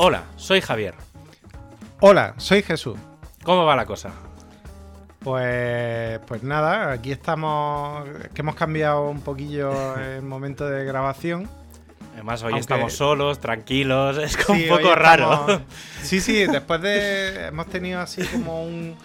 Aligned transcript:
Hola, 0.00 0.22
soy 0.36 0.60
Javier. 0.60 0.94
Hola, 2.00 2.34
soy 2.36 2.62
Jesús. 2.62 2.96
¿Cómo 3.42 3.64
va 3.64 3.74
la 3.76 3.84
cosa? 3.84 4.10
Pues, 5.20 6.20
pues 6.26 6.42
nada, 6.44 6.92
aquí 6.92 7.10
estamos, 7.10 8.08
que 8.32 8.40
hemos 8.42 8.54
cambiado 8.54 9.08
un 9.10 9.20
poquillo 9.20 9.98
el 10.00 10.22
momento 10.22 10.68
de 10.68 10.84
grabación. 10.84 11.48
Además, 12.14 12.42
hoy 12.42 12.52
Aunque- 12.52 12.60
estamos 12.60 12.92
solos, 12.94 13.40
tranquilos, 13.40 14.18
es 14.18 14.36
como 14.36 14.58
Sí, 14.58 14.68
un 14.70 14.76
poco 14.78 14.94
raro. 14.94 15.30
estamos- 15.32 15.62
Sí, 16.02 16.20
sí, 16.20 16.46
después 16.46 16.80
de 16.80 17.46
hemos 17.48 17.66
tenido 17.66 18.00
así 18.00 18.24
como 18.26 18.62
un 18.64 18.96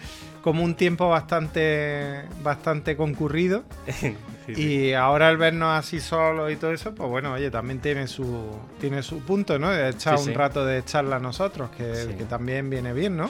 como 0.43 0.61
un 0.61 0.75
tiempo 0.75 1.07
bastante 1.07 2.23
bastante 2.43 2.97
concurrido 2.97 3.63
Sí, 4.45 4.55
sí. 4.55 4.61
y 4.61 4.93
ahora 4.93 5.29
el 5.29 5.37
vernos 5.37 5.69
así 5.77 5.99
solos 5.99 6.51
y 6.51 6.57
todo 6.57 6.73
eso, 6.73 6.93
pues 6.93 7.09
bueno, 7.09 7.33
oye, 7.33 7.49
también 7.49 7.79
tiene 7.79 8.07
su 8.07 8.49
tiene 8.79 9.01
su 9.01 9.19
punto, 9.19 9.57
¿no? 9.57 9.69
De 9.69 9.89
echar 9.89 10.17
Sí, 10.17 10.29
un 10.29 10.35
rato 10.35 10.65
de 10.65 10.83
charla 10.83 11.19
nosotros, 11.19 11.69
que, 11.71 12.25
también 12.29 12.69
viene 12.69 12.93
bien, 12.93 13.15
¿no? 13.15 13.29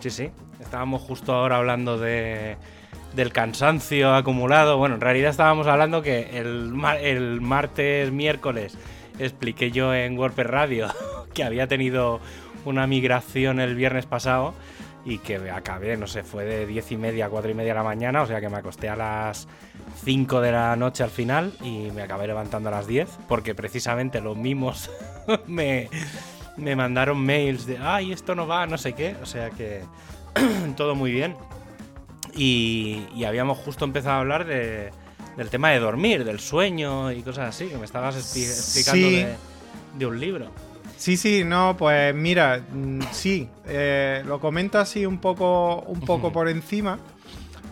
Sí, 0.00 0.10
sí. 0.10 0.30
Estábamos 0.60 1.02
justo 1.02 1.34
ahora 1.34 1.56
hablando 1.56 1.98
de, 1.98 2.56
del 3.14 3.32
cansancio 3.32 4.14
acumulado. 4.14 4.78
Bueno, 4.78 4.94
en 4.94 5.00
realidad 5.00 5.30
estábamos 5.30 5.66
hablando 5.66 6.02
que 6.02 6.38
el, 6.38 6.72
el 7.00 7.40
martes, 7.40 8.12
miércoles, 8.12 8.78
expliqué 9.18 9.70
yo 9.70 9.94
en 9.94 10.18
WordPress 10.18 10.46
Radio 10.46 10.88
que 11.34 11.44
había 11.44 11.66
tenido 11.66 12.20
una 12.64 12.86
migración 12.86 13.60
el 13.60 13.74
viernes 13.74 14.06
pasado 14.06 14.54
y 15.04 15.18
que 15.18 15.36
acabé, 15.50 15.96
no 15.96 16.06
sé, 16.06 16.24
fue 16.24 16.44
de 16.44 16.66
10 16.66 16.92
y 16.92 16.96
media 16.96 17.26
a 17.26 17.28
4 17.28 17.50
y 17.50 17.54
media 17.54 17.72
de 17.72 17.78
la 17.78 17.84
mañana, 17.84 18.22
o 18.22 18.26
sea 18.26 18.40
que 18.40 18.48
me 18.48 18.56
acosté 18.56 18.88
a 18.88 18.96
las 18.96 19.46
5 20.04 20.40
de 20.40 20.52
la 20.52 20.76
noche 20.76 21.02
al 21.02 21.10
final 21.10 21.52
y 21.62 21.90
me 21.94 22.02
acabé 22.02 22.26
levantando 22.26 22.68
a 22.68 22.72
las 22.72 22.86
10 22.86 23.08
porque 23.28 23.54
precisamente 23.54 24.20
los 24.20 24.36
mismos 24.36 24.90
me, 25.46 25.88
me 26.56 26.76
mandaron 26.76 27.18
mails 27.18 27.66
de, 27.66 27.78
ay, 27.78 28.12
esto 28.12 28.34
no 28.34 28.46
va, 28.46 28.66
no 28.66 28.78
sé 28.78 28.92
qué, 28.92 29.16
o 29.22 29.26
sea 29.26 29.50
que 29.50 29.82
todo 30.76 30.94
muy 30.94 31.10
bien. 31.12 31.34
Y, 32.34 33.02
y 33.14 33.24
habíamos 33.24 33.58
justo 33.58 33.84
empezado 33.84 34.16
a 34.16 34.20
hablar 34.20 34.44
de- 34.46 34.90
del 35.36 35.50
tema 35.50 35.70
de 35.70 35.78
dormir, 35.80 36.24
del 36.24 36.40
sueño 36.40 37.12
y 37.12 37.22
cosas 37.22 37.48
así, 37.54 37.66
que 37.68 37.76
me 37.76 37.84
estabas 37.84 38.16
expli- 38.16 38.48
explicando 38.48 39.08
Sí. 39.08 39.14
de, 39.16 39.34
de 39.98 40.06
un 40.06 40.18
libro. 40.20 40.50
Sí, 40.96 41.16
sí, 41.18 41.42
no, 41.44 41.76
pues 41.76 42.14
mira, 42.14 42.62
mm, 42.72 43.00
sí, 43.12 43.46
eh, 43.66 44.22
lo 44.26 44.40
comento 44.40 44.78
así 44.78 45.04
un 45.04 45.18
poco, 45.18 45.80
un 45.82 46.00
poco 46.00 46.32
por 46.32 46.48
encima, 46.48 46.98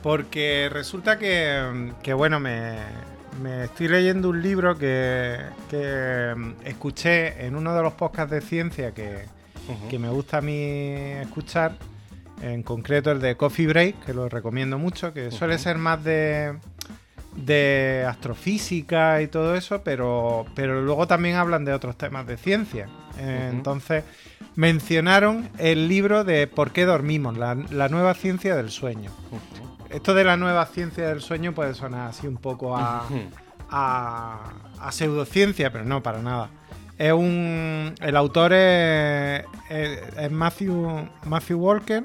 porque 0.05 0.69
resulta 0.71 1.19
que, 1.19 1.91
que, 2.03 2.13
bueno, 2.13 2.39
me, 2.39 2.77
me 3.43 3.65
estoy 3.65 3.89
leyendo 3.89 4.29
un 4.29 4.43
libro 4.43 4.77
que, 4.77 5.39
que, 5.71 6.35
mm, 6.37 6.53
escuché 6.67 7.47
en 7.47 7.57
uno 7.57 7.75
de 7.75 7.83
los 7.83 7.95
podcasts 7.95 8.31
de 8.31 8.43
ciencia 8.43 8.93
que, 8.93 9.25
me 9.99 10.11
gusta 10.11 10.39
a 10.39 10.41
mí 10.43 10.61
escuchar, 11.23 11.79
en 12.43 12.63
concreto 12.63 13.13
el 13.13 13.21
de 13.21 13.35
Coffee 13.39 13.67
Break, 13.67 14.05
que 14.05 14.13
lo 14.13 14.29
recomiendo 14.29 14.77
mucho, 14.77 15.15
que 15.15 15.31
suele 15.31 15.57
ser 15.57 15.79
más 15.79 16.05
de, 16.05 16.53
de 17.35 18.05
astrofísica 18.07 19.23
y 19.23 19.29
todo 19.29 19.55
eso, 19.55 19.81
pero, 19.83 20.45
pero 20.55 20.83
luego 20.83 21.07
también 21.07 21.37
hablan 21.37 21.65
de 21.65 21.73
otros 21.73 21.97
temas 21.97 22.27
de 22.27 22.37
ciencia. 22.37 22.91
Eh. 23.19 23.49
Entonces 23.51 24.05
mencionaron 24.55 25.49
el 25.57 25.89
libro 25.89 26.25
de 26.25 26.47
¿Por 26.47 26.73
qué 26.73 26.85
dormimos? 26.85 27.39
La, 27.39 27.55
la 27.55 27.89
nueva 27.89 28.13
ciencia 28.13 28.55
del 28.55 28.71
sueño. 28.71 29.11
Esto 29.95 30.13
de 30.15 30.25
la 30.25 30.37
nueva 30.37 30.67
ciencia 30.67 31.07
del 31.09 31.21
sueño 31.21 31.53
puede 31.53 31.75
sonar 31.75 32.09
así 32.09 32.27
un 32.27 32.37
poco 32.37 32.77
a, 32.77 33.07
a, 33.71 34.41
a 34.81 34.93
pseudociencia, 34.93 35.71
pero 35.73 35.85
no, 35.85 36.03
para 36.03 36.21
nada. 36.21 36.51
Es 36.99 37.13
un. 37.13 37.95
El 38.01 38.17
autor 38.17 38.53
es, 38.53 39.45
es- 39.71 40.01
es 40.19 40.31
Matthew, 40.31 41.09
Matthew 41.25 41.59
Walker. 41.59 42.03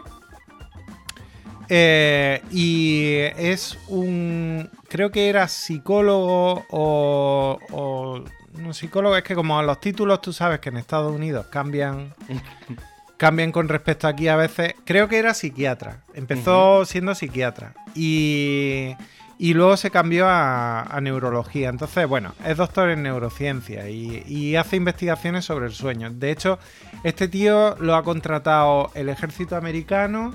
eh, 1.70 2.42
y 2.52 3.14
es 3.38 3.78
un. 3.88 4.70
Creo 4.88 5.12
que 5.12 5.30
era 5.30 5.48
psicólogo 5.48 6.66
o. 6.70 7.60
o- 7.72 8.24
no, 8.58 8.74
psicólogo, 8.74 9.16
es 9.16 9.24
que 9.24 9.36
como 9.36 9.62
los 9.62 9.80
títulos 9.80 10.22
tú 10.22 10.34
sabes 10.34 10.60
que 10.60 10.70
en 10.70 10.78
Estados 10.78 11.14
Unidos 11.14 11.46
cambian. 11.52 12.14
cambian 13.20 13.52
con 13.52 13.68
respecto 13.70 14.08
aquí 14.08 14.28
a 14.28 14.36
veces. 14.36 14.74
Creo 14.86 15.08
que 15.08 15.20
era 15.20 15.36
psiquiatra. 15.36 16.02
Empezó 16.16 16.86
siendo 16.86 17.14
psiquiatra. 17.14 17.74
Y. 17.94 18.96
Y 19.42 19.54
luego 19.54 19.78
se 19.78 19.90
cambió 19.90 20.28
a, 20.28 20.82
a 20.82 21.00
neurología. 21.00 21.70
Entonces, 21.70 22.06
bueno, 22.06 22.34
es 22.46 22.58
doctor 22.58 22.90
en 22.90 23.04
neurociencia 23.04 23.90
y, 23.90 24.22
y 24.28 24.58
hace 24.58 24.76
investigaciones 24.76 25.46
sobre 25.46 25.68
el 25.68 25.72
sueño. 25.72 26.12
De 26.12 26.30
hecho, 26.30 26.60
este 27.06 27.30
tío 27.30 27.78
lo 27.80 27.96
ha 27.96 28.04
contratado 28.04 28.92
el 28.96 29.08
ejército 29.08 29.56
americano, 29.56 30.34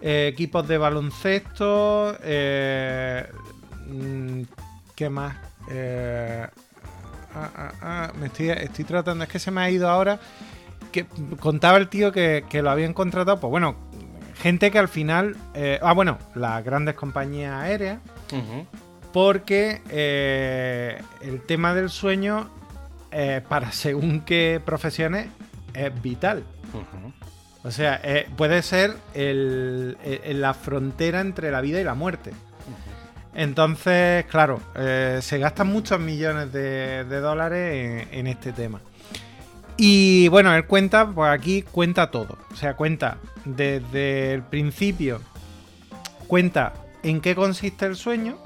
eh, 0.00 0.30
equipos 0.32 0.66
de 0.66 0.78
baloncesto, 0.78 2.16
eh, 2.22 3.26
mm, 3.88 4.42
¿qué 4.94 5.10
más? 5.10 5.36
Eh, 5.70 6.46
ah, 7.34 7.50
ah, 7.54 7.72
ah, 7.82 8.12
me 8.18 8.28
estoy, 8.28 8.48
estoy 8.50 8.86
tratando, 8.86 9.24
es 9.24 9.30
que 9.30 9.38
se 9.38 9.50
me 9.50 9.60
ha 9.60 9.70
ido 9.70 9.86
ahora. 9.86 10.18
Que 11.04 11.36
contaba 11.38 11.76
el 11.78 11.88
tío 11.88 12.10
que, 12.12 12.44
que 12.48 12.62
lo 12.62 12.70
habían 12.70 12.92
contratado, 12.94 13.38
pues 13.40 13.50
bueno, 13.50 13.76
gente 14.40 14.70
que 14.70 14.78
al 14.78 14.88
final. 14.88 15.36
eh, 15.54 15.78
ah, 15.82 15.92
bueno, 15.92 16.18
las 16.34 16.64
grandes 16.64 16.94
compañías 16.94 17.52
aéreas 17.54 17.98
porque 19.12 19.80
eh, 19.90 21.00
el 21.22 21.40
tema 21.42 21.74
del 21.74 21.88
sueño 21.90 22.48
eh, 23.12 23.40
para 23.48 23.72
según 23.84 24.20
qué 24.22 24.60
profesiones 24.64 25.28
es 25.74 26.02
vital. 26.02 26.42
O 27.64 27.70
sea, 27.70 28.00
puede 28.36 28.62
ser 28.62 28.94
el- 29.14 29.96
el- 30.04 30.40
la 30.40 30.54
frontera 30.54 31.20
entre 31.20 31.50
la 31.50 31.60
vida 31.60 31.80
y 31.80 31.84
la 31.84 31.94
muerte. 31.94 32.30
Entonces, 33.34 34.24
claro, 34.26 34.60
se 35.20 35.38
gastan 35.38 35.66
muchos 35.68 36.00
millones 36.00 36.52
de, 36.52 37.04
de 37.04 37.20
dólares 37.20 38.06
en, 38.10 38.18
en 38.20 38.26
este 38.28 38.52
tema. 38.52 38.80
Y 39.76 40.28
bueno, 40.28 40.54
él 40.54 40.66
cuenta, 40.66 41.06
pues 41.06 41.30
aquí 41.30 41.62
cuenta 41.62 42.10
todo. 42.10 42.38
O 42.50 42.56
sea, 42.56 42.74
cuenta 42.74 43.18
desde 43.44 44.32
el 44.32 44.42
principio, 44.42 45.20
cuenta 46.26 46.72
en 47.02 47.20
qué 47.20 47.34
consiste 47.34 47.84
el 47.84 47.96
sueño, 47.96 48.38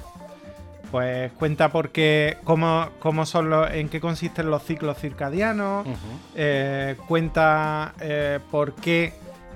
pues 0.90 1.30
cuenta 1.32 1.70
por 1.70 1.90
qué, 1.90 2.38
cómo, 2.42 2.88
cómo 2.98 3.26
son 3.26 3.48
los, 3.48 3.70
en 3.70 3.88
qué 3.88 4.00
consisten 4.00 4.50
los 4.50 4.64
ciclos 4.64 4.98
circadianos, 4.98 5.86
eh, 6.34 6.96
cuenta 7.06 7.94
eh, 8.00 8.40
por 8.50 8.74
qué 8.74 9.12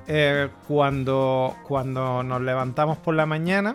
eh, 0.07 0.49
cuando, 0.69 1.57
cuando 1.67 2.23
nos 2.23 2.41
levantamos 2.41 2.99
por 2.99 3.17
la 3.17 3.27
mañana, 3.27 3.75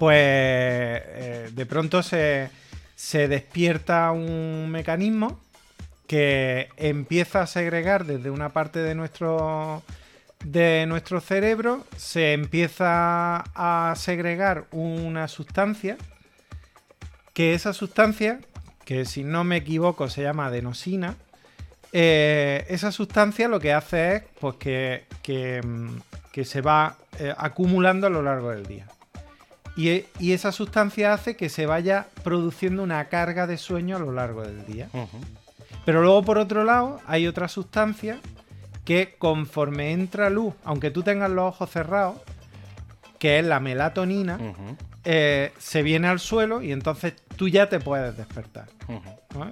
pues 0.00 1.54
de 1.54 1.66
pronto 1.68 2.02
se, 2.02 2.50
se 2.96 3.28
despierta 3.28 4.10
un 4.10 4.68
mecanismo 4.68 5.41
que 6.12 6.68
empieza 6.76 7.40
a 7.40 7.46
segregar 7.46 8.04
desde 8.04 8.28
una 8.28 8.50
parte 8.50 8.80
de 8.80 8.94
nuestro 8.94 9.82
de 10.44 10.84
nuestro 10.86 11.22
cerebro 11.22 11.86
se 11.96 12.34
empieza 12.34 13.36
a 13.54 13.94
segregar 13.96 14.66
una 14.72 15.26
sustancia 15.26 15.96
que 17.32 17.54
esa 17.54 17.72
sustancia 17.72 18.40
que 18.84 19.06
si 19.06 19.24
no 19.24 19.42
me 19.42 19.56
equivoco 19.56 20.10
se 20.10 20.22
llama 20.22 20.48
adenosina 20.48 21.16
eh, 21.94 22.66
esa 22.68 22.92
sustancia 22.92 23.48
lo 23.48 23.58
que 23.58 23.72
hace 23.72 24.16
es 24.16 24.22
pues 24.38 24.56
que, 24.56 25.06
que, 25.22 25.62
mm, 25.64 25.96
que 26.30 26.44
se 26.44 26.60
va 26.60 26.98
eh, 27.20 27.32
acumulando 27.38 28.06
a 28.06 28.10
lo 28.10 28.20
largo 28.20 28.50
del 28.50 28.66
día 28.66 28.86
y, 29.76 30.04
y 30.18 30.32
esa 30.32 30.52
sustancia 30.52 31.14
hace 31.14 31.36
que 31.36 31.48
se 31.48 31.64
vaya 31.64 32.08
produciendo 32.22 32.82
una 32.82 33.02
carga 33.08 33.46
de 33.46 33.56
sueño 33.56 33.96
a 33.96 33.98
lo 33.98 34.12
largo 34.12 34.42
del 34.42 34.66
día. 34.66 34.90
Pero 35.84 36.02
luego, 36.02 36.22
por 36.22 36.38
otro 36.38 36.64
lado, 36.64 37.00
hay 37.06 37.26
otra 37.26 37.48
sustancia 37.48 38.18
que 38.84 39.14
conforme 39.18 39.92
entra 39.92 40.30
luz, 40.30 40.54
aunque 40.64 40.90
tú 40.90 41.02
tengas 41.02 41.30
los 41.30 41.44
ojos 41.54 41.70
cerrados, 41.70 42.16
que 43.18 43.38
es 43.38 43.44
la 43.46 43.60
melatonina, 43.60 44.38
eh, 45.04 45.52
se 45.58 45.82
viene 45.82 46.08
al 46.08 46.18
suelo 46.20 46.62
y 46.62 46.72
entonces 46.72 47.14
tú 47.36 47.48
ya 47.48 47.68
te 47.68 47.78
puedes 47.80 48.16
despertar. 48.16 48.66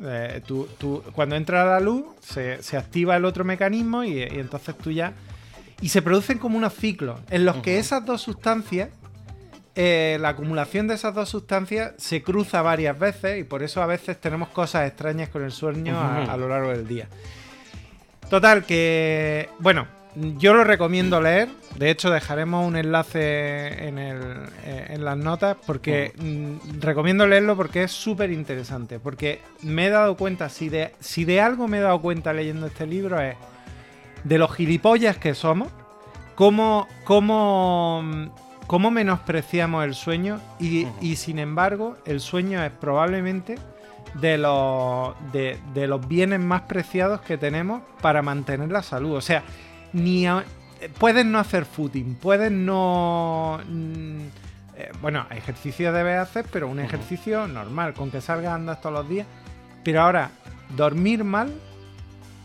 Eh, 0.05 0.43
tú- 0.47 0.69
tú- 0.79 1.03
cuando 1.12 1.37
entra 1.37 1.65
la 1.65 1.81
luz, 1.81 2.05
se, 2.21 2.62
se 2.62 2.77
activa 2.77 3.17
el 3.17 3.25
otro 3.25 3.44
mecanismo 3.44 4.05
y, 4.05 4.19
y 4.19 4.23
entonces 4.38 4.77
tú 4.77 4.91
ya... 4.91 5.12
Y 5.81 5.88
se 5.88 6.03
producen 6.03 6.38
como 6.38 6.59
unos 6.59 6.75
ciclos 6.75 7.19
en 7.31 7.44
los 7.47 7.56
que 7.62 7.79
esas 7.79 8.05
dos 8.05 8.21
sustancias, 8.21 8.91
eh, 9.75 10.19
la 10.20 10.31
acumulación 10.31 10.88
de 10.88 10.94
esas 10.94 11.14
dos 11.14 11.28
sustancias 11.28 11.93
se 11.96 12.22
cruza 12.22 12.62
varias 12.62 12.99
veces 12.99 13.38
y 13.38 13.44
por 13.44 13.62
eso 13.62 13.82
a 13.82 13.87
veces 13.87 14.20
tenemos 14.20 14.49
cosas 14.49 14.88
extrañas 14.88 15.28
con 15.28 15.44
el 15.44 15.52
sueño 15.52 15.99
a, 15.99 16.37
lo 16.37 16.49
largo 16.49 16.70
del 16.70 16.87
día. 16.87 17.08
Total, 18.28 18.64
que... 18.64 19.49
Bueno, 19.58 19.87
yo 20.14 20.55
lo 20.55 20.64
recomiendo 20.64 21.20
leer. 21.20 21.49
De 21.76 21.90
hecho, 21.90 22.11
dejaremos 22.11 22.67
un 22.67 22.76
enlace 22.76 23.87
en, 23.87 23.99
el, 23.99 24.20
eh, 24.64 24.87
en 24.90 25.05
las 25.05 25.17
notas 25.17 25.56
porque 25.67 26.12
mm, 26.17 26.81
recomiendo 26.81 27.26
leerlo 27.26 27.56
porque 27.56 27.84
es 27.84 27.93
súper 27.93 28.31
interesante. 28.31 28.99
Porque 28.99 29.40
me 29.62 29.87
he 29.87 29.90
dado 29.90 30.17
cuenta, 30.17 30.49
si 30.49 30.69
de, 30.69 30.93
si 31.00 31.25
de 31.25 31.40
algo 31.40 31.69
me 31.69 31.78
he 31.78 31.81
dado 31.81 32.00
cuenta 32.00 32.32
leyendo 32.32 32.67
este 32.67 32.87
libro 32.87 33.20
es 33.20 33.37
de 34.25 34.38
los 34.38 34.55
gilipollas 34.55 35.17
que 35.17 35.34
somos, 35.34 35.69
cómo, 36.34 36.88
cómo, 37.05 38.02
cómo 38.70 38.93
menospreciamos 38.93 39.84
el 39.84 39.96
sueño 39.96 40.38
y, 40.61 40.87
y 41.00 41.17
sin 41.17 41.40
embargo 41.40 41.96
el 42.05 42.20
sueño 42.20 42.62
es 42.62 42.70
probablemente 42.70 43.58
de 44.14 44.38
los, 44.38 45.17
de, 45.32 45.58
de 45.75 45.88
los 45.88 46.06
bienes 46.06 46.38
más 46.38 46.61
preciados 46.62 47.20
que 47.20 47.37
tenemos 47.37 47.82
para 48.00 48.22
mantener 48.22 48.70
la 48.70 48.84
salud. 48.84 49.17
O 49.17 49.20
sea, 49.20 49.43
ni 49.93 50.25
puedes 51.00 51.26
no 51.26 51.40
hacer 51.40 51.64
footing, 51.64 52.14
puedes 52.14 52.52
no... 52.52 53.58
Mm, 53.69 54.20
eh, 54.76 54.93
bueno, 55.02 55.26
ejercicio 55.32 55.93
debes 55.93 56.20
hacer, 56.20 56.46
pero 56.52 56.69
un 56.69 56.78
ejercicio 56.78 57.49
normal, 57.49 57.93
con 57.93 58.12
que 58.12 58.20
salgas 58.20 58.52
andas 58.52 58.81
todos 58.81 58.94
los 58.94 59.08
días. 59.08 59.26
Pero 59.82 60.02
ahora, 60.02 60.31
dormir 60.76 61.25
mal 61.25 61.52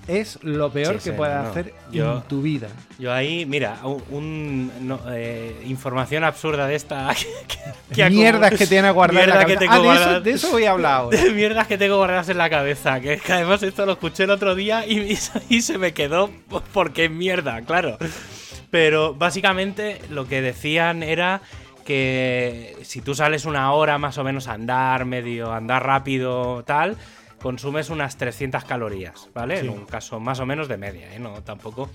es 0.08 0.40
lo 0.44 0.72
peor 0.72 1.00
que 1.00 1.12
puedes 1.14 1.36
hacer 1.36 1.74
en 1.92 2.22
tu 2.24 2.42
vida. 2.42 2.68
Yo 3.00 3.12
ahí, 3.12 3.46
mira, 3.46 3.80
un, 3.84 5.00
eh, 5.10 5.64
información 5.66 6.24
absurda 6.24 6.68
de 6.68 6.76
esta. 6.76 7.14
que, 7.94 8.10
mierdas 8.10 8.54
que 8.54 8.68
tiene 8.68 8.92
guardada 8.92 9.46
que 9.46 9.58
tengo 9.58 9.74
ah, 9.74 10.20
de, 10.20 10.32
eso, 10.32 10.52
voy 10.52 10.66
a 10.66 10.72
hablar 10.72 10.94
ahora. 10.94 11.18
De 11.22 11.32
mierdas 11.32 11.68
que 11.68 11.78
tengo 11.78 11.98
guardadas 11.98 12.30
en 12.30 12.38
la 12.38 12.50
cabeza. 12.50 13.00
Que, 13.00 13.20
además 13.30 13.64
esto 13.64 13.86
lo 13.86 13.94
escuché 13.94 14.24
el 14.24 14.30
otro 14.30 14.56
día 14.56 14.86
y, 14.86 15.18
y 15.50 15.62
se 15.62 15.78
me 15.78 15.94
quedó 15.94 16.30
porque 16.74 17.06
es 17.06 17.12
mierda, 17.12 17.62
claro. 17.62 17.98
Pero 18.70 19.14
básicamente 19.14 20.02
lo 20.10 20.28
que 20.28 20.42
decían 20.42 21.02
era 21.04 21.42
que 21.86 22.78
si 22.84 23.02
tú 23.02 23.14
sales 23.14 23.46
una 23.46 23.72
hora 23.72 23.98
más 23.98 24.18
o 24.18 24.24
menos 24.24 24.48
a 24.48 24.54
andar, 24.54 25.06
medio 25.06 25.54
andar 25.54 25.86
rápido, 25.86 26.64
tal 26.64 26.98
consumes 27.46 27.92
unas 27.92 28.18
300 28.18 28.64
calorías, 28.64 29.30
¿vale? 29.36 29.60
En 29.60 29.70
un 29.70 29.86
caso 29.86 30.20
más 30.20 30.40
o 30.40 30.48
menos 30.48 30.68
de 30.68 30.78
media, 30.78 31.14
¿eh? 31.14 31.20
No, 31.20 31.44
tampoco. 31.44 31.92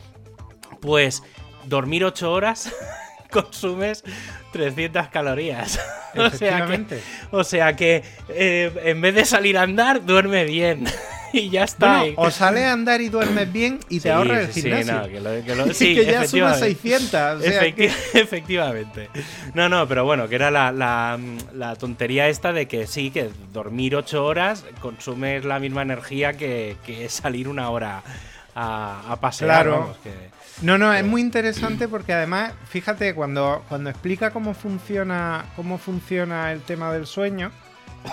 Pues 0.80 1.24
dormir 1.64 2.04
8 2.04 2.32
horas 2.32 2.72
consumes 3.32 4.04
300 4.52 5.08
calorías. 5.08 5.80
o 6.16 6.30
sea 6.30 6.66
que, 6.66 7.00
o 7.32 7.42
sea 7.42 7.74
que 7.74 8.04
eh, 8.28 8.72
en 8.84 9.00
vez 9.00 9.16
de 9.16 9.24
salir 9.24 9.58
a 9.58 9.62
andar, 9.62 10.06
duerme 10.06 10.44
bien. 10.44 10.84
y 11.32 11.50
ya 11.50 11.64
está. 11.64 12.04
o 12.16 12.30
sale 12.30 12.64
a 12.64 12.72
andar 12.72 13.00
y 13.00 13.08
duermes 13.08 13.52
bien 13.52 13.80
y 13.88 14.00
te 14.00 14.10
ahorras 14.10 14.56
el 14.56 14.62
gimnasio. 14.62 15.00
Sí, 15.72 15.94
que, 15.94 16.04
ya 16.04 16.26
suma 16.26 16.54
600. 16.54 17.44
Efectivamente. 18.14 19.08
No, 19.54 19.68
no, 19.68 19.86
pero 19.86 20.04
bueno, 20.04 20.28
que 20.28 20.34
era 20.34 20.50
la, 20.50 21.76
tontería 21.78 22.28
esta 22.28 22.52
de 22.52 22.66
que 22.66 22.86
sí, 22.86 23.10
que 23.10 23.30
dormir 23.52 23.96
8 23.96 24.24
horas 24.24 24.64
consumes 24.80 25.44
la 25.44 25.58
misma 25.58 25.82
energía 25.82 26.34
que, 26.34 26.76
salir 27.08 27.48
una 27.48 27.70
hora 27.70 28.02
a, 28.54 29.16
pasear. 29.20 29.64
Claro. 29.64 29.96
no, 30.62 30.78
no, 30.78 30.92
es 30.92 31.04
muy 31.04 31.20
interesante 31.20 31.88
porque 31.88 32.12
además, 32.12 32.52
fíjate, 32.68 33.14
cuando, 33.14 33.64
cuando 33.68 33.90
explica 33.90 34.30
cómo 34.30 34.54
funciona, 34.54 35.46
cómo 35.56 35.78
funciona 35.78 36.52
el 36.52 36.62
tema 36.62 36.92
del 36.92 37.06
sueño, 37.06 37.50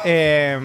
eh, 0.03 0.57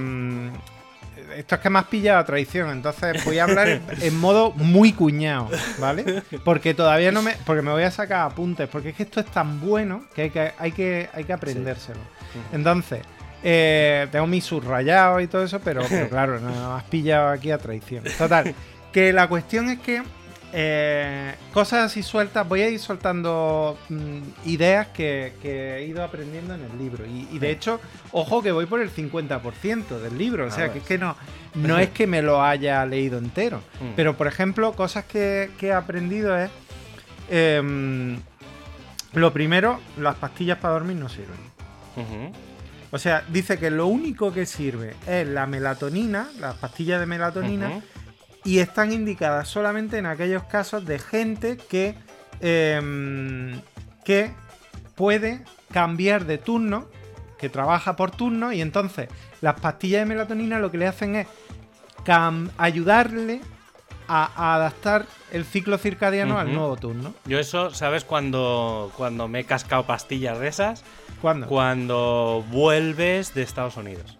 esto 1.36 1.54
es 1.54 1.60
que 1.60 1.70
me 1.70 1.78
has 1.78 1.86
pillado 1.86 2.18
a 2.18 2.24
traición, 2.24 2.70
entonces 2.70 3.24
voy 3.24 3.38
a 3.38 3.44
hablar 3.44 3.80
en 4.00 4.20
modo 4.20 4.52
muy 4.52 4.92
cuñado, 4.92 5.48
¿vale? 5.78 6.22
Porque 6.44 6.74
todavía 6.74 7.12
no 7.12 7.22
me. 7.22 7.36
Porque 7.44 7.62
me 7.62 7.70
voy 7.70 7.82
a 7.82 7.90
sacar 7.90 8.30
apuntes, 8.30 8.68
porque 8.68 8.90
es 8.90 8.96
que 8.96 9.02
esto 9.04 9.20
es 9.20 9.26
tan 9.26 9.60
bueno 9.60 10.04
que 10.14 10.22
hay 10.22 10.30
que, 10.30 10.52
hay 10.58 10.72
que, 10.72 11.08
hay 11.12 11.24
que 11.24 11.32
aprendérselo. 11.32 12.00
Entonces, 12.52 13.00
eh, 13.42 14.06
tengo 14.10 14.26
mis 14.26 14.44
subrayados 14.44 15.22
y 15.22 15.26
todo 15.26 15.44
eso, 15.44 15.60
pero, 15.60 15.82
pero 15.88 16.08
claro, 16.08 16.40
no 16.40 16.50
me 16.50 16.78
has 16.78 16.84
pillado 16.84 17.28
aquí 17.28 17.50
a 17.50 17.58
traición. 17.58 18.04
Total, 18.16 18.54
que 18.92 19.12
la 19.12 19.28
cuestión 19.28 19.68
es 19.70 19.80
que 19.80 20.02
eh, 20.54 21.34
cosas 21.52 21.84
así 21.86 22.02
sueltas, 22.02 22.46
voy 22.46 22.60
a 22.60 22.68
ir 22.68 22.78
soltando 22.78 23.78
mm, 23.88 24.18
ideas 24.46 24.88
que, 24.88 25.32
he 25.42 25.86
ido 25.86 26.04
aprendiendo 26.04 26.54
en 26.54 26.62
el 26.62 26.78
libro. 26.78 27.04
Y, 27.06 27.38
de 27.38 27.50
hecho, 27.50 27.80
ojo 28.12 28.42
que 28.42 28.52
voy 28.52 28.66
por 28.66 28.80
el 28.80 28.90
50% 28.94 29.98
del 29.98 30.18
libro. 30.18 30.46
O 30.46 30.50
sea, 30.50 30.72
que 30.72 30.78
es 30.80 30.84
que 30.84 30.98
no, 30.98 31.16
no 31.54 31.78
es 31.78 31.90
que 31.90 32.06
me 32.06 32.20
lo 32.22 32.42
haya 32.42 32.84
leído 32.84 33.18
entero. 33.18 33.58
Mm. 33.80 33.94
Pero, 33.96 34.16
por 34.16 34.26
ejemplo, 34.26 34.72
cosas 34.72 35.04
que, 35.04 35.50
he 35.60 35.72
aprendido 35.72 36.36
es... 36.38 36.50
Em, 37.30 38.18
lo 39.14 39.32
primero, 39.32 39.80
las 39.98 40.16
pastillas 40.16 40.58
para 40.58 40.74
dormir 40.74 40.96
no 40.96 41.08
sirven. 41.08 41.52
O 42.90 42.98
sea, 42.98 43.24
dice 43.28 43.58
que 43.58 43.70
lo 43.70 43.86
único 43.86 44.32
que 44.32 44.44
sirve 44.44 44.94
es 45.06 45.26
la 45.26 45.46
melatonina, 45.46 46.28
las 46.38 46.56
pastillas 46.56 47.00
de 47.00 47.06
melatonina, 47.06 47.80
y 48.44 48.58
están 48.58 48.92
indicadas 48.92 49.48
solamente 49.48 49.98
en 49.98 50.06
aquellos 50.06 50.44
casos 50.44 50.84
de 50.84 50.98
gente 50.98 51.56
que, 51.56 51.94
em, 52.40 53.60
que 54.04 54.32
puede 54.94 55.42
cambiar 55.72 56.26
de 56.26 56.38
turno, 56.38 56.86
que 57.38 57.48
trabaja 57.48 57.96
por 57.96 58.10
turno 58.10 58.52
y 58.52 58.60
entonces 58.60 59.08
las 59.40 59.60
pastillas 59.60 60.02
de 60.02 60.06
melatonina 60.06 60.58
lo 60.58 60.70
que 60.70 60.78
le 60.78 60.86
hacen 60.86 61.16
es 61.16 61.26
ayudarle 62.58 63.40
a, 64.08 64.54
adaptar 64.54 65.06
el 65.30 65.44
ciclo 65.44 65.78
circadiano 65.78 66.38
al 66.38 66.52
nuevo 66.52 66.76
turno. 66.76 67.14
Yo 67.24 67.38
eso, 67.38 67.70
¿sabes 67.70 68.04
cuando, 68.04 68.92
cuando 68.96 69.28
me 69.28 69.40
he 69.40 69.44
cascado 69.44 69.84
pastillas 69.86 70.38
de 70.38 70.48
esas? 70.48 70.84
¿Cuándo? 71.20 71.46
Cuando 71.46 72.44
vuelves 72.50 73.34
de 73.34 73.42
Estados 73.42 73.76
Unidos. 73.76 74.18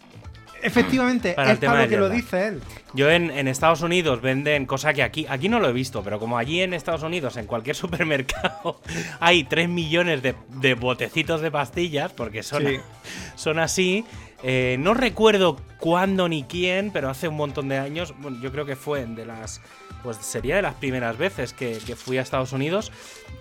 Efectivamente, 0.63 1.31
es 1.31 1.59
para 1.59 1.83
lo 1.83 1.89
que 1.89 1.97
lo 1.97 2.09
dice 2.09 2.47
él. 2.49 2.63
Yo 2.95 3.11
en, 3.11 3.49
Estados 3.49 3.83
Unidos 3.83 4.21
venden 4.21 4.67
cosa 4.67 4.93
que 4.93 5.03
aquí, 5.03 5.27
aquí 5.29 5.49
no 5.49 5.59
lo 5.59 5.69
he 5.69 5.73
visto, 5.73 6.03
pero 6.03 6.21
como 6.21 6.39
allí 6.39 6.61
en 6.61 6.73
Estados 6.73 7.03
Unidos, 7.03 7.37
en 7.37 7.47
cualquier 7.47 7.75
supermercado, 7.83 8.81
hay 9.21 9.45
3 9.45 9.69
millones 9.69 10.23
de, 10.23 10.75
botecitos 10.75 11.41
de 11.41 11.51
pastillas, 11.51 12.13
porque 12.13 12.43
son, 12.43 12.65
son 13.35 13.59
así. 13.59 14.05
Eh, 14.45 14.77
no 14.79 14.95
recuerdo 14.95 15.57
cuándo 15.79 16.29
ni 16.29 16.45
quién, 16.45 16.91
pero 16.93 17.11
hace 17.11 17.29
un 17.29 17.37
montón 17.37 17.69
de 17.69 17.79
años, 17.79 18.15
bueno, 18.19 18.39
yo 18.41 18.51
creo 18.53 18.65
que 18.65 18.77
fue 18.77 19.05
de 19.05 19.27
las. 19.27 19.61
Pues 20.03 20.17
sería 20.17 20.57
de 20.57 20.63
las 20.63 20.75
primeras 20.75 21.17
veces 21.17 21.53
que, 21.53 21.79
fui 21.97 22.19
a 22.19 22.23
Estados 22.23 22.53
Unidos. 22.53 22.91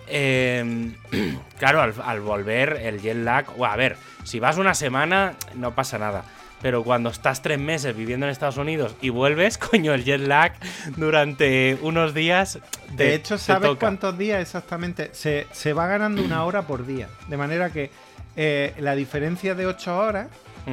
Em, 0.06 0.94
claro, 1.58 1.82
al, 1.82 1.94
al, 2.04 2.20
volver 2.20 2.80
el 2.82 3.00
jet 3.00 3.16
lag. 3.16 3.46
O 3.58 3.66
a 3.66 3.74
ver, 3.74 3.96
si 4.22 4.38
vas 4.38 4.58
una 4.58 4.74
semana, 4.74 5.34
no 5.56 5.74
pasa 5.74 5.98
nada 5.98 6.24
pero 6.62 6.84
cuando 6.84 7.10
estás 7.10 7.42
tres 7.42 7.58
meses 7.58 7.94
viviendo 7.94 8.24
en 8.24 8.32
Estados 8.32 8.56
Unidos 8.56 8.94
y 9.02 9.10
vuelves, 9.10 9.58
coño, 9.70 9.92
el 9.92 10.04
jet 10.04 10.20
lag 10.20 10.54
durante 10.96 11.76
unos 11.82 12.14
días. 12.14 12.60
de 12.92 13.14
hecho, 13.14 13.36
¿sabes 13.36 13.72
cuántos 13.78 14.16
días 14.16 14.40
exactamente? 14.40 15.10
Se, 15.12 15.72
va 15.72 15.86
ganando 15.86 16.22
una 16.22 16.44
hora 16.44 16.62
por 16.62 16.86
día. 16.86 17.08
De 17.28 17.36
manera 17.36 17.70
que 17.70 17.90
eh, 18.36 18.74
la 18.78 18.94
diferencia 18.94 19.54
de 19.54 19.66
ocho 19.66 19.98
horas 19.98 20.28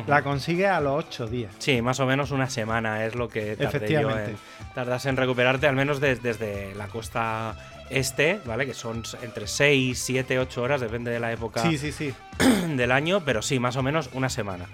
la 0.05 0.22
consigue 0.22 0.67
a 0.67 0.79
los 0.79 1.05
ocho 1.05 1.25
días. 1.25 1.51
Sí, 1.58 1.81
más 1.81 2.00
o 2.00 2.05
menos 2.05 2.31
una 2.31 2.50
semana 2.50 3.05
es 3.05 3.15
lo 3.15 3.27
que 3.27 3.55
tardé 3.55 3.91
yo 3.91 4.12
en, 4.12 4.38
tardas 4.75 5.08
en 5.08 5.17
recuperarte, 5.17 5.67
al 5.67 5.75
menos 5.75 6.00
desde 6.00 6.75
la 6.75 6.88
costa 6.88 7.55
este, 7.89 8.39
¿vale? 8.46 8.65
Que 8.65 8.74
son 8.74 9.03
entre 9.22 9.48
6, 9.48 9.98
7, 9.98 10.39
8 10.39 10.62
horas, 10.62 10.81
depende 10.81 11.12
de 11.12 11.19
la 11.19 11.31
época 11.31 11.62
sí, 11.63 11.77
sí, 11.77 11.91
sí. 11.91 12.13
del 12.75 12.91
año, 12.91 13.24
pero 13.25 13.41
sí, 13.41 13.60
más 13.60 13.75
o 13.77 13.84
menos 13.84 14.10
una 14.13 14.29
semana. 14.29 14.65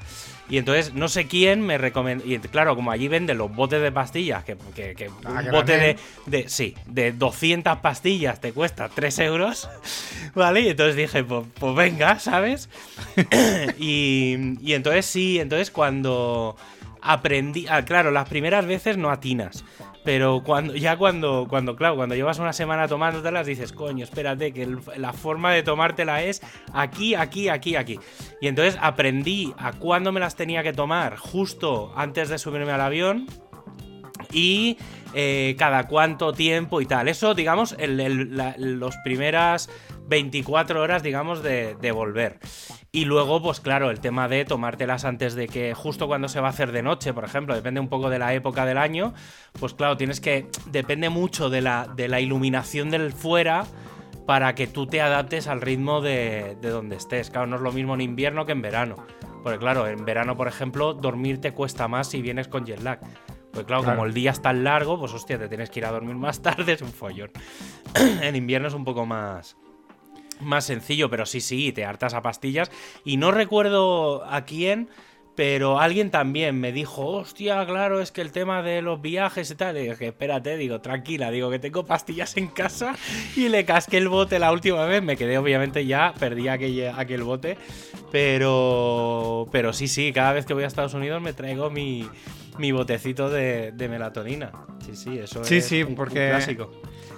Y 0.47 0.57
entonces 0.57 0.93
no 0.93 1.07
sé 1.07 1.27
quién 1.27 1.61
me 1.61 1.77
recomienda. 1.77 2.23
Y 2.25 2.37
claro, 2.39 2.75
como 2.75 2.91
allí 2.91 3.07
venden 3.07 3.37
los 3.37 3.53
botes 3.53 3.81
de 3.81 3.91
pastillas, 3.91 4.43
que, 4.43 4.57
ah, 5.25 5.41
un 5.43 5.51
bote 5.51 5.77
de, 5.77 5.97
de, 6.27 6.49
Sí, 6.49 6.75
de 6.85 7.11
200 7.11 7.79
pastillas 7.79 8.39
te 8.39 8.53
cuesta 8.53 8.89
3 8.89 9.19
euros, 9.19 9.69
¿vale? 10.35 10.61
Y 10.61 10.69
entonces 10.69 10.95
dije, 10.95 11.23
pues, 11.23 11.45
pues 11.59 11.75
venga, 11.75 12.19
¿sabes? 12.19 12.69
y, 13.79 14.57
y 14.61 14.73
entonces 14.73 15.05
sí, 15.05 15.39
entonces 15.39 15.71
cuando 15.71 16.55
aprendí. 17.05 17.65
Ah, 17.69 17.85
claro, 17.85 18.11
las 18.11 18.27
primeras 18.27 18.65
veces 18.65 18.97
no 18.97 19.09
atinas. 19.09 19.63
Pero 20.05 20.43
cuando, 20.45 20.75
ya 20.75 20.97
cuando, 20.97 21.47
cuando, 21.49 21.75
claro, 21.75 21.95
cuando 21.95 22.13
llevas 22.13 22.37
una 22.37 22.53
semana 22.53 22.87
tomándotelas, 22.87 23.47
dices, 23.47 23.73
coño, 23.73 24.03
espérate, 24.03 24.53
que 24.53 24.77
la 24.97 25.13
forma 25.13 25.51
de 25.51 25.63
tomártela 25.63 26.21
es 26.21 26.43
aquí, 26.73 27.15
aquí, 27.15 27.49
aquí, 27.49 27.75
aquí. 27.75 27.99
Y 28.39 28.47
entonces 28.47 28.77
aprendí 28.79 29.53
a 29.57 29.73
cuándo 29.73 30.11
me 30.11 30.19
las 30.19 30.35
tenía 30.35 30.61
que 30.61 30.73
tomar 30.73 31.17
justo 31.17 31.91
antes 31.95 32.29
de 32.29 32.37
subirme 32.37 32.71
al 32.71 32.81
avión 32.81 33.25
y 34.31 34.77
eh, 35.15 35.55
cada 35.57 35.87
cuánto 35.87 36.33
tiempo 36.33 36.81
y 36.81 36.85
tal. 36.85 37.07
Eso, 37.07 37.33
digamos, 37.33 37.75
los 37.77 38.95
primeras 39.03 39.69
24 40.07 40.81
horas, 40.81 41.03
digamos, 41.03 41.41
de, 41.43 41.75
de, 41.75 41.91
volver. 41.91 42.39
Y 42.91 43.05
luego, 43.05 43.41
pues 43.41 43.59
claro, 43.59 43.89
el 43.89 43.99
tema 43.99 44.27
de 44.27 44.45
tomártelas 44.45 45.05
antes 45.05 45.35
de 45.35 45.47
que, 45.47 45.73
justo 45.73 46.07
cuando 46.07 46.27
se 46.27 46.39
va 46.39 46.47
a 46.47 46.51
hacer 46.51 46.71
de 46.71 46.83
noche, 46.83 47.13
por 47.13 47.23
ejemplo, 47.25 47.55
depende 47.55 47.79
un 47.79 47.89
poco 47.89 48.09
de 48.09 48.19
la 48.19 48.33
época 48.33 48.65
del 48.65 48.77
año, 48.77 49.13
pues 49.59 49.73
claro, 49.73 49.97
tienes 49.97 50.21
que, 50.21 50.47
depende 50.67 51.09
mucho 51.09 51.49
de 51.49 51.61
la, 51.61 51.87
de 51.95 52.07
la 52.07 52.19
iluminación 52.19 52.89
del 52.91 53.11
fuera 53.13 53.65
para 54.25 54.55
que 54.55 54.67
tú 54.67 54.87
te 54.87 55.01
adaptes 55.01 55.47
al 55.47 55.61
ritmo 55.61 56.01
de, 56.01 56.57
de 56.61 56.69
donde 56.69 56.95
estés. 56.95 57.29
Claro, 57.29 57.47
no 57.47 57.57
es 57.57 57.61
lo 57.61 57.71
mismo 57.71 57.93
en 57.93 58.01
invierno 58.01 58.45
que 58.45 58.53
en 58.53 58.61
verano. 58.61 58.95
Porque 59.43 59.59
claro, 59.59 59.87
en 59.87 60.03
verano, 60.05 60.35
por 60.35 60.47
ejemplo, 60.47 60.93
dormir 60.95 61.39
te 61.39 61.51
cuesta 61.51 61.87
más 61.87 62.09
si 62.09 62.21
vienes 62.21 62.47
con 62.47 62.65
jet 62.65 62.81
lag. 62.81 62.99
Pues 63.51 63.65
claro, 63.65 63.83
Claro. 63.83 63.97
como 63.97 64.07
el 64.07 64.13
día 64.13 64.31
es 64.31 64.41
tan 64.41 64.63
largo, 64.63 64.99
pues 64.99 65.13
hostia, 65.13 65.37
te 65.37 65.47
tienes 65.47 65.69
que 65.69 65.79
ir 65.79 65.85
a 65.85 65.91
dormir 65.91 66.15
más 66.15 66.41
tarde, 66.41 66.73
es 66.73 66.81
un 66.81 66.91
follón. 66.91 67.29
en 68.21 68.35
invierno 68.35 68.67
es 68.67 68.73
un 68.73 68.83
poco 68.83 69.05
más, 69.05 69.55
más 70.39 70.65
sencillo, 70.65 71.09
pero 71.09 71.25
sí, 71.25 71.41
sí, 71.41 71.71
te 71.71 71.85
hartas 71.85 72.13
a 72.13 72.21
pastillas. 72.21 72.71
Y 73.03 73.17
no 73.17 73.31
recuerdo 73.31 74.23
a 74.25 74.45
quién, 74.45 74.89
pero 75.35 75.79
alguien 75.81 76.11
también 76.11 76.59
me 76.59 76.71
dijo, 76.71 77.07
hostia, 77.07 77.65
claro, 77.65 77.99
es 77.99 78.11
que 78.13 78.21
el 78.21 78.31
tema 78.31 78.61
de 78.63 78.81
los 78.81 79.01
viajes 79.01 79.51
y 79.51 79.55
tal. 79.55 79.77
Y 79.77 79.87
dije, 79.89 80.07
espérate, 80.07 80.55
digo, 80.57 80.79
tranquila, 80.79 81.29
digo 81.31 81.49
que 81.51 81.59
tengo 81.59 81.85
pastillas 81.85 82.37
en 82.37 82.47
casa 82.47 82.95
y 83.35 83.49
le 83.49 83.65
casqué 83.65 83.97
el 83.97 84.07
bote 84.07 84.39
la 84.39 84.51
última 84.53 84.85
vez. 84.85 85.03
Me 85.03 85.17
quedé, 85.17 85.37
obviamente, 85.37 85.85
ya, 85.85 86.13
perdí 86.17 86.47
aquel, 86.47 86.89
aquel 86.95 87.23
bote. 87.23 87.57
Pero, 88.11 89.47
pero 89.51 89.71
sí, 89.73 89.87
sí, 89.87 90.11
cada 90.13 90.33
vez 90.33 90.45
que 90.45 90.53
voy 90.53 90.63
a 90.63 90.67
Estados 90.67 90.93
Unidos 90.93 91.21
me 91.21 91.33
traigo 91.33 91.69
mi, 91.69 92.07
mi 92.57 92.71
botecito 92.71 93.29
de, 93.29 93.71
de 93.71 93.89
melatonina. 93.89 94.51
Sí, 94.85 94.95
sí, 94.95 95.17
eso 95.19 95.43
Sí, 95.43 95.57
es 95.57 95.65
sí, 95.67 95.83
un- 95.83 95.89
un 95.89 95.95
porque- 95.95 96.29
clásico. 96.29 96.71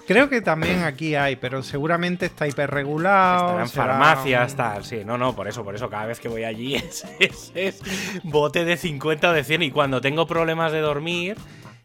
Creo 0.08 0.28
que 0.30 0.40
también 0.40 0.82
aquí 0.84 1.14
hay, 1.14 1.36
pero 1.36 1.62
seguramente 1.62 2.26
está 2.26 2.48
hiperregulado. 2.48 3.44
Estará 3.46 3.62
en 3.62 3.68
será 3.68 3.84
farmacias, 3.86 4.56
tal, 4.56 4.84
sí. 4.84 5.02
No, 5.04 5.18
no, 5.18 5.36
por 5.36 5.46
eso, 5.48 5.62
por 5.62 5.74
eso, 5.74 5.88
cada 5.90 6.06
vez 6.06 6.18
que 6.18 6.28
voy 6.28 6.44
allí 6.44 6.74
es, 6.76 7.04
es- 7.20 7.52
es 7.54 7.80
bote 8.24 8.64
de 8.64 8.76
50 8.78 9.28
o 9.28 9.32
de 9.34 9.44
100. 9.44 9.62
Y 9.64 9.70
cuando 9.70 10.00
tengo 10.00 10.26
problemas 10.26 10.72
de 10.72 10.80
dormir, 10.80 11.36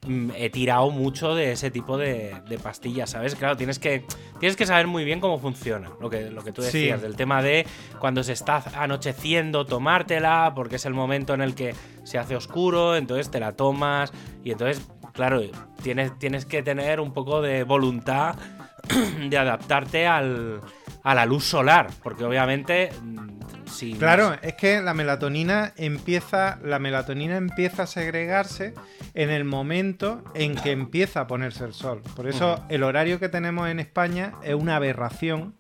mm, 0.07 0.29
he 0.37 0.49
tirado 0.49 0.89
mucho 0.89 1.35
de 1.35 1.51
ese 1.51 1.69
tipo 1.69 1.97
de, 1.97 2.33
de 2.47 2.57
pastillas, 2.59 3.09
¿sabes? 3.09 3.35
Claro, 3.35 3.57
tienes 3.57 3.77
que, 3.77 4.05
tienes 4.39 4.55
que 4.55 4.65
saber 4.65 4.87
muy 4.87 5.03
bien 5.03 5.19
cómo 5.19 5.37
funciona. 5.37 5.89
Lo 5.99 6.09
que, 6.09 6.31
lo 6.31 6.43
que 6.45 6.53
tú 6.53 6.61
Sí. 6.61 6.67
decías, 6.67 7.01
del 7.01 7.17
tema 7.17 7.41
de 7.41 7.67
cuando 7.99 8.23
se 8.23 8.31
está 8.31 8.63
anocheciendo, 8.75 9.65
tomártela, 9.65 10.53
porque 10.55 10.77
es 10.77 10.85
el 10.85 10.93
momento 10.93 11.33
en 11.33 11.41
el 11.41 11.55
que 11.55 11.75
se 12.05 12.17
hace 12.17 12.37
oscuro, 12.37 12.95
entonces 12.95 13.29
te 13.29 13.41
la 13.41 13.51
tomas. 13.51 14.13
Y 14.45 14.51
entonces, 14.51 14.81
claro, 15.13 15.41
tienes, 15.81 16.17
tienes 16.19 16.45
que 16.45 16.61
tener 16.63 16.99
un 16.99 17.13
poco 17.13 17.41
de 17.41 17.63
voluntad 17.63 18.35
de 19.29 19.37
adaptarte 19.37 20.05
al, 20.07 20.59
a 21.03 21.15
la 21.15 21.25
luz 21.25 21.45
solar, 21.45 21.87
porque 22.03 22.23
obviamente 22.25 22.89
mm, 23.01 23.29
si 23.67 23.93
Claro, 23.93 24.35
es 24.41 24.53
que 24.55 24.81
la 24.81 24.93
melatonina 24.93 25.73
empieza, 25.77 26.59
la 26.63 26.79
melatonina 26.79 27.37
empieza 27.37 27.83
a 27.83 27.87
segregarse 27.87 28.73
en 29.15 29.29
el 29.29 29.45
momento 29.45 30.23
en 30.35 30.55
que 30.55 30.71
empieza 30.71 31.21
a 31.21 31.27
ponerse 31.27 31.63
el 31.65 31.73
sol. 31.73 32.01
Por 32.15 32.27
eso 32.27 32.63
el 32.69 32.83
horario 32.83 33.19
que 33.19 33.29
tenemos 33.29 33.69
en 33.69 33.79
España 33.79 34.33
es 34.43 34.53
una 34.55 34.75
aberración 34.75 35.55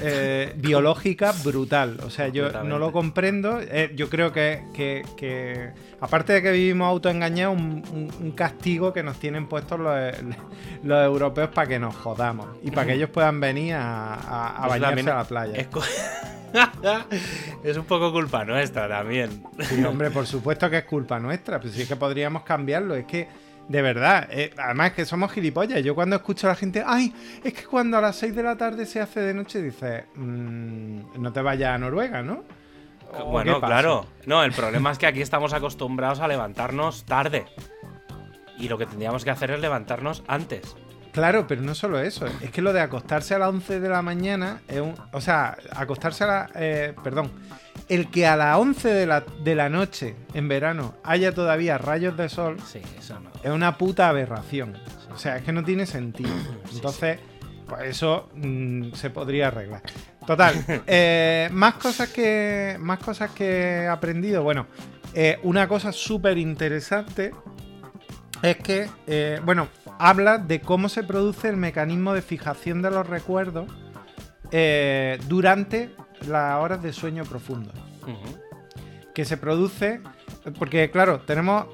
eh, 0.00 0.52
biológica 0.56 1.32
brutal. 1.44 1.98
O 2.04 2.10
sea, 2.10 2.28
yo 2.28 2.50
no 2.64 2.78
lo 2.78 2.92
comprendo. 2.92 3.60
Eh, 3.60 3.92
yo 3.94 4.08
creo 4.10 4.32
que, 4.32 4.62
que- 4.74 5.02
que, 5.16 5.70
aparte 6.00 6.32
de 6.34 6.42
que 6.42 6.50
vivimos 6.52 6.88
autoengañados, 6.88 7.56
un, 7.56 7.82
un- 7.92 8.10
un 8.20 8.30
castigo 8.32 8.92
que 8.92 9.02
nos 9.02 9.18
tienen 9.18 9.46
puestos 9.48 9.78
los, 9.80 9.94
los 10.82 11.04
europeos 11.04 11.48
para 11.50 11.66
que 11.68 11.78
nos 11.78 11.94
jodamos 11.96 12.48
y 12.62 12.70
para 12.70 12.86
que 12.88 12.92
ellos 12.94 13.10
puedan 13.10 13.40
venir 13.40 13.74
a, 13.74 14.14
a- 14.14 14.48
a 14.64 14.66
Pues 14.68 14.80
bañarse 14.80 15.10
a 15.10 15.16
la 15.16 15.24
playa. 15.24 15.54
Es, 15.56 15.68
es 17.64 17.76
un 17.76 17.84
poco 17.84 18.12
culpa 18.12 18.44
nuestra 18.44 18.88
también. 18.88 19.42
Sí, 19.60 19.82
hombre, 19.84 20.10
por 20.10 20.26
supuesto 20.26 20.70
que 20.70 20.78
es 20.78 20.84
culpa 20.84 21.18
nuestra, 21.18 21.58
pero 21.60 21.72
sí 21.72 21.86
que 21.86 21.96
podríamos 21.96 22.42
cambiarlo. 22.44 22.94
Es 22.94 23.04
que, 23.04 23.28
de 23.68 23.82
verdad, 23.82 24.28
eh, 24.30 24.52
además 24.56 24.88
es 24.90 24.92
que 24.94 25.04
somos 25.04 25.32
gilipollas. 25.32 25.82
Yo 25.82 25.94
cuando 25.94 26.16
escucho 26.16 26.46
a 26.46 26.50
la 26.50 26.56
gente, 26.56 26.82
ay, 26.86 27.12
es 27.42 27.52
que 27.52 27.64
cuando 27.64 27.98
a 27.98 28.00
las 28.00 28.16
6 28.16 28.34
de 28.34 28.42
la 28.42 28.56
tarde 28.56 28.86
se 28.86 29.00
hace 29.00 29.20
de 29.20 29.34
noche, 29.34 29.60
dices, 29.60 30.04
"Mm, 30.14 31.20
no 31.20 31.32
te 31.32 31.42
vayas 31.42 31.74
a 31.74 31.78
Noruega, 31.78 32.22
¿no? 32.22 32.44
¿O 33.16 33.24
qué 33.24 33.30
Bueno, 33.30 33.60
claro. 33.60 34.06
No, 34.26 34.42
el 34.42 34.52
problema 34.52 34.90
es 34.90 34.98
que 34.98 35.06
aquí 35.06 35.20
estamos 35.22 35.52
acostumbrados 35.52 36.20
a 36.20 36.28
levantarnos 36.28 37.04
tarde. 37.04 37.46
Y 38.58 38.68
lo 38.68 38.78
que 38.78 38.86
tendríamos 38.86 39.24
que 39.24 39.30
hacer 39.30 39.50
es 39.50 39.60
levantarnos 39.60 40.22
antes. 40.26 40.76
Claro, 41.12 41.46
pero 41.46 41.62
no 41.62 41.74
solo 41.74 41.98
eso. 41.98 42.26
Es 42.42 42.50
que 42.50 42.60
lo 42.60 42.72
de 42.74 42.80
acostarse 42.80 43.34
a 43.34 43.38
las 43.38 43.48
11 43.48 43.80
de 43.80 43.88
la 43.88 44.02
mañana 44.02 44.60
es 44.68 44.80
un. 44.80 44.94
O 45.12 45.20
sea, 45.20 45.56
acostarse 45.74 46.24
a 46.24 46.26
la. 46.26 46.50
eh, 46.54 46.94
perdón. 47.02 47.30
El 47.88 48.10
que 48.10 48.26
a 48.26 48.36
las 48.36 48.58
11 48.58 48.88
de 48.92 49.06
la, 49.06 49.20
de 49.42 49.54
la 49.54 49.68
noche 49.68 50.16
en 50.34 50.48
verano 50.48 50.94
haya 51.04 51.32
todavía 51.32 51.78
rayos 51.78 52.16
de 52.16 52.28
sol 52.28 52.56
Sí, 52.66 52.80
eso 52.98 53.18
no. 53.20 53.30
es 53.42 53.50
una 53.50 53.78
puta 53.78 54.08
aberración. 54.08 54.76
O 55.14 55.18
sea, 55.18 55.36
es 55.36 55.42
que 55.44 55.52
no 55.52 55.62
tiene 55.64 55.86
sentido. 55.86 56.30
Entonces, 56.74 57.18
pues 57.66 57.82
eso 57.84 58.28
mm, 58.34 58.92
se 58.92 59.08
podría 59.10 59.48
arreglar. 59.48 59.82
Total, 60.26 60.54
eh, 60.86 61.48
más 61.52 61.74
cosas 61.74 62.08
que 62.10 62.76
más 62.80 62.98
cosas 62.98 63.30
que 63.30 63.84
he 63.84 63.88
aprendido. 63.88 64.42
Bueno, 64.42 64.66
eh, 65.14 65.38
una 65.44 65.68
cosa 65.68 65.92
súper 65.92 66.36
interesante 66.36 67.32
es 68.42 68.56
que, 68.58 68.88
eh, 69.06 69.40
bueno, 69.44 69.68
habla 69.98 70.38
de 70.38 70.60
cómo 70.60 70.88
se 70.88 71.04
produce 71.04 71.48
el 71.48 71.56
mecanismo 71.56 72.12
de 72.12 72.22
fijación 72.22 72.82
de 72.82 72.90
los 72.90 73.06
recuerdos 73.06 73.70
durante 75.26 75.90
las 76.28 76.60
horas 76.60 76.82
de 76.82 76.92
sueño 76.92 77.24
profundo. 77.24 77.72
Que 79.14 79.24
se 79.24 79.36
produce, 79.36 80.00
porque 80.58 80.90
claro, 80.90 81.20
tenemos, 81.20 81.66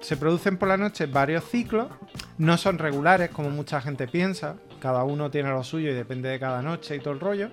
se 0.00 0.16
producen 0.16 0.56
por 0.56 0.68
la 0.68 0.76
noche 0.76 1.06
varios 1.06 1.44
ciclos, 1.44 1.88
no 2.38 2.56
son 2.56 2.78
regulares 2.78 3.30
como 3.30 3.50
mucha 3.50 3.80
gente 3.80 4.08
piensa, 4.08 4.56
cada 4.80 5.04
uno 5.04 5.30
tiene 5.30 5.50
lo 5.50 5.62
suyo 5.62 5.90
y 5.90 5.94
depende 5.94 6.28
de 6.28 6.38
cada 6.38 6.62
noche 6.62 6.96
y 6.96 7.00
todo 7.00 7.14
el 7.14 7.20
rollo, 7.20 7.50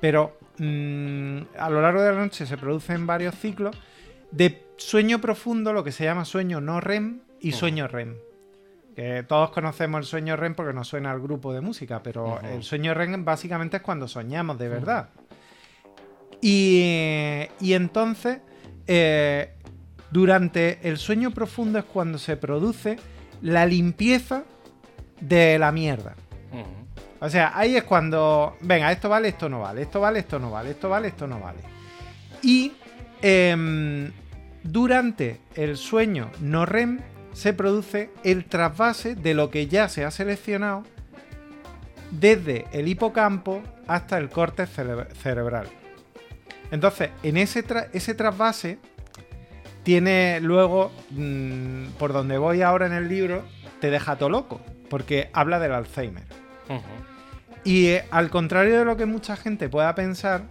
pero 0.00 0.38
mm, 0.58 1.38
a 1.58 1.70
lo 1.70 1.80
largo 1.80 2.02
de 2.02 2.12
la 2.12 2.18
noche 2.18 2.46
se 2.46 2.56
producen 2.56 3.06
varios 3.06 3.34
ciclos 3.34 3.76
de 4.30 4.66
sueño 4.76 5.20
profundo, 5.20 5.72
lo 5.72 5.84
que 5.84 5.92
se 5.92 6.04
llama 6.04 6.24
sueño 6.24 6.60
no 6.60 6.80
REM 6.80 7.20
y 7.40 7.52
sueño 7.52 7.88
REM. 7.88 8.16
Que 8.94 9.24
todos 9.28 9.50
conocemos 9.50 9.98
el 10.00 10.04
sueño 10.04 10.36
REM 10.36 10.54
porque 10.54 10.72
nos 10.72 10.88
suena 10.88 11.10
al 11.10 11.20
grupo 11.20 11.52
de 11.52 11.60
música, 11.60 12.02
pero 12.02 12.40
el 12.40 12.62
sueño 12.62 12.94
REM 12.94 13.24
básicamente 13.24 13.78
es 13.78 13.82
cuando 13.82 14.08
soñamos 14.08 14.58
de 14.58 14.68
verdad. 14.68 15.10
Y, 16.40 17.46
y 17.60 17.72
entonces, 17.72 18.38
eh, 18.86 19.52
durante 20.10 20.78
el 20.88 20.98
sueño 20.98 21.30
profundo 21.30 21.78
es 21.78 21.84
cuando 21.84 22.18
se 22.18 22.36
produce 22.36 22.96
la 23.42 23.66
limpieza 23.66 24.44
de 25.20 25.58
la 25.58 25.72
mierda. 25.72 26.14
O 27.20 27.30
sea, 27.30 27.52
ahí 27.54 27.76
es 27.76 27.84
cuando, 27.84 28.56
venga, 28.60 28.92
esto 28.92 29.08
vale, 29.08 29.28
esto 29.28 29.48
no 29.48 29.60
vale, 29.60 29.82
esto 29.82 30.00
vale, 30.00 30.18
esto 30.18 30.38
no 30.38 30.50
vale, 30.50 30.70
esto 30.70 30.88
vale, 30.88 31.08
esto 31.08 31.26
no 31.26 31.40
vale. 31.40 31.58
Y 32.42 32.72
em, 33.22 34.12
durante 34.62 35.40
el 35.54 35.76
sueño 35.76 36.30
no 36.40 36.66
REM 36.66 37.00
se 37.32 37.52
produce 37.54 38.10
el 38.22 38.44
trasvase 38.44 39.14
de 39.14 39.34
lo 39.34 39.50
que 39.50 39.66
ya 39.66 39.88
se 39.88 40.04
ha 40.04 40.10
seleccionado 40.10 40.82
desde 42.10 42.66
el 42.72 42.88
hipocampo 42.88 43.62
hasta 43.86 44.18
el 44.18 44.30
cere- 44.30 45.08
cerebral. 45.14 45.68
Entonces, 46.70 47.10
en 47.22 47.36
ese 47.36 47.62
trasvase 48.14 48.78
tiene 49.82 50.40
luego, 50.40 50.92
mm, 51.10 51.90
por 51.98 52.12
donde 52.12 52.38
voy 52.38 52.62
ahora 52.62 52.86
en 52.86 52.92
el 52.92 53.08
libro, 53.08 53.44
te 53.80 53.90
deja 53.90 54.16
todo 54.16 54.30
loco, 54.30 54.60
porque 54.90 55.30
habla 55.32 55.58
del 55.58 55.72
Alzheimer. 55.72 56.24
Y 57.64 57.86
eh, 57.88 58.04
al 58.10 58.30
contrario 58.30 58.78
de 58.78 58.84
lo 58.84 58.96
que 58.96 59.06
mucha 59.06 59.36
gente 59.36 59.68
pueda 59.68 59.94
pensar, 59.94 60.42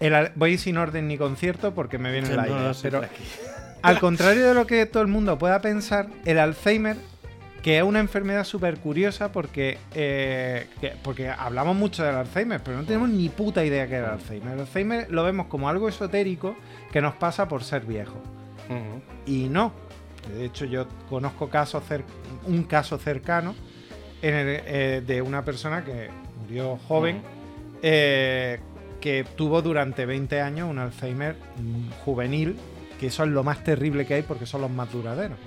el 0.00 0.30
voy 0.34 0.58
sin 0.58 0.76
orden 0.78 1.06
ni 1.08 1.18
concierto 1.18 1.74
porque 1.74 1.98
me 1.98 2.10
viene 2.12 2.28
la 2.34 2.46
No, 2.46 2.72
pero 2.82 3.00
tranqui. 3.00 3.22
al 3.82 4.00
contrario 4.00 4.48
de 4.48 4.54
lo 4.54 4.66
que 4.66 4.86
todo 4.86 5.02
el 5.02 5.08
mundo 5.08 5.38
pueda 5.38 5.60
pensar, 5.60 6.08
el 6.24 6.38
Alzheimer, 6.38 6.96
que 7.62 7.76
es 7.78 7.84
una 7.84 8.00
enfermedad 8.00 8.42
súper 8.44 8.78
curiosa 8.78 9.30
porque, 9.30 9.78
eh, 9.94 10.66
que- 10.80 10.94
porque 11.02 11.28
hablamos 11.28 11.76
mucho 11.76 12.02
del 12.02 12.16
Alzheimer, 12.16 12.60
pero 12.62 12.78
no 12.78 12.84
tenemos 12.84 13.08
ni 13.10 13.28
puta 13.28 13.64
idea 13.64 13.86
que 13.86 13.98
es 13.98 14.04
el 14.04 14.10
Alzheimer. 14.10 14.54
El 14.54 14.60
Alzheimer 14.60 15.10
lo 15.10 15.22
vemos 15.24 15.46
como 15.46 15.68
algo 15.68 15.88
esotérico 15.88 16.56
que 16.90 17.00
nos 17.00 17.14
pasa 17.14 17.46
por 17.48 17.62
ser 17.64 17.82
viejos. 17.84 18.18
Ujú. 18.68 19.02
Y 19.26 19.48
no. 19.48 19.72
De 20.34 20.44
hecho, 20.44 20.64
yo 20.64 20.86
conozco 21.08 21.48
casos 21.50 21.82
un 22.46 22.62
caso 22.64 22.96
cercano 22.98 23.54
en 24.22 24.34
el- 24.34 24.60
eh, 24.66 25.02
de 25.06 25.20
una 25.22 25.44
persona 25.44 25.84
que 25.84 26.08
murió 26.40 26.78
joven, 26.88 27.16
Ujú. 27.18 27.26
eh, 27.82 28.60
que 29.00 29.24
tuvo 29.36 29.60
durante 29.62 30.06
20 30.06 30.40
años 30.40 30.70
un 30.70 30.78
Alzheimer 30.78 31.34
mm, 31.58 31.90
juvenil, 32.04 32.56
que 33.00 33.08
eso 33.08 33.24
es 33.24 33.30
lo 33.30 33.42
más 33.42 33.64
terrible 33.64 34.06
que 34.06 34.14
hay 34.14 34.22
porque 34.22 34.46
son 34.46 34.60
los 34.60 34.70
más 34.70 34.90
duraderos. 34.92 35.38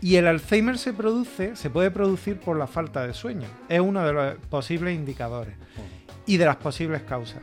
Y 0.00 0.16
el 0.16 0.26
Alzheimer 0.26 0.76
se 0.78 0.92
produce, 0.92 1.56
se 1.56 1.70
puede 1.70 1.90
producir 1.90 2.38
por 2.38 2.56
la 2.58 2.66
falta 2.66 3.06
de 3.06 3.14
sueño. 3.14 3.48
Es 3.68 3.80
uno 3.80 4.04
de 4.06 4.12
los 4.12 4.34
posibles 4.50 4.94
indicadores. 4.94 5.54
y 6.26 6.38
de 6.38 6.46
las 6.46 6.56
posibles 6.56 7.02
causas. 7.02 7.36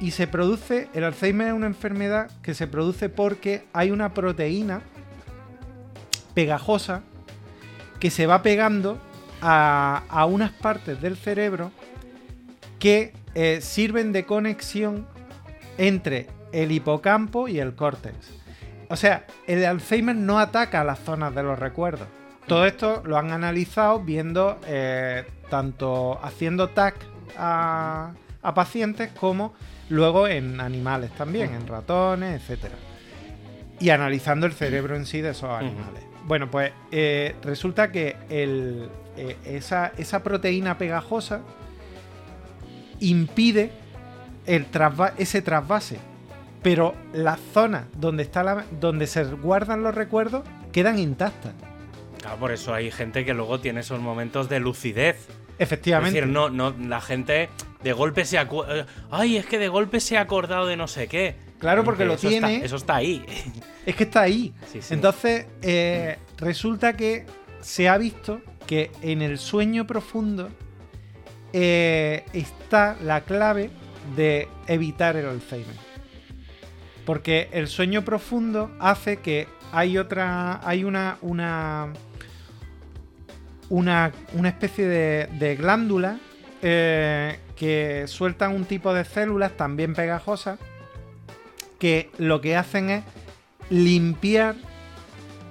Y 0.00 0.10
se 0.12 0.26
produce, 0.26 0.88
el 0.94 1.04
Alzheimer 1.04 1.46
es 1.48 1.52
una 1.52 1.66
enfermedad 1.68 2.28
que 2.42 2.54
se 2.54 2.66
produce 2.66 3.08
porque 3.08 3.66
hay 3.72 3.92
una 3.92 4.14
proteína 4.14 4.80
pegajosa 6.34 7.02
que 8.00 8.10
se 8.10 8.26
va 8.26 8.42
pegando 8.42 8.98
a, 9.42 10.26
unas 10.28 10.50
partes 10.52 11.00
del 11.00 11.16
cerebro 11.16 11.72
que 12.78 13.12
eh, 13.34 13.60
sirven 13.60 14.12
de 14.12 14.24
conexión 14.24 15.06
entre 15.78 16.28
el 16.52 16.72
hipocampo 16.72 17.48
y 17.48 17.60
el 17.60 17.74
córtex. 17.74 18.16
O 18.88 18.96
sea, 18.96 19.24
el 19.46 19.64
Alzheimer 19.64 20.16
no 20.16 20.38
ataca 20.38 20.80
a 20.80 20.84
las 20.84 20.98
zonas 20.98 21.34
de 21.34 21.42
los 21.42 21.58
recuerdos. 21.58 22.08
Todo 22.46 22.66
esto 22.66 23.02
lo 23.04 23.16
han 23.16 23.30
analizado 23.30 24.00
viendo 24.00 24.58
eh, 24.66 25.24
tanto 25.48 26.18
haciendo 26.22 26.70
TAC 26.70 26.96
a, 27.36 28.12
pacientes 28.54 29.10
como 29.12 29.54
luego 29.88 30.26
en 30.26 30.60
animales 30.60 31.12
también, 31.12 31.54
en 31.54 31.66
ratones, 31.68 32.42
etc. 32.50 32.72
Y 33.78 33.90
analizando 33.90 34.46
el 34.46 34.52
cerebro 34.52 34.96
en 34.96 35.06
sí 35.06 35.20
de 35.20 35.30
esos 35.30 35.50
animales. 35.50 36.02
Bueno, 36.24 36.50
pues 36.50 36.72
eh, 36.90 37.36
resulta 37.42 37.92
que 37.92 38.16
eh, 39.16 39.36
esa, 39.44 40.22
proteína 40.22 40.78
pegajosa 40.78 41.40
impide 43.00 43.72
el 44.46 44.66
ese 45.18 45.42
trasvase. 45.42 45.98
Pero 46.62 46.94
las 47.14 47.40
zonas 47.54 47.86
donde, 47.96 48.22
está 48.22 48.42
la, 48.42 48.64
donde 48.80 49.06
se 49.06 49.24
guardan 49.24 49.82
los 49.82 49.94
recuerdos 49.94 50.42
quedan 50.72 50.98
intactas. 50.98 51.52
Claro, 52.20 52.36
por 52.36 52.52
eso 52.52 52.74
hay 52.74 52.90
gente 52.90 53.24
que 53.24 53.32
luego 53.32 53.60
tiene 53.60 53.80
esos 53.80 54.00
momentos 54.00 54.48
de 54.50 54.60
lucidez. 54.60 55.26
Efectivamente. 55.58 56.18
Es 56.18 56.24
decir, 56.24 56.32
no, 56.32 56.50
no, 56.50 56.74
la 56.78 57.00
gente 57.00 57.48
de 57.82 57.92
golpe 57.92 58.24
se 58.24 58.38
acuerda. 58.38 58.86
Ay, 59.10 59.38
es 59.38 59.46
que 59.46 59.58
de 59.58 59.68
golpe 59.68 60.00
se 60.00 60.18
ha 60.18 60.22
acordado 60.22 60.66
de 60.66 60.76
no 60.76 60.86
sé 60.86 61.08
qué. 61.08 61.36
Claro, 61.58 61.84
porque 61.84 62.04
lo 62.04 62.16
tiene. 62.16 62.64
eso 62.64 62.76
está 62.76 62.96
ahí. 62.96 63.24
Es 63.86 63.96
que 63.96 64.04
está 64.04 64.22
ahí. 64.22 64.52
Entonces, 64.90 65.46
eh, 65.62 66.18
resulta 66.36 66.92
que 66.94 67.24
se 67.60 67.88
ha 67.88 67.96
visto 67.98 68.40
que 68.70 68.92
en 69.02 69.20
el 69.20 69.38
sueño 69.38 69.84
profundo 69.84 70.48
eh, 71.52 72.24
está 72.32 72.96
la 73.02 73.22
clave 73.22 73.68
de 74.14 74.46
evitar 74.68 75.16
el 75.16 75.26
Alzheimer. 75.26 75.74
Porque 77.04 77.48
el 77.50 77.66
sueño 77.66 78.04
profundo 78.04 78.70
hace 78.78 79.16
que 79.16 79.48
hay 79.72 79.98
otra. 79.98 80.60
hay 80.62 80.84
una. 80.84 81.18
una. 81.20 81.92
una, 83.70 84.12
especie 84.44 84.86
de, 84.86 85.56
glándula 85.56 86.20
eh, 86.62 87.40
que 87.56 88.04
sueltan 88.06 88.54
un 88.54 88.66
tipo 88.66 88.94
de 88.94 89.04
células 89.04 89.56
también 89.56 89.94
pegajosas 89.94 90.60
que 91.80 92.08
lo 92.18 92.40
que 92.40 92.54
hacen 92.54 92.90
es 92.90 93.04
limpiar 93.68 94.54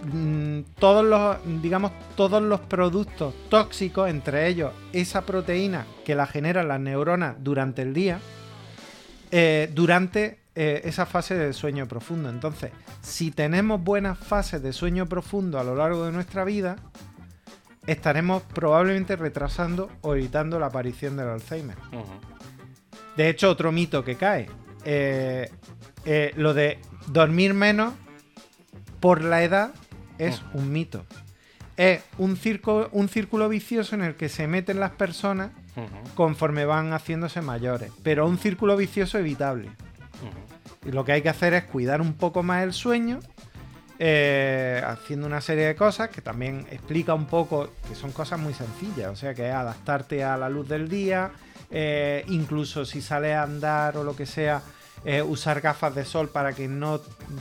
mm, 0.03 0.62
todos 0.79 1.06
los, 1.06 1.38
digamos, 1.62 1.91
todos 2.15 2.41
los 2.41 2.60
productos 2.62 3.34
tóxicos, 3.50 4.10
entre 4.10 4.48
ellos 4.48 4.72
esa 4.94 5.22
proteína 5.22 5.86
que 6.06 6.15
la 6.15 6.27
generan 6.27 6.68
las 6.68 6.79
neuronas 6.79 7.36
durante 7.39 7.82
el 7.82 7.94
día, 7.94 8.20
eh, 9.32 9.70
durante 9.74 10.39
eh, 10.56 10.82
esa 10.84 11.06
fase 11.06 11.36
de 11.36 11.53
sueño 11.53 11.88
profundo. 11.88 12.29
Entonces, 12.29 12.72
si 13.01 13.32
tenemos 13.32 13.82
buenas 13.84 14.18
fases 14.18 14.62
de 14.62 14.74
sueño 14.74 15.06
profundo 15.06 15.60
a 15.60 15.63
lo 15.63 15.75
largo 15.75 16.06
de 16.06 16.12
nuestra 16.12 16.44
vida, 16.44 16.75
estaremos 17.88 18.44
probablemente 18.44 19.15
retrasando 19.15 19.89
o 20.01 20.15
evitando 20.15 20.60
la 20.60 20.68
aparición 20.68 21.18
del 21.18 21.29
Alzheimer. 21.29 21.77
De 23.15 23.29
hecho, 23.29 23.50
otro 23.50 23.72
mito 23.72 24.03
que 24.03 24.15
cae. 24.15 24.48
Eh, 24.86 25.50
eh, 26.06 26.32
lo 26.38 26.53
de 26.53 26.79
dormir 27.08 27.53
menos 27.53 27.94
por 29.00 29.22
la 29.22 29.44
edad 29.44 29.72
es 30.20 30.42
mm. 30.42 30.58
un 30.58 30.72
mito. 30.72 31.06
Es 31.78 32.04
un, 32.18 32.36
circo, 32.36 32.90
un 32.92 33.08
círculo 33.08 33.48
vicioso 33.50 33.96
en 33.96 34.04
el 34.04 34.16
que 34.16 34.30
se 34.30 34.48
meten 34.48 34.80
las 34.80 34.92
personas 34.92 35.52
conforme 36.14 36.66
van 36.66 36.92
haciéndose 36.92 37.42
mayores, 37.42 37.90
pero 38.04 38.28
un 38.28 38.38
círculo 38.38 38.76
vicioso 38.76 39.18
evitable. 39.18 39.70
Y 40.86 40.92
lo 40.92 41.06
que 41.06 41.14
hay 41.14 41.22
que 41.22 41.30
hacer 41.30 41.54
es 41.54 41.64
cuidar 41.64 42.02
un 42.02 42.14
poco 42.14 42.44
más 42.44 42.64
el 42.64 42.74
sueño, 42.74 43.20
eh, 43.98 44.82
haciendo 44.86 45.28
una 45.28 45.41
serie 45.41 45.67
de 45.67 45.76
cosas 45.76 46.10
que 46.10 46.22
también 46.22 46.65
explica 46.72 47.13
un 47.13 47.26
poco, 47.26 47.70
que 47.88 47.96
son 47.96 48.12
cosas 48.12 48.39
muy 48.39 48.54
sencillas, 48.54 49.12
o 49.12 49.15
sea, 49.15 49.34
que 49.34 49.48
es 49.48 49.54
adaptarte 49.54 50.24
a 50.24 50.38
la 50.38 50.50
luz 50.50 50.67
del 50.67 50.88
día, 50.88 51.32
eh, 51.70 52.24
incluso 52.28 52.86
si 52.86 53.02
sales 53.02 53.36
a 53.36 53.43
andar 53.43 53.98
o 53.98 54.04
lo 54.04 54.15
que 54.15 54.26
sea, 54.26 54.62
eh, 55.06 55.22
usar 55.22 55.62
gafas 55.62 55.96
de 55.96 56.04
sol 56.04 56.28
para 56.30 56.54
que 56.54 56.68
no 56.68 57.00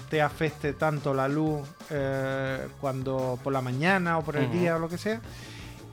te 0.09 0.23
afecte 0.23 0.75
tanto 0.75 1.12
la 1.12 1.27
luz 1.27 1.66
eh, 1.90 2.68
cuando 2.81 3.38
por 3.42 3.53
la 3.53 3.61
mañana 3.61 4.18
o 4.18 4.23
por 4.23 4.37
el 4.37 4.51
día 4.53 4.77
o 4.77 4.79
lo 4.79 4.88
que 4.88 4.97
sea. 4.97 5.21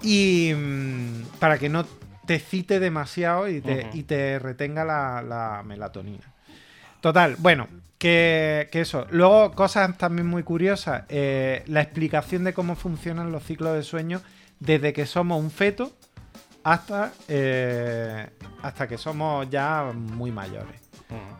Y 0.03 0.53
mm, 0.55 1.23
para 1.39 1.57
que 1.57 1.69
no 1.69 1.85
te 2.27 2.37
cite 2.39 2.79
demasiado 2.79 3.49
y 3.49 3.61
te, 3.61 4.39
retenga 4.39 4.85
la, 4.85 5.63
melatonina. 5.65 6.23
Total, 7.01 7.35
bueno, 7.39 7.67
que, 7.97 8.69
eso. 8.71 9.07
Luego, 9.09 9.51
cosas 9.53 9.97
también 9.97 10.27
muy 10.27 10.43
curiosas. 10.43 11.03
Eh, 11.09 11.63
la 11.65 11.81
explicación 11.81 12.43
de 12.43 12.53
cómo 12.53 12.75
funcionan 12.75 13.31
los 13.31 13.43
ciclos 13.43 13.73
de 13.73 13.81
sueño 13.81 14.21
desde 14.59 14.93
que 14.93 15.07
somos 15.07 15.39
un 15.39 15.49
feto 15.49 15.91
hasta, 16.63 17.11
hasta 18.61 18.87
que 18.87 18.97
somos 18.99 19.49
ya 19.49 19.91
muy 19.93 20.31
mayores. 20.31 20.84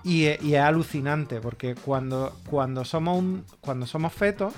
Y, 0.04 0.26
es 0.26 0.56
alucinante, 0.56 1.42
porque 1.42 1.76
cuando, 1.76 2.36
cuando, 2.50 2.86
somos, 2.86 3.18
un, 3.18 3.46
cuando 3.62 3.86
somos 3.86 4.14
fetos, 4.14 4.54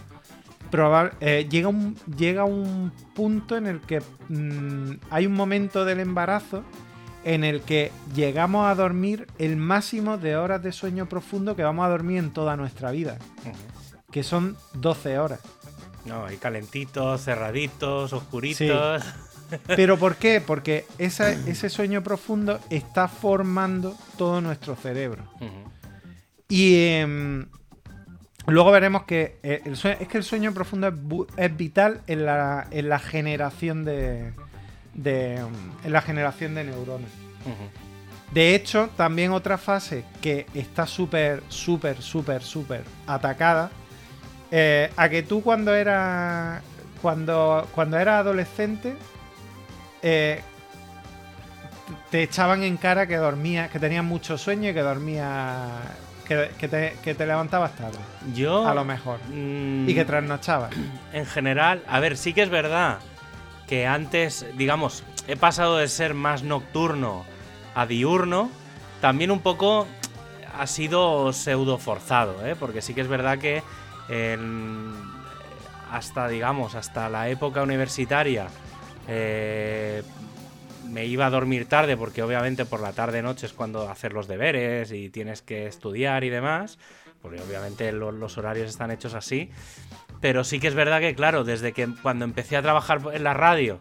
eh, 1.22 1.48
llega, 1.50 1.70
un, 1.70 1.96
llega 2.18 2.44
un 2.44 2.92
punto 3.16 3.56
en 3.56 3.68
el 3.68 3.82
que 3.82 4.02
mm, 4.30 5.00
hay 5.10 5.26
un 5.26 5.34
momento 5.34 5.86
del 5.86 6.02
embarazo 6.02 6.64
en 7.24 7.44
el 7.44 7.62
que 7.62 7.92
llegamos 8.16 8.68
a 8.68 8.76
dormir 8.76 9.28
el 9.38 9.58
máximo 9.58 10.18
de 10.18 10.38
horas 10.38 10.64
de 10.64 10.72
sueño 10.72 11.08
profundo 11.08 11.56
que 11.56 11.64
vamos 11.64 11.86
a 11.86 11.90
dormir 11.90 12.20
en 12.20 12.32
toda 12.32 12.56
nuestra 12.56 12.92
vida, 12.92 13.18
que 14.12 14.24
son 14.24 14.56
12 14.76 15.20
horas. 15.20 15.42
No, 16.06 16.26
hay 16.26 16.38
calentitos, 16.38 17.22
cerraditos, 17.22 18.14
oscuritos. 18.14 19.04
¿Pero 19.68 19.98
por 19.98 20.16
qué? 20.16 20.42
Porque 20.42 20.86
ese 20.98 21.70
sueño 21.70 22.04
profundo 22.04 22.60
está 22.70 23.08
formando 23.08 23.96
todo 24.18 24.42
nuestro 24.42 24.76
cerebro. 24.76 25.24
Y 26.50 26.76
em, 26.76 27.46
luego 28.46 28.72
veremos 28.72 29.04
que 29.04 29.38
eh, 29.44 29.62
es 29.66 30.08
que 30.08 30.18
el 30.18 30.24
sueño 30.24 30.54
profundo 30.54 31.28
es, 31.36 31.58
vital 31.58 32.02
en 32.08 32.26
la, 32.26 33.00
generación 33.00 33.84
de, 33.84 34.34
em, 35.04 35.46
en 35.84 35.92
la 35.92 36.02
generación 36.02 36.56
de 36.56 36.64
neuronas. 36.64 37.12
De 38.34 38.56
hecho, 38.56 38.90
también 38.98 39.32
otra 39.32 39.58
fase 39.58 40.04
que 40.22 40.48
está 40.54 40.86
súper, 40.86 41.42
súper, 41.48 42.02
súper, 42.02 42.44
súper 42.44 42.84
atacada. 43.06 43.72
Eh, 44.52 44.90
a 44.96 45.10
que 45.10 45.24
tú 45.24 45.44
cuando 45.44 45.76
eras 45.76 46.62
cuando, 47.02 47.68
cuando 47.76 47.98
eras 47.98 48.22
adolescente 48.22 48.96
eh, 50.10 50.42
te 52.10 52.24
echaban 52.24 52.64
en 52.64 52.78
cara 52.78 53.08
que 53.08 53.18
dormía, 53.18 53.68
que 53.70 53.80
tenías 53.80 54.04
mucho 54.04 54.38
sueño 54.38 54.70
y 54.70 54.74
que 54.74 54.82
dormía. 54.82 55.68
Que, 56.26 57.14
te, 57.14 57.26
levantabas 57.26 57.74
tarde. 57.76 57.98
Yo. 58.34 58.68
A 58.68 58.74
lo 58.74 58.84
mejor. 58.84 59.20
y 59.30 59.94
que 59.94 60.04
mm, 60.04 60.08
trasnochabas. 60.08 60.74
En 61.14 61.26
general, 61.26 61.84
a 61.88 62.00
ver, 62.00 62.18
sí 62.18 62.34
que 62.34 62.42
es 62.42 62.50
verdad 62.50 63.00
que 63.68 63.86
antes, 63.88 64.46
digamos, 64.58 65.04
he 65.28 65.36
pasado 65.36 65.78
de 65.78 65.88
ser 65.88 66.14
más 66.14 66.44
nocturno 66.44 67.26
a 67.76 67.86
diurno. 67.86 68.50
También 69.02 69.32
un 69.32 69.40
poco 69.40 69.88
ha 70.58 70.68
sido 70.68 71.32
pseudo 71.34 71.78
forzado, 71.78 72.46
¿eh? 72.46 72.56
porque 72.58 72.82
sí 72.82 72.94
que 72.94 73.02
es 73.02 73.08
verdad 73.08 73.38
que 73.38 73.62
hasta, 75.92 76.28
digamos, 76.28 76.76
hasta 76.76 77.10
la 77.10 77.30
época 77.30 77.62
universitaria 77.62 78.48
eh, 79.08 80.04
me 80.90 81.06
iba 81.06 81.26
a 81.26 81.30
dormir 81.30 81.68
tarde 81.68 81.98
porque 81.98 82.24
obviamente 82.24 82.66
por 82.66 82.82
la 82.82 82.94
tarde 82.94 83.22
noche 83.22 83.46
es 83.46 83.54
cuando 83.54 83.90
hacer 83.90 84.14
los 84.14 84.28
deberes 84.28 84.92
y 84.92 85.10
tienes 85.10 85.42
que 85.42 85.68
estudiar 85.68 86.24
y 86.24 86.30
demás, 86.30 86.80
porque 87.22 87.42
obviamente 87.42 87.92
los 87.92 88.38
horarios 88.38 88.70
están 88.70 88.92
hechos 88.92 89.14
así. 89.14 89.50
Pero 90.22 90.44
sí 90.44 90.60
que 90.60 90.68
es 90.68 90.76
verdad 90.76 91.00
que, 91.00 91.14
claro, 91.14 91.44
desde 91.44 91.74
que 91.74 91.88
cuando 92.02 92.26
empecé 92.26 92.58
a 92.58 92.62
trabajar 92.62 93.02
en 93.14 93.24
la 93.24 93.34
radio, 93.34 93.80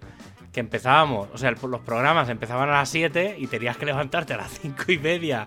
que 0.53 0.61
empezábamos, 0.61 1.29
o 1.35 1.39
sea, 1.39 1.51
los 1.51 1.81
programas 1.83 2.29
empezaban 2.31 2.71
a 2.71 2.73
las 2.73 2.89
7 2.89 3.37
y 3.39 3.47
tenías 3.47 3.77
que 3.77 3.87
levantarte 3.87 4.35
a 4.35 4.39
las 4.39 4.59
5 4.59 4.91
y 4.93 4.99
media 4.99 5.47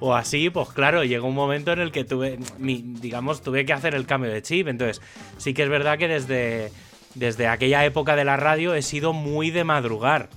o 0.00 0.14
así, 0.14 0.50
pues 0.50 0.68
claro, 0.68 1.02
llegó 1.02 1.28
un 1.28 1.34
momento 1.34 1.72
en 1.72 1.80
el 1.80 1.92
que 1.92 2.04
tuve, 2.04 2.38
digamos, 2.58 3.42
tuve 3.42 3.64
que 3.64 3.72
hacer 3.72 3.94
el 3.94 4.06
cambio 4.06 4.30
de 4.30 4.42
chip. 4.42 4.68
Entonces, 4.68 5.00
sí 5.38 5.54
que 5.54 5.62
es 5.62 5.68
verdad 5.68 5.98
que 5.98 6.08
desde 6.08 6.72
desde 7.20 7.46
aquella 7.46 7.84
época 7.84 8.16
de 8.16 8.24
la 8.24 8.38
radio 8.38 8.74
he 8.74 8.80
sido 8.80 9.12
muy 9.12 9.50
de 9.50 9.62
madrugar. 9.62 10.30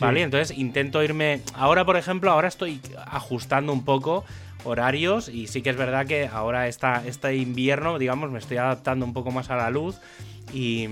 ¿vale? 0.00 0.22
Entonces 0.22 0.58
intento 0.58 1.02
irme... 1.02 1.42
Ahora, 1.54 1.84
por 1.84 1.96
ejemplo, 1.96 2.32
ahora 2.32 2.48
estoy 2.48 2.80
ajustando 3.06 3.72
un 3.72 3.84
poco 3.84 4.24
horarios 4.64 5.28
y 5.28 5.46
sí 5.46 5.62
que 5.62 5.70
es 5.70 5.76
verdad 5.76 6.06
que 6.06 6.26
ahora 6.26 6.66
está 6.66 7.04
este 7.06 7.36
invierno, 7.36 8.00
digamos, 8.00 8.32
me 8.32 8.40
estoy 8.40 8.56
adaptando 8.56 9.06
un 9.06 9.12
poco 9.12 9.30
más 9.30 9.48
a 9.50 9.56
la 9.56 9.70
luz 9.70 10.00
y, 10.52 10.88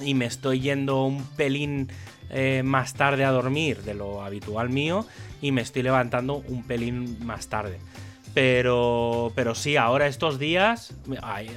y 0.00 0.14
me 0.14 0.24
estoy 0.24 0.60
yendo 0.60 1.04
un 1.04 1.22
pelín 1.36 1.88
eh, 2.30 2.62
más 2.64 2.94
tarde 2.94 3.26
a 3.26 3.32
dormir 3.32 3.82
de 3.82 3.92
lo 3.92 4.22
habitual 4.22 4.70
mío 4.70 5.04
y 5.42 5.52
me 5.52 5.60
estoy 5.60 5.82
levantando 5.82 6.36
un 6.48 6.62
pelín 6.62 7.18
más 7.26 7.48
tarde. 7.48 7.78
Pero, 8.32 9.32
pero 9.34 9.54
sí, 9.54 9.76
ahora 9.76 10.06
estos 10.06 10.38
días, 10.38 10.94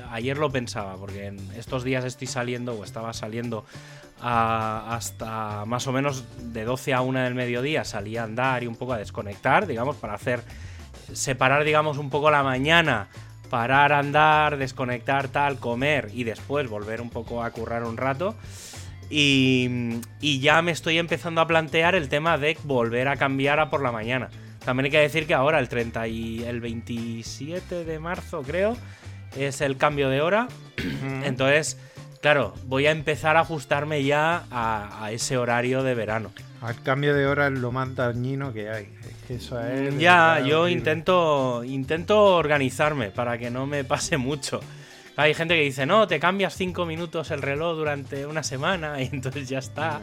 ayer 0.10 0.38
lo 0.38 0.52
pensaba, 0.52 0.96
porque 0.96 1.28
en 1.28 1.38
estos 1.56 1.84
días 1.84 2.04
estoy 2.04 2.28
saliendo 2.28 2.74
o 2.74 2.84
estaba 2.84 3.14
saliendo 3.14 3.64
hasta 4.20 5.66
más 5.66 5.86
o 5.86 5.92
menos 5.92 6.24
de 6.54 6.64
12 6.64 6.94
a 6.94 7.02
1 7.02 7.20
del 7.20 7.36
mediodía, 7.36 7.84
salí 7.84 8.18
a 8.18 8.24
andar 8.24 8.64
y 8.64 8.68
un 8.68 8.76
poco 8.76 8.94
a 8.94 8.98
desconectar, 8.98 9.68
digamos, 9.68 9.98
para 9.98 10.14
hacer, 10.14 10.42
separar, 11.12 11.64
digamos, 11.64 11.98
un 11.98 12.10
poco 12.10 12.32
la 12.32 12.42
mañana, 12.42 13.08
parar, 13.50 13.94
andar, 13.94 14.58
desconectar, 14.58 15.28
tal, 15.28 15.60
comer 15.60 16.10
y 16.14 16.24
después 16.24 16.68
volver 16.70 17.02
un 17.02 17.10
poco 17.10 17.44
a 17.44 17.52
currar 17.52 17.84
un 17.84 17.98
rato. 17.98 18.36
Y 19.10 20.00
ya 20.40 20.62
me 20.64 20.72
estoy 20.72 20.98
empezando 20.98 21.40
a 21.40 21.46
plantear 21.46 21.94
el 21.94 22.10
tema 22.10 22.40
de 22.40 22.58
volver 22.64 23.10
a 23.10 23.18
cambiar 23.18 23.60
a 23.60 23.70
por 23.70 23.84
la 23.84 23.92
mañana. 23.92 24.30
También 24.66 24.86
hay 24.86 24.92
que 24.92 25.00
decir 25.00 25.28
que 25.28 25.34
ahora, 25.34 25.60
el 25.60 25.68
30 25.68 26.08
y 26.08 26.44
el 26.44 26.62
27 26.62 27.84
de 27.84 28.00
marzo, 28.00 28.42
creo, 28.44 28.78
es 29.38 29.62
el 29.62 29.78
cambio 29.78 30.10
de 30.10 30.22
hora. 30.22 30.48
Entonces, 31.24 31.78
claro, 32.22 32.54
voy 32.66 32.88
a 32.88 32.92
empezar 32.92 33.36
a 33.36 33.42
ajustarme 33.42 34.04
ya 34.04 34.46
a, 34.52 35.10
ese 35.12 35.38
horario 35.38 35.84
de 35.84 35.96
verano. 35.96 36.32
El 36.68 36.82
cambio 36.82 37.14
de 37.14 37.28
hora 37.28 37.48
es 37.48 37.54
lo 37.54 37.72
más 37.74 37.94
dañino 37.94 38.54
que 38.54 38.70
hay. 38.70 38.88
eso 39.28 39.60
es 39.62 39.98
ya, 39.98 40.40
yo 40.40 40.70
intento, 40.70 41.64
intento 41.66 42.24
organizarme 42.38 43.12
para 43.12 43.38
que 43.38 43.50
no 43.50 43.68
me 43.68 43.84
pase 43.84 44.16
mucho. 44.18 44.62
Hay 45.16 45.34
gente 45.36 45.56
que 45.56 45.62
dice, 45.62 45.86
no, 45.86 46.08
te 46.08 46.20
cambias 46.20 46.56
cinco 46.56 46.86
minutos 46.86 47.30
el 47.30 47.42
reloj 47.42 47.78
durante 47.78 48.26
una 48.26 48.42
semana 48.42 49.02
y 49.02 49.10
entonces 49.12 49.48
ya 49.48 49.60
está. 49.60 50.02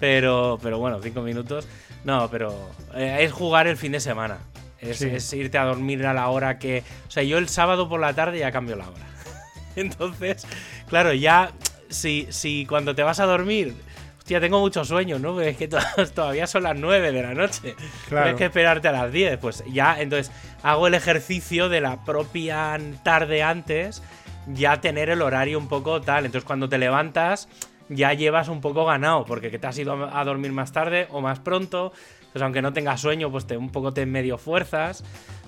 Pero, 0.00 0.58
pero 0.62 0.78
bueno, 0.78 1.00
cinco 1.02 1.22
minutos. 1.22 1.68
No, 2.04 2.30
pero 2.30 2.70
eh, 2.94 3.18
es 3.20 3.32
jugar 3.32 3.66
el 3.66 3.76
fin 3.76 3.92
de 3.92 4.00
semana. 4.00 4.38
Es, 4.80 5.32
irte 5.32 5.58
a 5.58 5.64
dormir 5.64 6.06
a 6.06 6.14
la 6.14 6.28
hora 6.28 6.58
que. 6.58 6.84
O 7.08 7.10
sea, 7.10 7.24
yo 7.24 7.38
el 7.38 7.48
sábado 7.48 7.88
por 7.88 8.00
la 8.00 8.14
tarde 8.14 8.38
ya 8.38 8.52
cambio 8.52 8.76
la 8.76 8.88
hora. 8.88 9.06
Entonces, 9.76 10.46
claro, 10.88 11.12
ya. 11.12 11.52
Si, 11.90 12.28
si 12.30 12.66
cuando 12.66 12.94
te 12.94 13.02
vas 13.02 13.18
a 13.18 13.26
dormir. 13.26 13.74
Hostia, 14.18 14.40
tengo 14.40 14.60
mucho 14.60 14.84
sueño, 14.84 15.18
¿no? 15.18 15.40
es 15.40 15.56
que 15.56 15.68
todavía 16.14 16.46
son 16.46 16.64
las 16.64 16.76
9 16.76 17.12
de 17.12 17.22
la 17.22 17.32
noche. 17.32 17.74
Claro. 18.08 18.26
Tienes 18.26 18.38
que 18.38 18.44
esperarte 18.44 18.86
a 18.88 18.92
las 18.92 19.10
10. 19.10 19.38
Pues 19.38 19.64
ya, 19.72 19.98
entonces, 19.98 20.30
hago 20.62 20.86
el 20.86 20.92
ejercicio 20.92 21.70
de 21.70 21.80
la 21.80 22.04
propia 22.04 22.78
tarde 23.02 23.42
antes. 23.42 24.02
Ya 24.48 24.80
tener 24.80 25.10
el 25.10 25.22
horario 25.22 25.58
un 25.58 25.68
poco 25.68 26.00
tal. 26.00 26.26
Entonces, 26.26 26.46
cuando 26.46 26.68
te 26.68 26.78
levantas 26.78 27.48
ya 27.88 28.12
llevas 28.12 28.48
un 28.48 28.60
poco 28.60 28.84
ganado, 28.84 29.24
porque 29.24 29.50
que 29.50 29.58
te 29.58 29.66
has 29.66 29.78
ido 29.78 30.14
a 30.14 30.24
dormir 30.24 30.52
más 30.52 30.72
tarde 30.72 31.08
o 31.10 31.20
más 31.20 31.38
pronto, 31.38 31.92
pues 32.32 32.42
aunque 32.42 32.62
no 32.62 32.72
tengas 32.72 33.00
sueño, 33.00 33.30
pues 33.30 33.46
te, 33.46 33.56
un 33.56 33.70
poco 33.70 33.92
te 33.92 34.04
medio 34.06 34.38
fuerzas. 34.38 35.04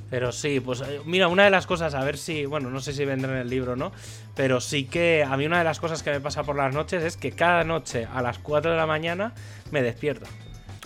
Pero 0.08 0.32
sí, 0.32 0.58
pues 0.58 0.80
eh, 0.80 1.00
mira, 1.04 1.28
una 1.28 1.44
de 1.44 1.50
las 1.50 1.68
cosas, 1.68 1.94
a 1.94 2.02
ver 2.02 2.18
si, 2.18 2.44
bueno, 2.44 2.68
no 2.70 2.80
sé 2.80 2.92
si 2.92 3.04
vendrá 3.04 3.30
en 3.32 3.38
el 3.38 3.48
libro, 3.48 3.76
¿no? 3.76 3.92
Pero 4.34 4.60
sí 4.60 4.84
que 4.84 5.22
a 5.22 5.36
mí 5.36 5.46
una 5.46 5.58
de 5.58 5.64
las 5.64 5.78
cosas 5.78 6.02
que 6.02 6.10
me 6.10 6.20
pasa 6.20 6.42
por 6.42 6.56
las 6.56 6.74
noches 6.74 7.04
es 7.04 7.16
que 7.16 7.30
cada 7.30 7.62
noche 7.62 8.08
a 8.12 8.20
las 8.20 8.38
4 8.40 8.72
de 8.72 8.76
la 8.76 8.86
mañana 8.86 9.34
me 9.70 9.82
despierto. 9.82 10.26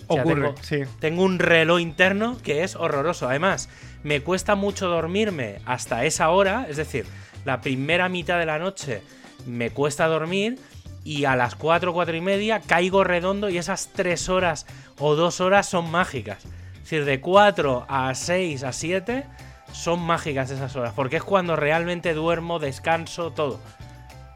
Ocurre, 0.09 0.35
tengo, 0.35 0.55
sí. 0.61 0.83
Tengo 1.01 1.23
un 1.23 1.39
reloj 1.39 1.81
interno 1.81 2.37
que 2.43 2.65
es 2.65 2.77
horroroso. 2.77 3.27
Además, 3.27 3.71
me 4.03 4.21
cuesta 4.21 4.57
mucho 4.57 4.89
dormirme 4.89 5.61
hasta 5.65 6.05
esa 6.05 6.29
hora, 6.29 6.67
es 6.69 6.77
decir, 6.77 7.07
la 7.45 7.61
primera 7.61 8.09
mitad 8.09 8.39
de 8.39 8.47
la 8.47 8.59
noche 8.59 9.03
me 9.47 9.71
cuesta 9.71 10.07
dormir 10.07 10.59
y 11.05 11.27
a 11.27 11.37
las 11.37 11.55
4, 11.55 11.93
4 11.93 12.17
y 12.17 12.21
media 12.21 12.61
caigo 12.61 13.05
redondo 13.05 13.51
y 13.51 13.59
esas 13.59 13.91
3 13.93 14.29
horas 14.31 14.67
o 14.99 15.15
2 15.15 15.41
horas 15.41 15.69
son 15.69 15.91
mágicas. 15.91 16.45
Es 16.75 16.81
decir, 16.83 17.05
de 17.05 17.21
4 17.21 17.87
a 17.89 18.15
6 18.15 18.65
a 18.65 18.73
7 18.73 19.27
son 19.73 20.01
mágicas 20.01 20.51
esas 20.51 20.75
horas, 20.77 20.93
porque 20.95 21.17
es 21.17 21.23
cuando 21.23 21.57
realmente 21.57 22.15
duermo, 22.15 22.59
descanso, 22.59 23.33
todo. 23.33 23.61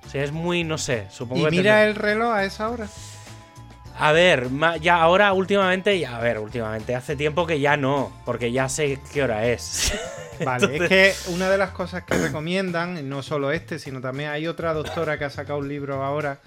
O 0.06 0.10
sea, 0.10 0.24
es 0.24 0.32
muy, 0.32 0.64
no 0.64 0.78
sé, 0.78 1.06
supongo 1.10 1.48
¿Y 1.48 1.50
mira 1.50 1.84
el 1.84 1.94
reloj 1.94 2.32
a 2.32 2.44
esa 2.44 2.68
hora? 2.68 2.88
A 3.98 4.12
ver, 4.12 4.48
ya 4.80 5.02
ahora 5.02 5.32
últimamente, 5.32 5.98
ya, 5.98 6.16
a 6.16 6.20
ver, 6.20 6.38
últimamente, 6.38 6.94
hace 6.94 7.16
tiempo 7.16 7.46
que 7.46 7.60
ya 7.60 7.76
no, 7.76 8.12
porque 8.24 8.52
ya 8.52 8.68
sé 8.68 8.98
qué 9.12 9.22
hora 9.22 9.46
es. 9.46 9.92
Vale, 10.44 10.76
es 10.76 10.88
que 10.88 11.12
una 11.32 11.48
de 11.50 11.58
las 11.58 11.70
cosas 11.70 12.04
que 12.04 12.16
recomiendan, 12.16 13.08
no 13.08 13.22
solo 13.22 13.50
este, 13.50 13.78
sino 13.78 14.00
también 14.00 14.30
hay 14.30 14.46
otra 14.46 14.72
doctora 14.72 15.18
que 15.18 15.24
ha 15.24 15.30
sacado 15.30 15.58
un 15.58 15.68
libro 15.68 16.04
ahora, 16.04 16.40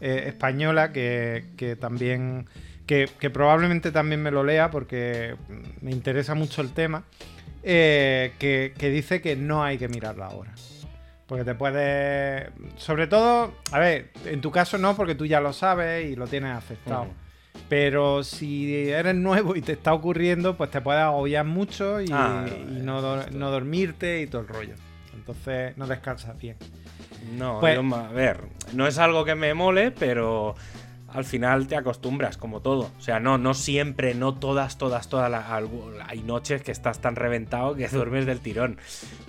eh, 0.00 0.24
española, 0.26 0.92
que, 0.92 1.76
también, 1.80 2.46
que, 2.86 3.08
probablemente 3.32 3.92
también 3.92 4.22
me 4.22 4.30
lo 4.30 4.44
lea 4.44 4.70
porque 4.70 5.36
me 5.80 5.90
interesa 5.90 6.34
mucho 6.34 6.60
el 6.60 6.72
tema, 6.72 7.04
eh, 7.62 8.32
que, 8.38 8.90
dice 8.90 9.20
que 9.20 9.36
no 9.36 9.64
hay 9.64 9.78
que 9.78 9.88
mirar 9.88 10.16
la 10.16 10.28
hora. 10.28 10.52
Porque 11.26 11.44
te 11.44 11.56
puede. 11.56 12.50
Sobre 12.76 13.08
todo, 13.08 13.52
a 13.72 13.78
ver, 13.80 14.12
en 14.26 14.40
tu 14.40 14.52
caso 14.52 14.78
no, 14.78 14.94
porque 14.94 15.16
tú 15.16 15.26
ya 15.26 15.40
lo 15.40 15.52
sabes 15.52 16.08
y 16.08 16.14
lo 16.14 16.28
tienes 16.28 16.56
aceptado. 16.56 17.08
Pero 17.68 18.22
si 18.22 18.90
eres 18.90 19.14
nuevo 19.14 19.56
y 19.56 19.62
te 19.62 19.72
está 19.72 19.92
ocurriendo, 19.92 20.56
pues 20.56 20.70
te 20.70 20.80
puede 20.80 21.00
agobiar 21.00 21.44
mucho 21.44 22.00
y, 22.00 22.06
ah, 22.12 22.46
no, 22.68 23.00
dormirte 23.50 24.20
y 24.22 24.26
todo 24.26 24.42
el 24.42 24.48
rollo. 24.48 24.74
Entonces 25.14 25.76
no 25.76 25.86
descansas 25.86 26.38
bien. 26.38 26.56
No, 27.36 27.58
pues 27.58 27.76
a 27.78 28.08
ver, 28.08 28.42
no 28.72 28.86
es 28.86 28.98
algo 28.98 29.24
que 29.24 29.34
me 29.34 29.52
mole, 29.52 29.90
pero 29.90 30.54
al 31.08 31.24
final 31.24 31.66
te 31.66 31.74
acostumbras, 31.74 32.36
como 32.36 32.60
todo. 32.60 32.92
O 32.96 33.00
sea, 33.00 33.18
no, 33.18 33.36
no 33.36 33.54
siempre, 33.54 34.14
no 34.14 34.34
todas, 34.34 34.78
todas, 34.78 35.08
todas. 35.08 35.32
hay 36.06 36.22
noches 36.22 36.62
que 36.62 36.70
estás 36.70 37.00
tan 37.00 37.16
reventado 37.16 37.74
que 37.74 37.88
duermes 37.88 38.26
del 38.26 38.40
tirón. 38.40 38.78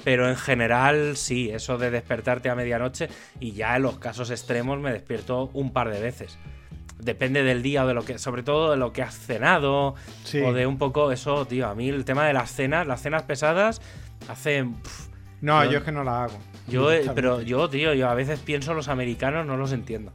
Pero 0.03 0.29
en 0.29 0.35
general, 0.35 1.17
sí, 1.17 1.49
eso 1.49 1.79
de 1.79 1.89
despertarte 1.89 2.49
a 2.49 2.55
medianoche 2.55 3.09
y 3.39 3.53
ya 3.53 3.75
en 3.77 3.83
los 3.83 3.97
casos 3.97 4.29
extremos 4.29 4.79
me 4.79 4.91
despierto 4.91 5.49
un 5.53 5.73
par 5.73 5.89
de 5.89 6.01
veces 6.01 6.37
depende 6.99 7.43
del 7.43 7.61
día 7.61 7.83
o 7.83 7.87
de 7.87 7.93
lo 7.93 8.03
que, 8.03 8.17
sobre 8.17 8.43
todo 8.43 8.71
de 8.71 8.77
lo 8.77 8.93
que 8.93 9.01
has 9.01 9.17
cenado 9.17 9.95
o 10.43 10.53
de 10.53 10.65
un 10.65 10.77
poco 10.77 11.11
eso, 11.11 11.45
tío. 11.45 11.67
A 11.67 11.75
mí 11.75 11.89
el 11.89 12.05
tema 12.05 12.25
de 12.25 12.33
las 12.33 12.51
cenas, 12.51 12.87
las 12.87 13.01
cenas 13.01 13.23
pesadas, 13.23 13.81
hacen. 14.27 14.75
no, 15.41 15.63
yo, 15.65 15.79
es 15.79 15.83
que 15.83 15.91
no 15.91 16.03
la 16.03 16.25
hago. 16.25 16.37
Yo, 16.67 16.91
eh, 16.91 17.09
pero 17.15 17.41
yo, 17.41 17.69
tío, 17.69 17.93
yo 17.93 18.09
a 18.09 18.13
veces 18.13 18.39
pienso 18.39 18.73
los 18.73 18.87
americanos 18.87 19.45
no 19.45 19.57
los 19.57 19.71
entiendo. 19.71 20.11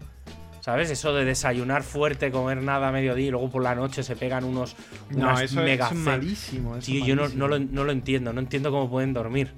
¿Sabes? 0.60 0.90
Eso 0.90 1.12
de 1.12 1.24
desayunar 1.24 1.82
fuerte, 1.82 2.30
comer 2.30 2.62
nada 2.62 2.88
a 2.88 2.92
mediodía 2.92 3.26
y 3.26 3.30
luego 3.32 3.50
por 3.50 3.64
la 3.64 3.74
noche 3.74 4.04
se 4.04 4.14
pegan 4.14 4.44
unos 4.44 4.76
no, 5.10 5.40
eso 5.40 5.60
es 5.60 5.92
malísimo. 5.92 6.78
Tío, 6.78 7.04
yo 7.04 7.16
no, 7.16 7.28
no, 7.28 7.48
lo, 7.48 7.58
no, 7.58 7.82
lo, 7.82 7.90
entiendo, 7.90 8.32
no 8.32 8.38
entiendo 8.38 8.70
cómo 8.70 8.88
pueden 8.88 9.12
dormir. 9.12 9.52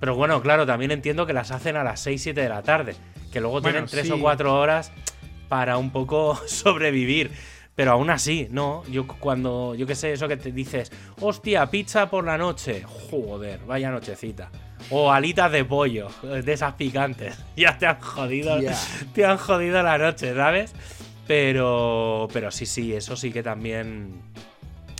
Pero 0.00 0.16
bueno, 0.16 0.40
claro, 0.40 0.64
también 0.64 0.90
entiendo 0.90 1.26
que 1.26 1.34
las 1.34 1.50
hacen 1.50 1.76
a 1.76 1.84
las 1.84 2.00
6, 2.00 2.22
7 2.22 2.40
de 2.40 2.48
la 2.48 2.62
tarde. 2.62 2.96
Que 3.30 3.42
luego 3.42 3.60
tienen 3.60 3.84
3 3.84 4.10
o 4.12 4.20
4 4.20 4.58
horas 4.58 4.90
para 5.52 5.76
un 5.76 5.90
poco 5.90 6.34
sobrevivir. 6.46 7.30
Pero 7.74 7.92
aún 7.92 8.08
así, 8.08 8.48
no. 8.50 8.84
Yo 8.90 9.06
cuando, 9.06 9.74
yo 9.74 9.86
qué 9.86 9.94
sé, 9.94 10.14
eso 10.14 10.26
que 10.26 10.38
te 10.38 10.50
dices, 10.50 10.90
hostia, 11.20 11.66
pizza 11.66 12.08
por 12.08 12.24
la 12.24 12.38
noche. 12.38 12.84
Joder, 13.10 13.60
vaya 13.66 13.90
nochecita. 13.90 14.50
O 14.88 15.12
alitas 15.12 15.52
de 15.52 15.66
pollo, 15.66 16.08
de 16.22 16.50
esas 16.50 16.72
picantes. 16.72 17.38
Ya 17.56 17.76
te 17.76 17.86
han 17.86 18.00
jodido, 18.00 18.58
te 19.12 19.26
han 19.26 19.36
jodido 19.36 19.82
la 19.82 19.98
noche, 19.98 20.34
¿sabes? 20.34 20.72
Pero, 21.26 22.28
pero 22.32 22.50
sí, 22.50 22.64
sí, 22.64 22.94
eso 22.94 23.14
sí 23.14 23.30
que 23.30 23.42
también. 23.42 24.22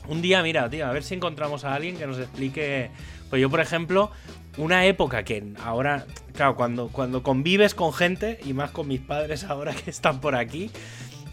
Un 0.07 0.21
día, 0.21 0.43
mira, 0.43 0.69
tío, 0.69 0.87
a 0.87 0.93
ver 0.93 1.03
si 1.03 1.15
encontramos 1.15 1.65
a 1.65 1.75
alguien 1.75 1.97
que 1.97 2.07
nos 2.07 2.19
explique. 2.19 2.91
Pues 3.31 3.41
yo, 3.41 3.49
por 3.49 3.61
ejemplo, 3.61 4.11
una 4.59 4.85
época 4.85 5.23
que 5.23 5.55
ahora, 5.65 6.05
claro, 6.35 6.57
cuando, 6.57 6.89
cuando 6.89 7.23
convives 7.23 7.75
con 7.75 7.93
gente, 7.93 8.39
y 8.45 8.53
más 8.53 8.71
con 8.71 8.89
mis 8.89 9.01
padres 9.01 9.45
ahora 9.49 9.75
que 9.75 9.91
están 9.91 10.21
por 10.21 10.35
aquí, 10.35 10.71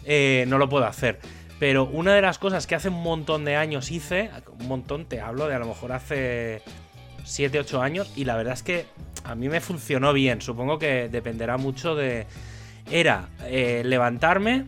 eh, 0.04 0.44
no 0.48 0.58
lo 0.58 0.68
puedo 0.68 0.86
hacer. 0.86 1.20
Pero 1.58 1.84
una 1.84 2.14
de 2.14 2.22
las 2.22 2.38
cosas 2.38 2.66
que 2.66 2.74
hace 2.74 2.88
un 2.88 3.02
montón 3.02 3.44
de 3.44 3.56
años 3.56 3.90
hice, 3.90 4.30
un 4.58 4.66
montón 4.66 5.04
te 5.04 5.20
hablo 5.20 5.46
de 5.46 5.54
a 5.54 5.58
lo 5.58 5.66
mejor 5.66 5.92
hace 5.92 6.62
7, 7.24 7.60
8 7.60 7.82
años, 7.82 8.10
y 8.16 8.24
la 8.24 8.36
verdad 8.36 8.54
es 8.54 8.62
que 8.62 8.86
a 9.24 9.34
mí 9.34 9.48
me 9.48 9.60
funcionó 9.60 10.12
bien. 10.12 10.40
Supongo 10.40 10.78
que 10.78 11.08
dependerá 11.08 11.58
mucho 11.58 11.94
de... 11.94 12.26
Era 12.90 13.28
eh, 13.44 13.82
levantarme 13.84 14.64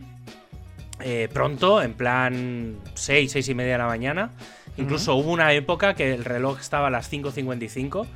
eh, 1.01 1.27
pronto, 1.33 1.81
en 1.81 1.93
plan 1.93 2.77
6, 2.93 3.31
6 3.31 3.49
y 3.49 3.55
media 3.55 3.73
de 3.73 3.77
la 3.79 3.87
mañana. 3.87 4.29
Incluso 4.77 5.15
hubo 5.15 5.31
una 5.31 5.51
época 5.53 5.95
que 5.95 6.13
el 6.13 6.23
reloj 6.23 6.59
estaba 6.59 6.87
a 6.87 6.89
las 6.89 7.11
5.55 7.11 8.07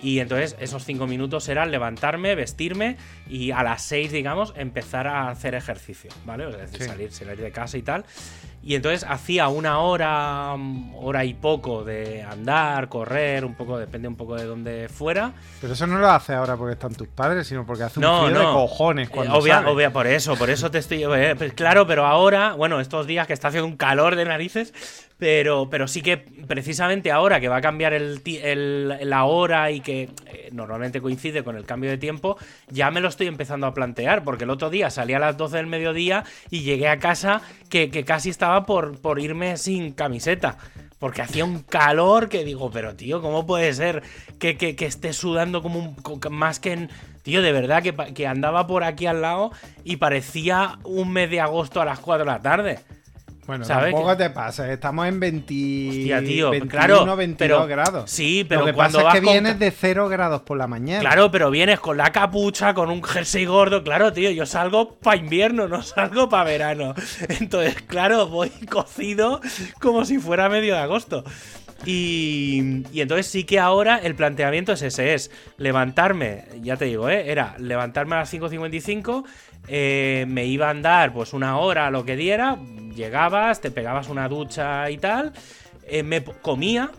Y 0.00 0.20
entonces 0.20 0.54
esos 0.60 0.84
cinco 0.84 1.06
minutos 1.08 1.48
eran 1.48 1.70
levantarme, 1.72 2.34
vestirme 2.36 2.96
y 3.28 3.50
a 3.50 3.62
las 3.64 3.82
seis, 3.82 4.12
digamos, 4.12 4.52
empezar 4.56 5.06
a 5.08 5.28
hacer 5.28 5.54
ejercicio, 5.56 6.10
¿vale? 6.24 6.46
O 6.46 6.52
sea, 6.52 6.62
es 6.64 6.70
decir, 6.70 6.86
Sí. 6.86 6.92
salir, 6.92 7.12
salir 7.12 7.36
de 7.38 7.50
casa 7.50 7.76
y 7.78 7.82
tal. 7.82 8.04
Y 8.62 8.74
entonces 8.74 9.04
hacía 9.08 9.48
una 9.48 9.78
hora, 9.78 10.54
hora 10.96 11.24
y 11.24 11.32
poco 11.34 11.84
de 11.84 12.22
andar, 12.22 12.88
correr, 12.88 13.44
un 13.44 13.54
poco, 13.54 13.78
depende 13.78 14.08
un 14.08 14.16
poco 14.16 14.36
de 14.36 14.44
dónde 14.44 14.88
fuera. 14.88 15.32
Pero 15.60 15.72
eso 15.72 15.86
no 15.86 15.98
lo 15.98 16.08
hace 16.10 16.34
ahora 16.34 16.56
porque 16.56 16.74
están 16.74 16.94
tus 16.94 17.08
padres, 17.08 17.46
sino 17.46 17.64
porque 17.66 17.84
hace 17.84 17.98
un 18.00 18.04
No, 18.04 18.26
frío 18.26 18.38
de 18.38 18.44
cojones 18.46 19.08
Eh, 19.08 19.12
cuando 19.12 19.34
obvia, 19.34 19.60
obvia, 19.68 19.92
por 19.92 20.06
eso, 20.06 20.36
por 20.36 20.50
eso 20.50 20.70
te 20.70 20.78
estoy. 20.78 21.02
eh, 21.04 21.34
pues 21.36 21.52
claro, 21.54 21.86
pero 21.86 22.04
ahora, 22.06 22.52
bueno, 22.54 22.80
estos 22.80 23.06
días 23.06 23.26
que 23.26 23.32
está 23.32 23.48
haciendo 23.48 23.66
un 23.66 23.76
calor 23.76 24.16
de 24.16 24.24
narices, 24.24 25.07
pero, 25.18 25.68
pero 25.68 25.88
sí 25.88 26.00
que 26.00 26.16
precisamente 26.18 27.10
ahora 27.10 27.40
que 27.40 27.48
va 27.48 27.56
a 27.56 27.60
cambiar 27.60 27.92
el, 27.92 28.22
el- 28.24 28.98
la 29.10 29.24
hora 29.24 29.70
y 29.72 29.80
que 29.80 30.02
eh, 30.26 30.48
normalmente 30.52 31.00
coincide 31.00 31.42
con 31.42 31.56
el 31.56 31.64
cambio 31.66 31.90
de 31.90 31.98
tiempo, 31.98 32.36
ya 32.68 32.90
me 32.90 33.00
lo 33.00 33.08
estoy 33.08 33.26
empezando 33.26 33.66
a 33.66 33.74
plantear, 33.74 34.22
porque 34.24 34.44
el 34.44 34.50
otro 34.50 34.70
día 34.70 34.90
salí 34.90 35.14
a 35.14 35.18
las 35.18 35.36
12 35.36 35.56
del 35.56 35.66
mediodía 35.66 36.24
y 36.50 36.60
llegué 36.62 36.88
a 36.88 36.98
casa 36.98 37.42
que, 37.68 37.90
casi 38.04 38.30
estaba 38.30 38.64
por, 38.64 39.00
por 39.00 39.18
irme 39.18 39.56
sin 39.56 39.92
camiseta. 39.92 40.56
Porque 40.98 41.22
hacía 41.22 41.44
un 41.44 41.60
calor 41.62 42.28
que 42.28 42.44
digo, 42.44 42.70
pero 42.72 42.96
tío, 42.96 43.22
¿cómo 43.22 43.46
puede 43.46 43.72
ser 43.72 44.02
que, 44.40 44.56
que, 44.56 44.74
esté 44.84 45.12
sudando 45.12 45.62
como 45.62 45.78
un. 45.78 45.96
más 46.30 46.58
que 46.58 46.72
en. 46.72 46.90
Tío, 47.22 47.40
de 47.42 47.52
verdad, 47.52 47.82
que, 47.84 47.94
que 48.14 48.26
andaba 48.26 48.66
por 48.66 48.82
aquí 48.82 49.06
al 49.06 49.20
lado 49.22 49.52
y 49.84 49.96
parecía 49.96 50.78
un 50.84 51.12
mes 51.12 51.30
de 51.30 51.40
agosto 51.40 51.80
a 51.80 51.84
las 51.84 52.00
4 52.00 52.24
de 52.24 52.30
la 52.30 52.40
tarde. 52.42 52.78
Bueno, 53.48 53.64
¿sabes 53.64 53.92
tampoco 53.94 54.14
te 54.14 54.28
pasa, 54.28 54.70
estamos 54.70 55.06
en 55.08 55.18
20, 55.18 55.88
Hostia, 55.88 56.20
tío, 56.22 56.50
21, 56.50 56.70
claro, 56.70 57.16
22 57.16 57.38
pero- 57.62 57.66
grados. 57.66 58.10
sí, 58.10 58.44
pero 58.46 58.60
Lo 58.60 58.66
que 58.66 58.72
cuando 58.74 58.98
pasa 58.98 59.08
es 59.08 59.14
que 59.14 59.20
vas 59.20 59.24
con 59.24 59.32
vienes 59.42 59.58
de 59.58 59.70
0 59.70 60.08
grados 60.10 60.42
por 60.42 60.58
la 60.58 60.66
mañana. 60.66 61.00
Claro, 61.00 61.30
pero 61.30 61.50
vienes 61.50 61.80
con 61.80 61.96
la 61.96 62.12
capucha, 62.12 62.74
con 62.74 62.90
un 62.90 63.02
jersey 63.02 63.46
gordo. 63.46 63.82
Claro, 63.82 64.12
tío, 64.12 64.30
yo 64.30 64.44
salgo 64.44 64.96
para 64.96 65.16
invierno, 65.16 65.66
no 65.66 65.82
salgo 65.82 66.28
para 66.28 66.44
verano. 66.44 66.94
Entonces, 67.40 67.80
claro, 67.86 68.26
voy 68.28 68.50
cocido 68.70 69.40
como 69.80 70.04
si 70.04 70.18
fuera 70.18 70.50
medio 70.50 70.74
de 70.74 70.80
agosto. 70.80 71.24
Y, 71.86 72.82
y 72.92 73.00
entonces 73.00 73.26
sí 73.28 73.44
que 73.44 73.58
ahora 73.60 73.98
el 74.02 74.14
planteamiento 74.14 74.72
es 74.72 74.82
ese, 74.82 75.14
es 75.14 75.30
levantarme, 75.58 76.44
ya 76.60 76.76
te 76.76 76.86
digo, 76.86 77.08
¿eh? 77.08 77.30
era 77.30 77.54
levantarme 77.58 78.16
a 78.16 78.18
las 78.20 78.34
5.55, 78.34 79.24
eh, 79.68 80.24
me 80.28 80.44
iba 80.46 80.66
a 80.66 80.70
andar 80.70 81.12
pues 81.12 81.32
una 81.32 81.58
hora, 81.58 81.90
lo 81.90 82.04
que 82.04 82.16
diera, 82.16 82.58
llegabas, 82.94 83.60
te 83.60 83.70
pegabas 83.70 84.08
una 84.08 84.28
ducha 84.28 84.90
y 84.90 84.98
tal, 84.98 85.32
eh, 85.86 86.02
me 86.02 86.22
comía, 86.24 86.90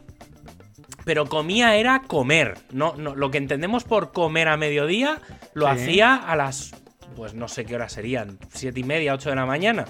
pero 1.03 1.25
comía 1.25 1.75
era 1.75 2.03
comer. 2.07 2.55
No, 2.71 2.95
no, 2.95 3.15
lo 3.15 3.31
que 3.31 3.37
entendemos 3.37 3.83
por 3.83 4.11
comer 4.13 4.47
a 4.47 4.57
mediodía 4.57 5.19
lo 5.53 5.65
Sí. 5.65 5.71
hacía 5.73 6.15
a 6.15 6.35
las, 6.37 6.71
pues 7.15 7.33
no 7.33 7.47
sé 7.49 7.65
qué 7.65 7.75
horas 7.75 7.91
serían, 7.91 8.37
siete 8.53 8.79
y 8.79 8.83
media, 8.83 9.13
8 9.13 9.29
de 9.31 9.35
la 9.35 9.45
mañana. 9.45 9.85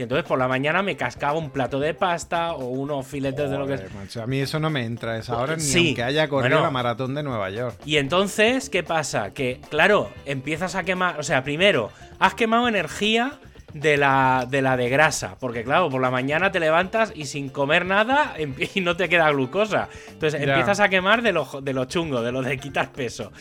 Y 0.00 0.02
entonces 0.02 0.24
por 0.26 0.38
la 0.38 0.48
mañana 0.48 0.82
me 0.82 0.96
cascaba 0.96 1.38
un 1.38 1.50
plato 1.50 1.78
de 1.78 1.92
pasta 1.92 2.54
o 2.54 2.64
unos 2.68 3.06
filetes 3.06 3.50
de 3.50 3.58
lo 3.58 3.66
que 3.66 3.76
Joder, 3.76 3.92
macho, 3.92 4.22
a 4.22 4.26
mí 4.26 4.38
eso 4.38 4.58
no 4.58 4.70
me 4.70 4.86
entra 4.86 5.12
a 5.12 5.18
esa 5.18 5.36
hora 5.36 5.56
ni 5.56 5.60
Sí, 5.62 5.88
aunque 5.88 6.02
haya 6.02 6.26
corrido 6.26 6.56
bueno. 6.56 6.64
la 6.64 6.70
maratón 6.70 7.14
de 7.14 7.22
Nueva 7.22 7.50
York. 7.50 7.78
Y 7.84 7.98
entonces, 7.98 8.70
¿qué 8.70 8.82
pasa? 8.82 9.34
Que, 9.34 9.60
claro, 9.68 10.10
empiezas 10.24 10.74
a 10.74 10.84
quemar. 10.84 11.20
O 11.20 11.22
sea, 11.22 11.44
primero, 11.44 11.90
has 12.18 12.32
quemado 12.32 12.66
energía 12.66 13.40
de 13.74 13.96
la, 13.96 14.46
de 14.48 14.62
la 14.62 14.76
de 14.76 14.88
grasa. 14.88 15.36
Porque, 15.38 15.64
claro, 15.64 15.90
por 15.90 16.00
la 16.00 16.10
mañana 16.10 16.50
te 16.50 16.60
levantas 16.60 17.12
y 17.14 17.26
sin 17.26 17.48
comer 17.48 17.86
nada 17.86 18.34
y 18.74 18.80
no 18.80 18.96
te 18.96 19.08
queda 19.08 19.30
glucosa. 19.30 19.88
Entonces 20.08 20.40
empiezas 20.40 20.80
a 20.80 20.88
quemar 20.88 21.22
de 21.22 21.32
lo, 21.32 21.46
de 21.62 21.72
lo 21.72 21.84
chungo, 21.86 22.22
de 22.22 22.32
lo 22.32 22.42
de 22.42 22.58
quitar 22.58 22.92
peso. 22.92 23.32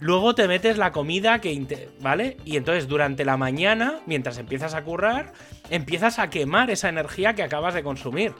Luego 0.00 0.34
te 0.34 0.46
metes 0.46 0.78
la 0.78 0.92
comida 0.92 1.40
que. 1.40 1.88
¿Vale? 2.00 2.36
Y 2.44 2.56
entonces 2.56 2.88
durante 2.88 3.24
la 3.24 3.36
mañana, 3.36 4.00
mientras 4.06 4.38
empiezas 4.38 4.74
a 4.74 4.82
currar, 4.82 5.32
empiezas 5.70 6.18
a 6.18 6.30
quemar 6.30 6.70
esa 6.70 6.88
energía 6.88 7.34
que 7.34 7.42
acabas 7.42 7.74
de 7.74 7.82
consumir. 7.82 8.32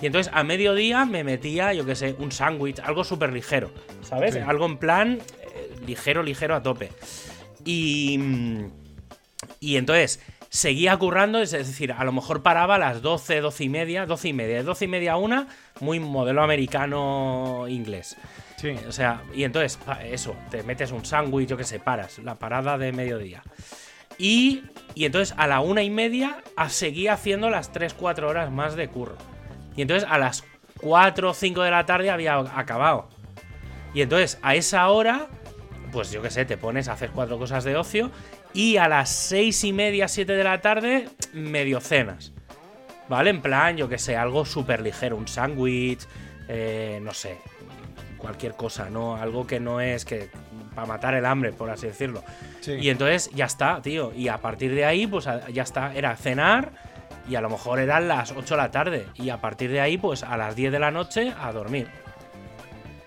Y 0.00 0.06
entonces 0.06 0.32
a 0.34 0.42
mediodía 0.42 1.04
me 1.04 1.22
metía, 1.22 1.72
yo 1.72 1.86
qué 1.86 1.94
sé, 1.94 2.16
un 2.18 2.32
sándwich, 2.32 2.80
algo 2.80 3.04
súper 3.04 3.32
ligero, 3.32 3.70
¿sabes? 4.02 4.34
Sí. 4.34 4.40
Algo 4.40 4.66
en 4.66 4.76
plan 4.76 5.20
eh, 5.40 5.70
ligero, 5.86 6.24
ligero 6.24 6.56
a 6.56 6.62
tope. 6.62 6.90
Y, 7.64 8.18
y 9.60 9.76
entonces 9.76 10.20
seguía 10.52 10.94
currando, 10.98 11.40
es 11.40 11.50
decir, 11.52 11.92
a 11.92 12.04
lo 12.04 12.12
mejor 12.12 12.42
paraba 12.42 12.74
a 12.74 12.78
las 12.78 13.00
12, 13.00 13.40
12 13.40 13.64
y 13.64 13.68
media, 13.70 14.04
12 14.04 14.28
y 14.28 14.32
media, 14.34 14.56
de 14.58 14.62
12 14.64 14.84
y 14.84 14.88
media 14.88 15.12
a 15.12 15.16
una, 15.16 15.48
muy 15.80 15.98
modelo 15.98 16.42
americano 16.42 17.64
inglés. 17.68 18.18
Sí. 18.56 18.76
O 18.86 18.92
sea, 18.92 19.22
y 19.34 19.44
entonces, 19.44 19.78
eso, 20.04 20.36
te 20.50 20.62
metes 20.62 20.92
un 20.92 21.06
sándwich, 21.06 21.48
yo 21.48 21.56
que 21.56 21.64
sé, 21.64 21.80
paras, 21.80 22.18
la 22.18 22.34
parada 22.34 22.76
de 22.76 22.92
mediodía. 22.92 23.42
Y, 24.18 24.64
y 24.94 25.06
entonces 25.06 25.34
a 25.38 25.46
la 25.46 25.60
una 25.60 25.82
y 25.82 25.88
media 25.88 26.42
a- 26.54 26.68
seguía 26.68 27.14
haciendo 27.14 27.48
las 27.48 27.72
3-4 27.72 28.24
horas 28.28 28.52
más 28.52 28.76
de 28.76 28.88
curro. 28.88 29.16
Y 29.74 29.80
entonces 29.80 30.06
a 30.08 30.18
las 30.18 30.44
4 30.82 31.30
o 31.30 31.34
5 31.34 31.62
de 31.62 31.70
la 31.70 31.86
tarde 31.86 32.10
había 32.10 32.34
acabado. 32.36 33.08
Y 33.94 34.02
entonces 34.02 34.38
a 34.42 34.54
esa 34.54 34.86
hora, 34.90 35.28
pues 35.92 36.12
yo 36.12 36.20
que 36.20 36.28
sé, 36.30 36.44
te 36.44 36.58
pones 36.58 36.88
a 36.88 36.92
hacer 36.92 37.10
cuatro 37.10 37.38
cosas 37.38 37.64
de 37.64 37.74
ocio. 37.74 38.10
Y 38.54 38.76
a 38.76 38.88
las 38.88 39.10
6 39.10 39.64
y 39.64 39.72
media, 39.72 40.08
7 40.08 40.32
de 40.32 40.44
la 40.44 40.60
tarde, 40.60 41.08
medio 41.32 41.80
cenas. 41.80 42.32
¿Vale? 43.08 43.30
En 43.30 43.42
plan, 43.42 43.76
yo 43.76 43.88
que 43.88 43.98
sé, 43.98 44.16
algo 44.16 44.44
súper 44.44 44.80
ligero, 44.80 45.16
un 45.16 45.28
sándwich, 45.28 46.06
eh, 46.48 47.00
no 47.02 47.12
sé, 47.12 47.38
cualquier 48.18 48.54
cosa, 48.54 48.88
¿no? 48.88 49.16
Algo 49.16 49.46
que 49.46 49.60
no 49.60 49.80
es 49.80 50.04
que. 50.04 50.30
para 50.74 50.86
matar 50.86 51.14
el 51.14 51.26
hambre, 51.26 51.52
por 51.52 51.70
así 51.70 51.86
decirlo. 51.86 52.22
Sí. 52.60 52.72
Y 52.72 52.90
entonces 52.90 53.30
ya 53.34 53.46
está, 53.46 53.82
tío. 53.82 54.12
Y 54.14 54.28
a 54.28 54.38
partir 54.38 54.74
de 54.74 54.84
ahí, 54.84 55.06
pues 55.06 55.28
ya 55.52 55.62
está. 55.62 55.94
Era 55.94 56.16
cenar 56.16 56.72
y 57.28 57.34
a 57.34 57.40
lo 57.40 57.50
mejor 57.50 57.78
eran 57.80 58.08
las 58.08 58.32
8 58.32 58.54
de 58.54 58.56
la 58.56 58.70
tarde. 58.70 59.06
Y 59.14 59.30
a 59.30 59.38
partir 59.38 59.70
de 59.70 59.80
ahí, 59.80 59.98
pues 59.98 60.22
a 60.22 60.36
las 60.36 60.56
10 60.56 60.72
de 60.72 60.78
la 60.78 60.90
noche 60.90 61.32
a 61.38 61.52
dormir. 61.52 61.88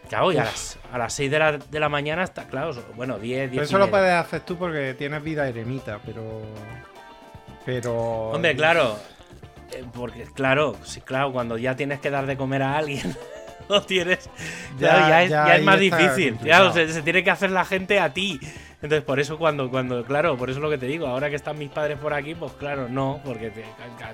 Claro, 0.07 0.31
y 0.31 0.37
a 0.37 0.43
las, 0.45 0.77
a 0.91 0.97
las 0.97 1.13
6 1.13 1.31
de 1.31 1.39
la, 1.39 1.51
de 1.57 1.79
la 1.79 1.89
mañana 1.89 2.23
está, 2.23 2.45
claro, 2.47 2.71
bueno, 2.95 3.17
10, 3.19 3.51
10. 3.51 3.51
Pero 3.51 3.63
eso 3.63 3.77
lo 3.77 3.89
puedes 3.89 4.13
hacer 4.13 4.41
tú 4.41 4.55
porque 4.57 4.93
tienes 4.93 5.21
vida 5.23 5.47
eremita, 5.47 5.99
pero. 6.05 6.41
Pero. 7.65 7.93
Hombre, 8.31 8.55
claro. 8.55 8.97
eh, 9.71 9.83
Porque, 9.93 10.23
claro, 10.33 10.75
sí, 10.83 11.01
claro, 11.01 11.31
cuando 11.31 11.57
ya 11.57 11.75
tienes 11.75 11.99
que 11.99 12.09
dar 12.11 12.25
de 12.25 12.37
comer 12.37 12.61
a 12.63 12.77
alguien, 12.77 13.15
no 13.69 13.81
tienes. 13.81 14.29
Ya- 14.77 14.89
claro, 14.89 15.09
ya, 15.09 15.23
es, 15.23 15.29
ya 15.31 15.47
ya 15.47 15.55
es 15.57 15.63
más 15.63 15.79
difícil. 15.79 16.35
Claro, 16.37 16.71
se, 16.73 16.87
se 16.91 17.01
tiene 17.01 17.23
que 17.23 17.31
hacer 17.31 17.51
la 17.51 17.65
gente 17.65 17.99
a 17.99 18.13
ti. 18.13 18.39
Entonces, 18.81 19.01
por 19.03 19.19
eso 19.19 19.39
cuando, 19.39 19.71
cuando, 19.71 20.05
claro, 20.05 20.37
por 20.37 20.49
eso 20.51 20.59
lo 20.59 20.69
que 20.69 20.77
te 20.77 20.85
digo, 20.85 21.07
ahora 21.07 21.29
que 21.29 21.35
están 21.37 21.57
mis 21.57 21.69
padres 21.71 21.97
por 21.97 22.13
aquí, 22.13 22.35
pues 22.35 22.51
claro, 22.53 22.87
no, 22.87 23.19
porque 23.25 23.49
te- 23.49 23.65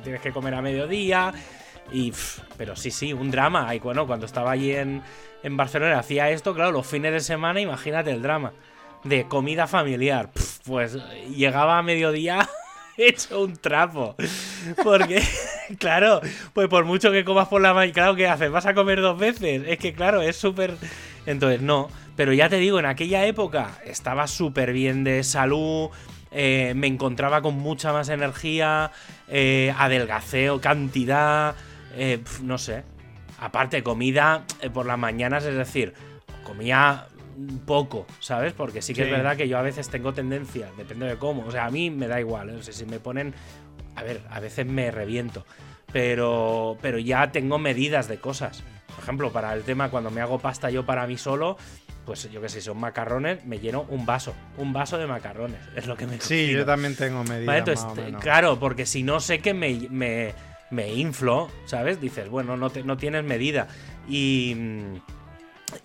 tienes 0.04 0.22
que 0.22 0.32
comer 0.32 0.54
a 0.56 0.62
mediodía. 0.62 1.34
Y, 1.92 2.14
pero 2.58 2.76
sí, 2.76 2.92
sí, 2.92 3.14
un 3.14 3.32
drama. 3.32 3.74
Y 3.76 3.80
bueno, 3.80 4.08
cuando 4.08 4.26
estaba 4.26 4.52
allí 4.52 4.74
en, 4.74 5.02
en 5.44 5.58
Barcelona 5.58 6.00
hacía 6.00 6.30
esto, 6.30 6.54
claro, 6.54 6.72
los 6.72 6.88
fines 6.88 7.12
de 7.12 7.20
semana, 7.20 7.60
imagínate 7.60 8.12
el 8.12 8.22
drama. 8.22 8.54
De 9.04 9.28
comida 9.28 9.68
familiar. 9.68 10.30
Pues 10.66 10.98
llegaba 11.36 11.78
a 11.78 11.84
mediodía 11.84 12.48
hecho 12.98 13.42
un 13.42 13.58
trapo. 13.58 14.16
Porque, 14.84 15.22
claro, 15.80 16.22
pues 16.54 16.68
por 16.68 16.86
mucho 16.86 17.12
que 17.12 17.26
comas 17.26 17.48
por 17.48 17.62
la 17.62 17.74
mañana, 17.74 17.94
claro, 17.94 18.16
¿qué 18.16 18.28
haces? 18.28 18.52
¿Vas 18.52 18.66
a 18.66 18.74
comer 18.74 19.02
dos 19.02 19.18
veces? 19.18 19.64
Es 19.68 19.78
que, 19.80 19.94
claro, 19.94 20.22
es 20.22 20.36
súper... 20.36 20.76
Entonces, 21.26 21.62
no. 21.62 21.90
Pero 22.16 22.34
ya 22.34 22.50
te 22.50 22.58
digo, 22.58 22.80
en 22.80 22.86
aquella 22.86 23.26
época 23.26 23.80
estaba 23.86 24.28
súper 24.28 24.74
bien 24.74 25.04
de 25.04 25.24
salud, 25.24 25.90
eh, 26.32 26.74
me 26.76 26.88
encontraba 26.88 27.42
con 27.42 27.56
mucha 27.56 27.94
más 27.94 28.10
energía, 28.10 28.92
eh, 29.28 29.74
adelgaceo, 29.78 30.62
cantidad, 30.62 31.56
eh, 31.96 32.20
pf, 32.24 32.44
no 32.44 32.58
sé. 32.58 32.84
Aparte, 33.40 33.82
comida 33.84 34.44
eh, 34.62 34.70
por 34.70 34.86
las 34.86 34.98
mañanas, 35.00 35.46
es 35.46 35.56
decir, 35.56 35.94
comía 36.44 37.08
poco, 37.66 38.06
¿sabes? 38.20 38.54
Porque 38.54 38.82
sí 38.82 38.94
que 38.94 39.04
Sí. 39.04 39.10
es 39.10 39.12
verdad 39.18 39.36
que 39.38 39.48
yo 39.48 39.58
a 39.58 39.62
veces 39.64 39.90
tengo 39.90 40.14
tendencia, 40.14 40.68
depende 40.78 41.08
de 41.08 41.18
cómo. 41.18 41.46
O 41.46 41.52
sea, 41.52 41.66
a 41.66 41.72
mí 41.72 41.90
me 41.90 42.08
da 42.08 42.20
igual, 42.20 42.50
¿eh? 42.50 42.56
O 42.56 42.62
sea, 42.64 42.74
si 42.74 42.86
me 42.86 43.00
ponen. 43.00 43.34
A 43.96 44.04
ver, 44.04 44.22
a 44.30 44.40
veces 44.40 44.66
me 44.66 44.92
reviento. 44.92 45.46
Pero, 45.92 46.78
pero 46.82 46.98
ya 47.00 47.32
tengo 47.32 47.58
medidas 47.60 48.08
de 48.08 48.18
cosas. 48.18 48.64
Por 48.96 49.04
ejemplo, 49.04 49.32
para 49.32 49.54
el 49.54 49.64
tema 49.64 49.90
cuando 49.90 50.10
me 50.12 50.22
hago 50.22 50.40
pasta 50.40 50.70
yo 50.70 50.86
para 50.86 51.06
mí 51.08 51.18
solo, 51.18 51.58
pues 52.06 52.30
yo 52.32 52.42
que 52.42 52.48
sé, 52.50 52.62
son 52.62 52.78
macarrones, 52.80 53.44
me 53.46 53.60
lleno 53.60 53.86
un 53.90 54.06
vaso. 54.06 54.34
Un 54.58 54.72
vaso 54.74 54.98
de 54.98 55.08
macarrones. 55.08 55.60
Es 55.76 55.88
lo 55.88 55.98
que 55.98 56.06
me 56.08 56.14
Sí, 56.14 56.20
cocino. 56.46 56.60
yo 56.60 56.66
también 56.66 56.96
tengo 56.96 57.24
medidas. 57.24 57.86
Vale, 57.96 58.14
claro, 58.20 58.60
porque 58.60 58.86
si 58.86 59.04
no 59.04 59.20
sé 59.20 59.40
que 59.40 59.54
me, 59.54 59.88
me, 59.90 60.34
me 60.72 60.94
inflo, 60.94 61.50
¿sabes? 61.66 62.02
Dices, 62.02 62.30
bueno, 62.30 62.58
no, 62.58 62.70
te- 62.70 62.84
no 62.84 62.98
tienes 62.98 63.24
medida. 63.24 63.68
Y, 64.08 64.54
mm, 64.58 64.96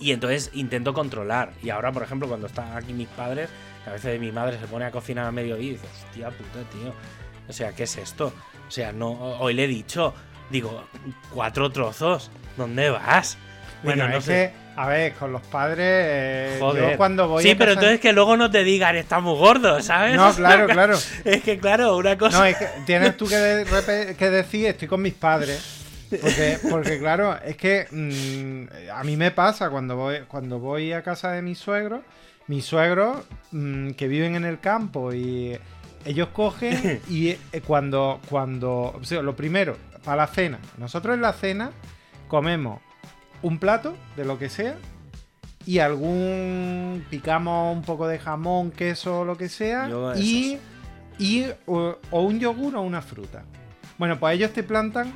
y 0.00 0.12
entonces 0.12 0.50
intento 0.54 0.94
controlar. 0.94 1.52
Y 1.62 1.70
ahora, 1.70 1.92
por 1.92 2.02
ejemplo, 2.02 2.28
cuando 2.28 2.46
están 2.46 2.76
aquí 2.76 2.92
mis 2.92 3.08
padres, 3.08 3.48
a 3.86 3.90
veces 3.90 4.18
mi 4.20 4.32
madre 4.32 4.58
se 4.58 4.66
pone 4.66 4.84
a 4.84 4.90
cocinar 4.90 5.26
a 5.26 5.32
mediodía 5.32 5.66
y 5.66 5.70
dices, 5.72 5.90
hostia 6.06 6.30
puta, 6.30 6.68
tío. 6.70 6.92
O 7.48 7.52
sea, 7.52 7.72
¿qué 7.72 7.84
es 7.84 7.96
esto? 7.96 8.32
O 8.66 8.70
sea, 8.70 8.92
no, 8.92 9.10
hoy 9.38 9.54
le 9.54 9.64
he 9.64 9.68
dicho, 9.68 10.12
digo, 10.50 10.82
cuatro 11.32 11.70
trozos, 11.70 12.30
¿dónde 12.56 12.90
vas? 12.90 13.38
Bueno, 13.86 14.02
Bueno, 14.02 14.08
no 14.12 14.18
es 14.18 14.24
sé. 14.24 14.52
que, 14.74 14.80
a 14.80 14.86
ver, 14.88 15.12
con 15.14 15.32
los 15.32 15.42
padres, 15.42 15.78
eh, 15.88 16.56
Joder. 16.60 16.90
yo 16.92 16.96
cuando 16.98 17.28
voy 17.28 17.42
sí, 17.42 17.50
a 17.50 17.56
pero 17.56 17.70
casa- 17.70 17.80
entonces 17.80 18.00
que 18.00 18.12
luego 18.12 18.36
no 18.36 18.50
te 18.50 18.62
digan, 18.64 18.94
está 18.96 19.20
muy 19.20 19.36
gordo, 19.38 19.80
¿sabes? 19.82 20.16
No, 20.16 20.34
claro, 20.34 20.66
claro. 20.68 20.98
Es 21.24 21.42
que, 21.42 21.58
claro, 21.58 21.96
una 21.96 22.18
cosa. 22.18 22.38
No, 22.40 22.44
es 22.44 22.56
que 22.56 22.66
tienes 22.84 23.16
tú 23.16 23.26
que, 23.26 23.36
de- 23.36 23.66
repe- 23.66 24.16
que 24.16 24.30
decir, 24.30 24.66
estoy 24.66 24.88
con 24.88 25.00
mis 25.02 25.14
padres. 25.14 25.72
Porque, 26.08 26.58
porque 26.70 26.98
claro, 27.00 27.36
es 27.44 27.56
que 27.56 27.86
mm, 27.90 28.90
a 28.92 29.02
mí 29.02 29.16
me 29.16 29.32
pasa 29.32 29.70
cuando 29.70 29.96
voy, 29.96 30.18
cuando 30.28 30.60
voy 30.60 30.92
a 30.92 31.02
casa 31.02 31.32
de 31.32 31.42
mis 31.42 31.58
suegros, 31.58 32.00
mis 32.46 32.64
suegros 32.64 33.24
mm, 33.50 33.90
que 33.90 34.06
viven 34.06 34.36
en 34.36 34.44
el 34.44 34.60
campo 34.60 35.12
y 35.12 35.58
ellos 36.04 36.28
cogen 36.32 37.00
y 37.08 37.30
eh, 37.30 37.38
cuando, 37.66 38.20
cuando, 38.28 38.94
o 38.96 39.00
sea, 39.02 39.20
lo 39.20 39.34
primero, 39.34 39.76
para 40.04 40.18
la 40.18 40.26
cena, 40.28 40.60
nosotros 40.78 41.14
en 41.16 41.22
la 41.22 41.32
cena 41.32 41.72
comemos 42.28 42.80
un 43.42 43.58
plato 43.58 43.96
de 44.16 44.24
lo 44.24 44.38
que 44.38 44.48
sea 44.48 44.76
y 45.64 45.78
algún, 45.80 47.04
picamos 47.10 47.76
un 47.76 47.82
poco 47.82 48.06
de 48.08 48.18
jamón, 48.18 48.70
queso, 48.70 49.24
lo 49.24 49.36
que 49.36 49.48
sea 49.48 49.88
y, 50.16 50.58
y 51.18 51.46
o, 51.66 51.96
o 52.10 52.22
un 52.22 52.38
yogur 52.38 52.76
o 52.76 52.82
una 52.82 53.02
fruta. 53.02 53.44
Bueno, 53.98 54.18
pues 54.18 54.34
ellos 54.36 54.52
te 54.52 54.62
plantan 54.62 55.12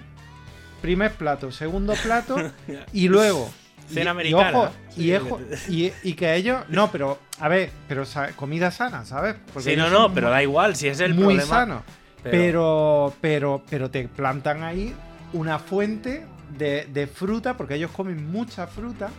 primer 0.81 1.13
plato, 1.13 1.53
segundo 1.53 1.95
plato 2.03 2.37
y 2.93 3.09
luego 3.09 3.51
Cena 3.89 4.05
y- 4.05 4.09
americana, 4.09 4.71
Y, 4.97 5.03
y, 5.03 5.05
Sí, 5.05 5.15
ojo, 5.17 5.41
y, 5.69 5.93
y 6.05 6.15
que 6.15 6.35
ellos. 6.37 6.63
No, 6.69 6.91
pero. 6.93 7.19
A 7.41 7.49
ver, 7.49 7.71
pero 7.89 8.05
comida 8.37 8.71
sana, 8.71 9.05
¿sabes? 9.05 9.35
sí, 9.59 9.75
no, 9.75 9.89
no, 9.91 10.13
pero 10.15 10.31
da 10.31 10.43
igual, 10.43 10.77
si 10.77 10.89
es 10.89 11.01
el 11.01 11.15
muy 11.15 11.25
problema. 11.37 11.47
sano. 11.47 11.83
Pero, 12.23 13.15
pero, 13.21 13.63
pero 13.69 13.91
te 13.91 14.07
plantan 14.07 14.63
ahí 14.63 14.95
una 15.33 15.59
fuente 15.59 16.25
de, 16.57 16.87
de 16.93 17.07
fruta, 17.07 17.57
porque 17.57 17.75
ellos 17.75 17.91
comen 17.91 18.31
mucha 18.31 18.67
fruta. 18.67 19.11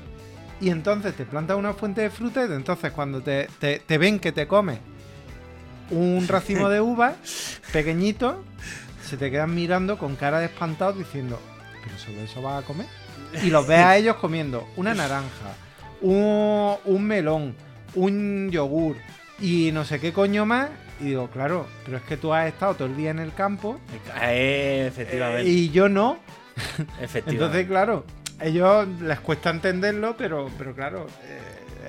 Y 0.60 0.70
entonces 0.70 1.16
te 1.16 1.26
plantan 1.26 1.58
una 1.58 1.74
fuente 1.74 2.02
de 2.02 2.10
fruta, 2.12 2.46
y 2.46 2.52
entonces 2.52 2.92
cuando 2.92 3.22
te, 3.22 3.48
te- 3.60 3.80
te 3.80 3.98
ven 3.98 4.20
que 4.20 4.32
te 4.32 4.48
comes 4.48 4.78
un 5.90 6.28
racimo 6.28 6.70
de 6.70 6.80
uvas 6.82 7.60
pequeñito, 7.74 8.44
se 9.04 9.18
te 9.18 9.30
quedan 9.32 9.54
mirando 9.54 9.98
con 9.98 10.16
cara 10.16 10.40
de 10.40 10.46
espantado 10.46 10.94
diciendo, 10.94 11.40
¿pero 11.84 11.98
solo 11.98 12.22
eso 12.22 12.42
vas 12.42 12.64
a 12.64 12.66
comer? 12.68 12.86
Y 13.44 13.50
los 13.50 13.66
ves 13.68 13.80
a 13.80 13.98
ellos 13.98 14.16
comiendo 14.18 14.68
una 14.78 14.94
naranja, 14.94 15.56
un, 16.02 16.76
un 16.86 17.04
melón, 17.04 17.56
un 17.96 18.50
yogur 18.52 18.96
y 19.40 19.72
no 19.74 19.84
sé 19.86 20.00
qué 20.00 20.14
coño 20.14 20.46
más. 20.46 20.70
Y 21.00 21.06
digo, 21.06 21.30
claro, 21.30 21.66
pero 21.84 21.98
es 21.98 22.04
que 22.04 22.16
tú 22.18 22.32
has 22.34 22.48
estado 22.48 22.76
todo 22.76 22.88
el 22.88 22.96
día 22.96 23.10
en 23.10 23.18
el 23.20 23.34
campo 23.34 23.80
Eh, 24.22 24.92
eh, 25.14 25.18
y 25.48 25.70
yo 25.72 25.90
no. 25.90 26.20
efectivamente. 27.02 27.32
Entonces, 27.32 27.68
claro, 27.68 28.06
ellos 28.40 28.88
les 29.02 29.20
cuesta 29.20 29.50
entenderlo, 29.50 30.16
pero, 30.18 30.50
pero 30.58 30.74
claro, 30.74 31.08
eh, 31.24 31.40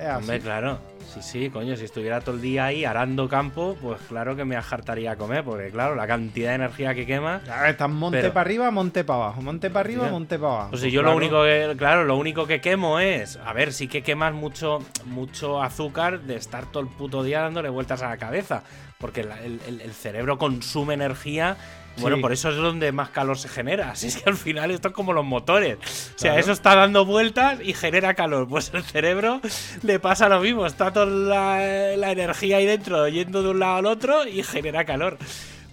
es 0.01 0.07
así. 0.07 0.17
Hombre, 0.21 0.39
claro. 0.39 0.79
Sí, 1.13 1.21
sí, 1.21 1.49
coño, 1.51 1.75
si 1.75 1.85
estuviera 1.85 2.21
todo 2.21 2.33
el 2.35 2.41
día 2.41 2.65
ahí 2.65 2.85
arando 2.85 3.29
campo, 3.29 3.77
pues 3.79 3.99
claro 4.07 4.35
que 4.35 4.45
me 4.45 4.55
ajartaría 4.55 5.11
a 5.11 5.15
comer, 5.15 5.43
porque 5.43 5.69
claro, 5.69 5.93
la 5.93 6.07
cantidad 6.07 6.49
de 6.49 6.55
energía 6.55 6.95
que 6.95 7.05
quema. 7.05 7.41
A 7.51 7.61
ver, 7.61 7.71
están 7.71 7.93
monte 7.93 8.19
Pero- 8.19 8.33
para 8.33 8.41
arriba, 8.41 8.71
monte 8.71 9.03
para 9.03 9.25
abajo, 9.25 9.41
monte 9.43 9.69
para 9.69 9.81
arriba, 9.81 10.07
monte 10.09 10.39
para 10.39 10.53
abajo. 10.53 10.69
Pues 10.71 10.81
si 10.81 10.89
yo 10.89 11.01
lo 11.03 11.09
claro. 11.09 11.17
único 11.17 11.43
que, 11.43 11.75
claro, 11.77 12.05
lo 12.05 12.17
único 12.17 12.47
que 12.47 12.61
quemo 12.61 12.99
es, 12.99 13.37
a 13.45 13.53
ver, 13.53 13.73
sí 13.73 13.87
que 13.87 14.01
quemas 14.01 14.33
mucho, 14.33 14.79
mucho 15.05 15.61
azúcar 15.61 16.21
de 16.21 16.35
estar 16.37 16.65
todo 16.71 16.81
el 16.81 16.89
puto 16.89 17.21
día 17.21 17.41
dándole 17.41 17.69
vueltas 17.69 18.01
a 18.01 18.09
la 18.09 18.17
cabeza, 18.17 18.63
porque 18.97 19.23
la- 19.23 19.39
el, 19.43 19.59
el- 19.67 19.81
el 19.81 19.93
cerebro 19.93 20.39
consume 20.39 20.95
energía. 20.95 21.57
Bueno, 21.97 22.15
Sí. 22.17 22.21
por 22.23 22.31
eso 22.33 22.49
es 22.49 22.55
donde 22.55 22.91
más 22.91 23.09
calor 23.09 23.37
se 23.37 23.47
genera. 23.49 23.91
Así 23.91 24.07
es 24.07 24.17
que 24.17 24.29
al 24.29 24.35
final 24.35 24.71
esto 24.71 24.87
es 24.87 24.93
como 24.95 25.13
los 25.13 25.23
motores. 25.25 25.75
O 25.75 26.17
sea, 26.17 26.31
Claro. 26.31 26.39
eso 26.39 26.51
está 26.51 26.75
dando 26.75 27.05
vueltas 27.05 27.59
y 27.63 27.73
genera 27.73 28.13
calor. 28.15 28.47
Pues 28.47 28.71
el 28.73 28.83
cerebro 28.83 29.41
le 29.83 29.99
pasa 29.99 30.27
lo 30.27 30.39
mismo. 30.39 30.65
Está 30.65 30.91
toda 30.91 31.05
la, 31.05 31.95
la 31.97 32.11
energía 32.11 32.57
ahí 32.57 32.65
dentro 32.65 33.07
yendo 33.07 33.43
de 33.43 33.49
un 33.49 33.59
lado 33.59 33.75
al 33.77 33.85
otro 33.85 34.27
y 34.27 34.41
genera 34.43 34.85
calor. 34.85 35.17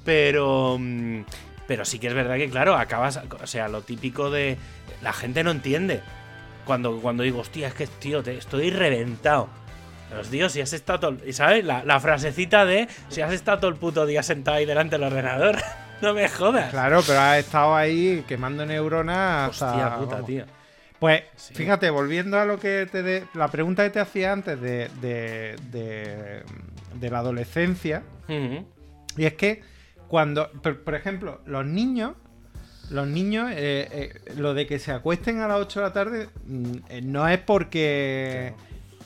Pero. 0.04 0.76
mm, 0.78 1.22
Pero 1.66 1.84
sí 1.84 1.98
que 1.98 2.08
es 2.08 2.14
verdad 2.14 2.36
que, 2.36 2.50
claro, 2.50 2.74
acabas. 2.76 3.20
O 3.42 3.46
sea, 3.46 3.68
lo 3.68 3.80
típico 3.82 4.30
de. 4.30 4.58
La 5.02 5.12
gente 5.12 5.42
no 5.44 5.50
entiende. 5.52 6.00
Cuando, 6.66 7.00
cuando 7.00 7.22
digo, 7.22 7.40
hostia, 7.40 7.68
es 7.68 7.74
que, 7.74 7.86
tío, 7.86 8.22
te, 8.22 8.36
estoy 8.36 8.70
reventado. 8.70 9.48
Pero, 10.10 10.22
tío, 10.22 10.48
si 10.50 10.60
has 10.60 10.72
estado 10.72 11.16
¿Sabes? 11.32 11.64
La, 11.64 11.84
la 11.84 11.98
frasecita 12.00 12.64
de. 12.66 12.88
Si 13.08 13.20
has 13.22 13.32
estado 13.32 13.58
todo 13.60 13.70
el 13.70 13.76
puto 13.76 14.04
día 14.04 14.22
sentado 14.22 14.58
ahí 14.58 14.66
delante 14.66 14.96
del 14.98 15.04
ordenador. 15.06 15.56
no 16.02 16.14
me 16.14 16.28
jodas. 16.28 16.70
Claro, 16.70 17.02
pero 17.06 17.18
has 17.20 17.38
estado 17.38 17.74
ahí 17.74 18.24
quemando 18.26 18.64
neuronas 18.66 19.50
hasta. 19.50 19.70
Hostia 19.70 19.96
puta, 19.96 20.12
vamos. 20.16 20.26
tío. 20.26 20.44
Pues 20.98 21.22
Sí. 21.36 21.54
fíjate, 21.54 21.88
volviendo 21.90 22.38
a 22.38 22.44
lo 22.44 22.58
que 22.60 22.86
te 22.90 23.02
de- 23.02 23.24
la 23.34 23.48
pregunta 23.48 23.82
que 23.84 23.90
te 23.90 24.00
hacía 24.00 24.32
antes 24.32 24.60
de, 24.60 24.90
de, 25.00 25.56
de- 25.70 26.42
de 26.94 27.10
la 27.10 27.18
adolescencia, 27.20 28.02
y 29.16 29.24
es 29.24 29.34
que 29.34 29.62
cuando, 30.08 30.50
por, 30.62 30.82
por 30.82 30.94
ejemplo, 30.94 31.40
los 31.46 31.64
niños, 31.64 32.12
los 32.90 33.06
niños, 33.06 33.50
eh, 33.52 33.88
eh, 33.90 34.32
lo 34.36 34.52
de 34.54 34.66
que 34.66 34.78
se 34.78 34.92
acuesten 34.92 35.40
a 35.40 35.48
las 35.48 35.58
8 35.60 35.80
de 35.80 35.86
la 35.86 35.92
tarde, 35.92 36.28
mm, 36.44 36.72
eh, 36.90 37.00
no 37.02 37.26
es 37.28 37.38
porque... 37.38 38.52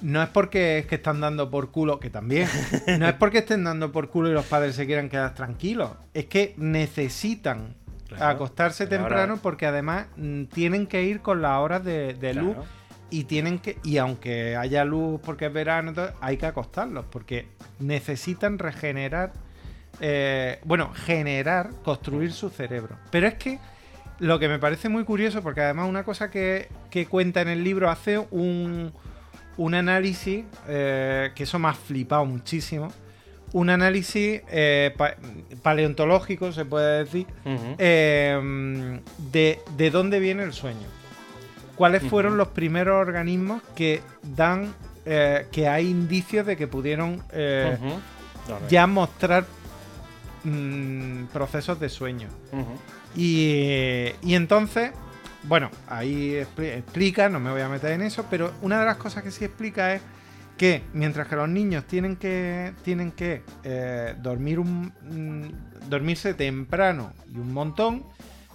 No 0.01 0.23
es 0.23 0.29
porque 0.29 0.79
es 0.79 0.87
que 0.87 0.97
están 0.97 1.21
dando 1.21 1.51
por 1.51 1.71
culo, 1.71 2.01
que 2.01 2.11
también. 2.11 2.49
No 2.99 3.09
es 3.09 3.15
porque 3.15 3.39
estén 3.39 3.65
dando 3.65 3.93
por 3.93 4.09
culo 4.09 4.29
y 4.29 4.33
los 4.33 4.45
padres 4.45 4.75
se 4.75 4.87
quieran 4.87 5.09
quedar 5.09 5.35
tranquilos. 5.35 5.91
Es 6.13 6.27
que 6.27 6.55
necesitan 6.57 7.75
Claro, 8.09 8.37
acostarse 8.37 8.87
temprano 8.87 9.39
porque 9.43 9.67
además 9.67 10.07
mm, 10.17 10.45
tienen 10.45 10.87
que 10.87 11.03
ir 11.05 11.21
con 11.21 11.41
las 11.41 11.59
horas 11.59 11.85
de, 11.85 12.15
de 12.15 12.35
luz 12.35 12.57
y 13.11 13.25
tienen 13.25 13.59
que 13.59 13.79
y 13.83 13.97
aunque 13.97 14.57
haya 14.57 14.85
luz 14.85 15.21
porque 15.25 15.47
es 15.47 15.53
verano 15.53 15.93
hay 16.21 16.37
que 16.37 16.47
acostarlos 16.47 17.07
porque 17.07 17.49
necesitan 17.79 18.59
regenerar 18.59 19.33
eh, 20.01 20.61
bueno 20.65 20.93
generar 20.95 21.71
construir 21.83 22.33
su 22.33 22.51
cerebro 22.51 22.97
pero 23.11 23.27
es 23.27 23.35
que 23.35 23.59
lo 24.19 24.39
que 24.39 24.49
me 24.49 24.59
parece 24.59 24.89
muy 24.89 25.05
curioso 25.05 25.43
porque 25.43 25.61
además 25.61 25.89
una 25.89 26.05
cosa 26.05 26.31
que, 26.31 26.69
que 26.91 27.07
cuenta 27.07 27.41
en 27.41 27.49
el 27.49 27.65
libro 27.65 27.91
hace 27.91 28.19
un, 28.19 28.93
un 29.57 29.75
análisis 29.75 30.45
eh, 30.69 31.31
que 31.35 31.43
eso 31.45 31.59
me 31.59 31.69
ha 31.69 31.75
flipado 31.75 32.25
muchísimo 32.25 32.93
un 33.53 33.71
análisis 33.71 34.43
eh, 34.51 34.93
pa- 34.97 35.15
paleontológico 35.63 36.51
se 36.53 36.65
puede 36.65 37.05
decir 37.05 37.27
eh, 37.79 39.01
de, 39.31 39.61
de 39.77 39.91
dónde 39.91 40.19
viene 40.19 40.43
el 40.43 40.53
sueño. 40.53 40.89
¿Cuáles 41.77 42.03
fueron 42.11 42.37
los 42.37 42.49
primeros 42.49 43.01
organismos 43.01 43.63
que 43.77 44.01
dan, 44.23 44.75
eh, 45.07 45.47
que 45.53 45.69
hay 45.69 45.89
indicios 45.89 46.47
de 46.47 46.57
que 46.57 46.67
pudieron 46.67 47.23
ya 48.69 48.87
mostrar 48.89 49.45
mm, 50.43 51.27
procesos 51.33 51.79
de 51.79 51.89
sueño? 51.89 52.29
Y, 53.17 54.11
y 54.23 54.35
entonces, 54.35 54.91
bueno, 55.47 55.71
ahí 55.89 56.33
expli- 56.33 56.79
explica, 56.79 57.29
no 57.29 57.39
me 57.41 57.51
voy 57.51 57.61
a 57.61 57.69
meter 57.69 57.93
en 57.93 58.03
eso, 58.03 58.27
pero 58.31 58.53
una 58.63 58.79
de 58.81 58.87
las 58.87 58.97
cosas 58.97 59.23
que 59.23 59.31
sí 59.31 59.45
explica 59.45 59.95
es 59.95 60.03
que 60.57 60.83
mientras 60.93 61.27
que 61.29 61.37
los 61.37 61.49
niños 61.49 61.85
tienen 61.85 62.17
que, 62.17 62.73
tienen 62.85 63.11
que 63.13 63.43
eh, 63.65 64.15
dormir 64.23 64.59
un, 64.61 64.93
mm, 65.03 65.89
dormirse 65.89 66.33
temprano 66.35 67.13
y 67.33 67.39
un 67.39 67.53
montón, 67.53 68.05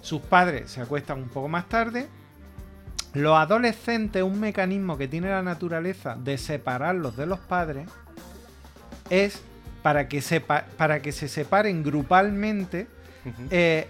sus 0.00 0.20
padres 0.22 0.70
se 0.70 0.80
acuestan 0.80 1.18
un 1.22 1.28
poco 1.28 1.48
más 1.48 1.68
tarde. 1.68 2.08
Los 3.12 3.36
adolescentes, 3.36 4.22
un 4.22 4.40
mecanismo 4.40 4.96
que 4.96 5.08
tiene 5.08 5.28
la 5.28 5.42
naturaleza 5.42 6.16
de 6.16 6.38
separarlos 6.38 7.16
de 7.16 7.26
los 7.26 7.38
padres, 7.40 7.88
es 9.10 9.42
para 9.82 10.08
que, 10.08 10.20
sepa- 10.22 10.64
para 10.76 11.02
que 11.02 11.12
se 11.12 11.28
separen 11.28 11.82
grupalmente 11.82 12.86
eh, 13.50 13.88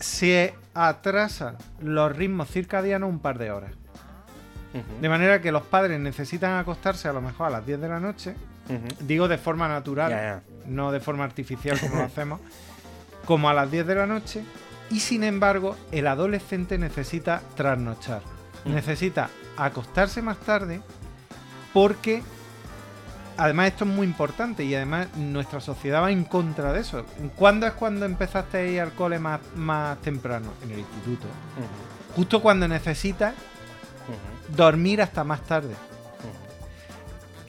se 0.00 0.54
atrasan 0.74 1.56
los 1.80 2.14
ritmos 2.16 2.50
circadianos 2.50 3.08
un 3.08 3.20
par 3.20 3.38
de 3.38 3.50
horas. 3.50 3.72
De 5.00 5.08
manera 5.08 5.40
que 5.40 5.50
los 5.50 5.62
padres 5.62 5.98
necesitan 5.98 6.56
acostarse 6.56 7.08
a 7.08 7.12
lo 7.12 7.20
mejor 7.20 7.48
a 7.48 7.50
las 7.50 7.66
10 7.66 7.80
de 7.80 7.88
la 7.88 7.98
noche, 7.98 8.34
digo 9.00 9.26
de 9.26 9.36
forma 9.36 9.68
natural, 9.68 10.42
no 10.66 10.92
de 10.92 11.00
forma 11.00 11.24
artificial 11.24 11.78
como 11.80 11.96
lo 11.96 12.02
hacemos, 12.02 12.40
como 13.24 13.48
a 13.48 13.54
las 13.54 13.70
10 13.70 13.86
de 13.86 13.94
la 13.94 14.06
noche, 14.06 14.44
y 14.90 15.00
sin 15.00 15.24
embargo 15.24 15.76
el 15.90 16.06
adolescente 16.06 16.78
necesita 16.78 17.42
trasnochar, 17.56 18.22
necesita 18.64 19.28
acostarse 19.56 20.22
más 20.22 20.38
tarde 20.38 20.80
porque 21.72 22.22
además 23.36 23.68
esto 23.68 23.84
es 23.84 23.90
muy 23.90 24.06
importante 24.06 24.64
y 24.64 24.74
además 24.74 25.08
nuestra 25.16 25.60
sociedad 25.60 26.02
va 26.02 26.10
en 26.10 26.24
contra 26.24 26.72
de 26.72 26.80
eso. 26.80 27.04
¿Cuándo 27.36 27.66
es 27.66 27.72
cuando 27.72 28.06
empezaste 28.06 28.58
a 28.58 28.64
ir 28.64 28.80
al 28.80 28.92
cole 28.92 29.18
más, 29.18 29.40
más 29.56 29.98
temprano? 29.98 30.52
En 30.62 30.72
el 30.72 30.78
instituto. 30.80 31.26
Justo 32.16 32.42
cuando 32.42 32.66
necesitas 32.68 33.34
dormir 34.54 35.00
hasta 35.02 35.24
más 35.24 35.40
tarde. 35.42 35.74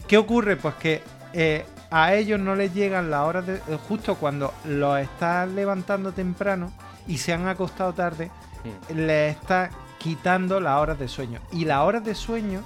¿Qué 0.07 0.17
ocurre? 0.17 0.57
Pues 0.57 0.75
que 0.75 1.01
eh, 1.33 1.65
a 1.89 2.13
ellos 2.13 2.39
no 2.39 2.55
les 2.55 2.73
llegan 2.73 3.09
las 3.09 3.21
horas 3.21 3.47
de. 3.47 3.55
eh, 3.55 3.77
Justo 3.87 4.15
cuando 4.15 4.53
los 4.65 4.99
estás 4.99 5.47
levantando 5.49 6.11
temprano 6.11 6.71
y 7.07 7.17
se 7.17 7.33
han 7.33 7.47
acostado 7.47 7.93
tarde, 7.93 8.29
les 8.93 9.35
está 9.37 9.69
quitando 9.97 10.59
las 10.59 10.77
horas 10.79 10.99
de 10.99 11.07
sueño. 11.07 11.39
Y 11.51 11.65
las 11.65 11.79
horas 11.79 12.03
de 12.03 12.13
sueño, 12.13 12.61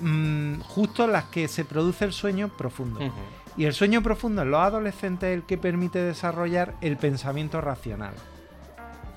mm, 0.00 0.60
justo 0.60 1.06
las 1.06 1.24
que 1.24 1.48
se 1.48 1.64
produce 1.64 2.04
el 2.04 2.12
sueño 2.12 2.48
profundo. 2.56 3.00
Y 3.56 3.64
el 3.64 3.72
sueño 3.74 4.02
profundo 4.02 4.42
en 4.42 4.50
los 4.50 4.60
adolescentes 4.60 5.28
es 5.30 5.36
el 5.36 5.42
que 5.44 5.58
permite 5.58 5.98
desarrollar 5.98 6.74
el 6.80 6.96
pensamiento 6.96 7.60
racional. 7.60 8.12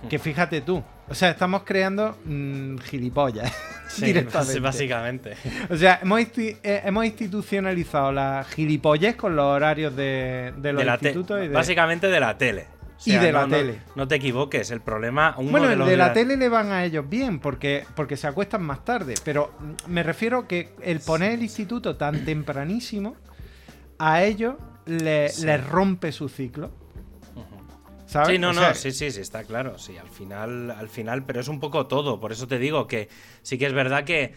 Que 0.09 0.19
fíjate 0.19 0.59
tú, 0.59 0.83
o 1.07 1.15
sea, 1.15 1.29
estamos 1.29 1.63
creando 1.63 2.17
mm, 2.25 2.77
gilipollas 2.79 3.53
Sí, 3.87 4.07
directamente. 4.07 4.59
básicamente. 4.59 5.33
O 5.69 5.77
sea, 5.77 5.99
hemos, 6.01 6.19
insti- 6.19 6.57
eh, 6.63 6.81
hemos 6.83 7.05
institucionalizado 7.05 8.11
la 8.11 8.43
gilipollez 8.49 9.15
con 9.15 9.35
los 9.35 9.45
horarios 9.45 9.95
de, 9.95 10.51
de 10.57 10.73
los 10.73 10.83
De 10.83 10.91
institutos 10.91 11.37
y 11.39 11.47
de... 11.47 11.53
Básicamente 11.53 12.07
de 12.07 12.19
la 12.19 12.37
tele. 12.37 12.65
Y 13.05 13.15
de 13.17 13.31
la 13.31 13.47
no- 13.47 13.55
tele. 13.55 13.81
No, 13.95 14.07
te 14.07 14.15
equivoques, 14.15 14.71
el 14.71 14.81
problema. 14.81 15.35
Uno 15.37 15.51
Bueno, 15.51 15.67
de 15.67 15.73
el 15.73 15.79
los 15.79 15.87
de 15.89 15.97
la 15.97 16.13
tele 16.13 16.37
le 16.37 16.49
van 16.49 16.71
a 16.71 16.85
ellos 16.85 17.07
bien, 17.09 17.39
porque, 17.39 17.85
porque 17.95 18.15
se 18.17 18.27
acuestan 18.27 18.63
más 18.63 18.85
tarde. 18.85 19.15
Pero 19.23 19.51
me 19.87 20.03
refiero 20.03 20.47
que 20.47 20.73
el 20.81 20.99
poner 20.99 21.31
el 21.33 21.43
instituto 21.43 21.95
tan 21.97 22.23
tempranísimo, 22.25 23.15
a 23.99 24.23
ellos 24.23 24.55
le- 24.85 25.29
Sí. 25.29 25.45
les 25.45 25.65
rompe 25.67 26.11
su 26.11 26.29
ciclo. 26.29 26.71
¿Sabes? 28.05 28.29
Sí, 28.29 28.37
no, 28.37 28.49
O 28.49 28.53
no, 28.53 28.73
sí, 28.75 28.91
sí, 28.91 29.09
sí, 29.11 29.21
está 29.21 29.43
claro. 29.43 29.79
Sí, 29.79 29.97
al 29.97 30.07
final, 30.09 30.69
al 30.71 30.87
final, 30.87 31.23
pero 31.25 31.39
es 31.41 31.47
un 31.47 31.59
poco 31.59 31.87
todo. 31.87 32.19
Por 32.19 32.31
eso 32.31 32.47
te 32.47 32.59
digo 32.59 32.85
que 32.85 33.09
sí 33.41 33.57
que 33.57 33.65
es 33.65 33.73
verdad 33.73 34.03
que 34.03 34.33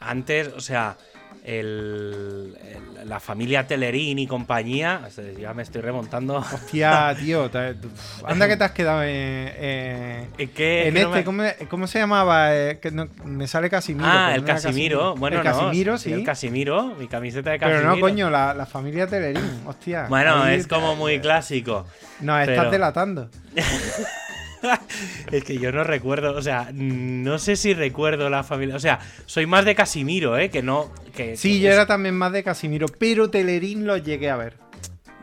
antes, 0.00 0.48
o 0.48 0.60
sea, 0.60 0.96
el- 1.44 2.56
el- 3.00 3.08
la 3.08 3.20
familia 3.20 3.66
Telerín 3.66 4.18
y 4.18 4.26
compañía, 4.26 5.00
o 5.06 5.10
sea, 5.10 5.24
ya 5.32 5.54
me 5.54 5.62
estoy 5.62 5.80
remontando. 5.80 6.36
Hostia, 6.38 7.14
tío. 7.18 7.48
te- 7.50 7.70
uf, 7.72 8.24
anda 8.26 8.46
que 8.48 8.56
te 8.56 8.64
has 8.64 8.72
quedado 8.72 9.02
en, 9.02 9.08
eh, 9.10 10.26
¿En 10.36 10.48
qué- 10.50 10.88
en 10.88 10.94
no 10.94 11.00
este. 11.00 11.10
me- 11.16 11.24
¿cómo, 11.24 11.42
cómo 11.70 11.86
se 11.86 11.98
llamaba? 12.00 12.54
Eh, 12.54 12.78
que 12.82 12.90
no- 12.90 13.08
me 13.24 13.46
sale 13.46 13.70
Casimiro. 13.70 14.06
Ah, 14.08 14.34
el 14.34 14.42
era 14.44 14.54
Casimiro. 14.54 15.14
Bueno, 15.14 15.38
el 15.40 15.44
no, 15.44 15.50
Casimiro, 15.50 15.96
sí. 15.96 16.12
El 16.12 16.24
Casimiro, 16.24 16.94
mi 16.98 17.06
camiseta 17.08 17.50
de 17.50 17.58
Casimiro. 17.58 17.82
pero 17.82 17.94
no, 17.94 18.00
coño, 18.00 18.30
la, 18.30 18.52
la 18.54 18.66
familia 18.66 19.06
Telerín. 19.06 19.62
Hostia. 19.66 20.06
Bueno, 20.08 20.46
es 20.46 20.66
como 20.66 20.96
muy 20.96 21.20
clásico. 21.20 21.86
Nos 22.20 22.40
estás 22.40 22.56
pero- 22.58 22.70
delatando. 22.70 23.30
Es 25.32 25.44
que 25.44 25.58
yo 25.58 25.72
no 25.72 25.84
recuerdo, 25.84 26.34
o 26.36 26.42
sea, 26.42 26.70
no 26.72 27.38
sé 27.38 27.56
si 27.56 27.74
recuerdo 27.74 28.30
la 28.30 28.42
familia. 28.44 28.76
O 28.76 28.80
sea, 28.80 28.98
soy 29.26 29.46
más 29.46 29.64
de 29.64 29.74
Casimiro, 29.74 30.36
¿eh? 30.38 30.50
Que 30.50 30.62
no. 30.62 30.90
Que, 31.14 31.36
Sí, 31.36 31.54
que 31.54 31.60
yo 31.60 31.68
es- 31.68 31.74
era 31.74 31.86
también 31.86 32.14
más 32.16 32.32
de 32.32 32.42
Casimiro, 32.42 32.86
pero 32.98 33.30
Telerín 33.30 33.86
lo 33.86 33.96
llegué 33.96 34.30
a 34.30 34.36
ver. 34.36 34.54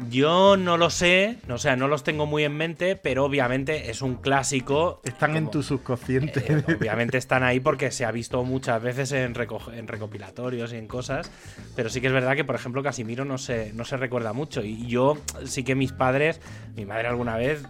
Yo 0.09 0.57
no 0.57 0.75
lo 0.77 0.89
sé, 0.89 1.37
o 1.49 1.57
sea, 1.57 1.77
no 1.77 1.87
los 1.87 2.03
tengo 2.03 2.25
muy 2.25 2.43
en 2.43 2.57
mente, 2.57 2.97
pero 2.97 3.23
obviamente 3.23 3.89
es 3.89 4.01
un 4.01 4.15
clásico. 4.15 4.99
Están 5.05 5.37
en 5.37 5.49
tu 5.49 5.63
subconsciente. 5.63 6.43
eh, 6.47 6.75
obviamente 6.77 7.17
están 7.17 7.43
ahí 7.43 7.61
porque 7.61 7.91
se 7.91 8.03
ha 8.03 8.11
visto 8.11 8.43
muchas 8.43 8.81
veces 8.83 9.13
en, 9.13 9.33
reco- 9.33 9.73
en 9.73 9.87
recopilatorios 9.87 10.73
y 10.73 10.75
en 10.75 10.87
cosas. 10.87 11.31
Pero 11.77 11.87
sí 11.89 12.01
que 12.01 12.07
es 12.07 12.13
verdad 12.13 12.35
que, 12.35 12.43
por 12.43 12.55
ejemplo, 12.55 12.83
Casimiro 12.83 13.23
no 13.23 13.37
se, 13.37 13.71
no 13.71 13.85
se 13.85 13.95
recuerda 13.95 14.33
mucho. 14.33 14.61
Y 14.63 14.85
yo 14.87 15.17
sí 15.45 15.63
que 15.63 15.75
mis 15.75 15.93
padres, 15.93 16.41
mi 16.75 16.85
madre 16.85 17.07
alguna 17.07 17.37
vez, 17.37 17.63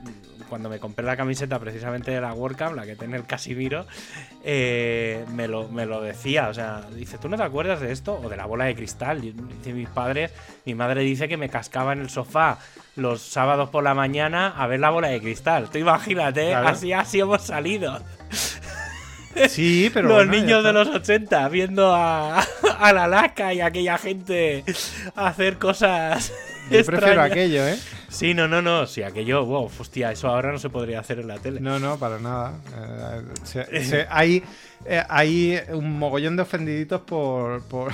cuando 0.49 0.67
me 0.69 0.79
compré 0.79 1.05
la 1.05 1.17
camiseta 1.17 1.59
precisamente 1.59 2.09
de 2.11 2.21
la 2.21 2.33
WordCamp, 2.33 2.75
la 2.75 2.85
que 2.85 2.95
tiene 2.95 3.17
el 3.17 3.25
Casimiro, 3.25 3.85
eh, 4.43 5.25
me, 5.33 5.47
lo, 5.47 5.67
me 5.69 5.85
lo 5.85 6.01
decía. 6.01 6.49
O 6.49 6.53
sea, 6.53 6.81
dice, 6.95 7.17
¿tú 7.19 7.29
no 7.29 7.37
te 7.37 7.43
acuerdas 7.43 7.81
de 7.81 7.91
esto? 7.91 8.19
O 8.23 8.29
de 8.29 8.37
la 8.37 8.45
bola 8.45 8.65
de 8.65 8.75
cristal. 8.75 9.21
Dice 9.21 9.73
mis 9.73 9.89
padres, 9.89 10.31
mi 10.65 10.75
madre 10.75 11.01
dice 11.01 11.27
que 11.27 11.37
me 11.37 11.49
cascaba 11.49 11.93
en 11.93 11.99
el 11.99 12.09
sofá 12.15 12.57
los 12.95 13.21
sábados 13.21 13.69
por 13.69 13.83
la 13.83 13.93
mañana 13.93 14.53
a 14.57 14.67
ver 14.67 14.79
la 14.79 14.89
bola 14.89 15.09
de 15.09 15.19
cristal. 15.21 15.69
Tú 15.69 15.77
imagínate, 15.77 16.49
Claro. 16.49 16.69
así, 16.69 16.93
así 16.93 17.19
hemos 17.19 17.41
salido. 17.43 17.99
Sí, 19.49 19.91
pero. 19.93 20.07
los 20.07 20.17
bueno, 20.25 20.31
niños 20.31 20.63
de 20.63 20.73
los 20.73 20.87
80 20.87 21.47
viendo 21.49 21.93
a, 21.93 22.39
a 22.39 22.93
la 22.93 23.07
laca 23.07 23.53
y 23.53 23.59
a 23.61 23.67
aquella 23.67 23.97
gente 23.97 24.63
hacer 25.15 25.57
cosas. 25.57 26.31
Yo 26.71 26.83
prefiero 26.83 27.21
aquello, 27.21 27.67
¿eh? 27.67 27.77
Sí, 28.09 28.33
no, 28.33 28.47
no, 28.47 28.61
no. 28.61 28.87
Sí, 28.87 29.03
aquello, 29.03 29.45
wow, 29.45 29.69
hostia, 29.77 30.11
eso 30.11 30.29
ahora 30.29 30.51
no 30.51 30.57
se 30.57 30.69
podría 30.69 30.99
hacer 31.01 31.19
en 31.19 31.27
la 31.27 31.37
tele. 31.37 31.59
No, 31.59 31.79
no, 31.79 31.99
para 31.99 32.17
nada. 32.17 32.53
Eh, 32.75 33.21
se- 33.43 33.83
se- 33.85 34.07
hay, 34.09 34.41
eh, 34.85 35.03
hay 35.09 35.59
un 35.73 35.99
mogollón 35.99 36.35
de 36.37 36.41
ofendiditos 36.43 37.01
por. 37.01 37.61
por 37.63 37.93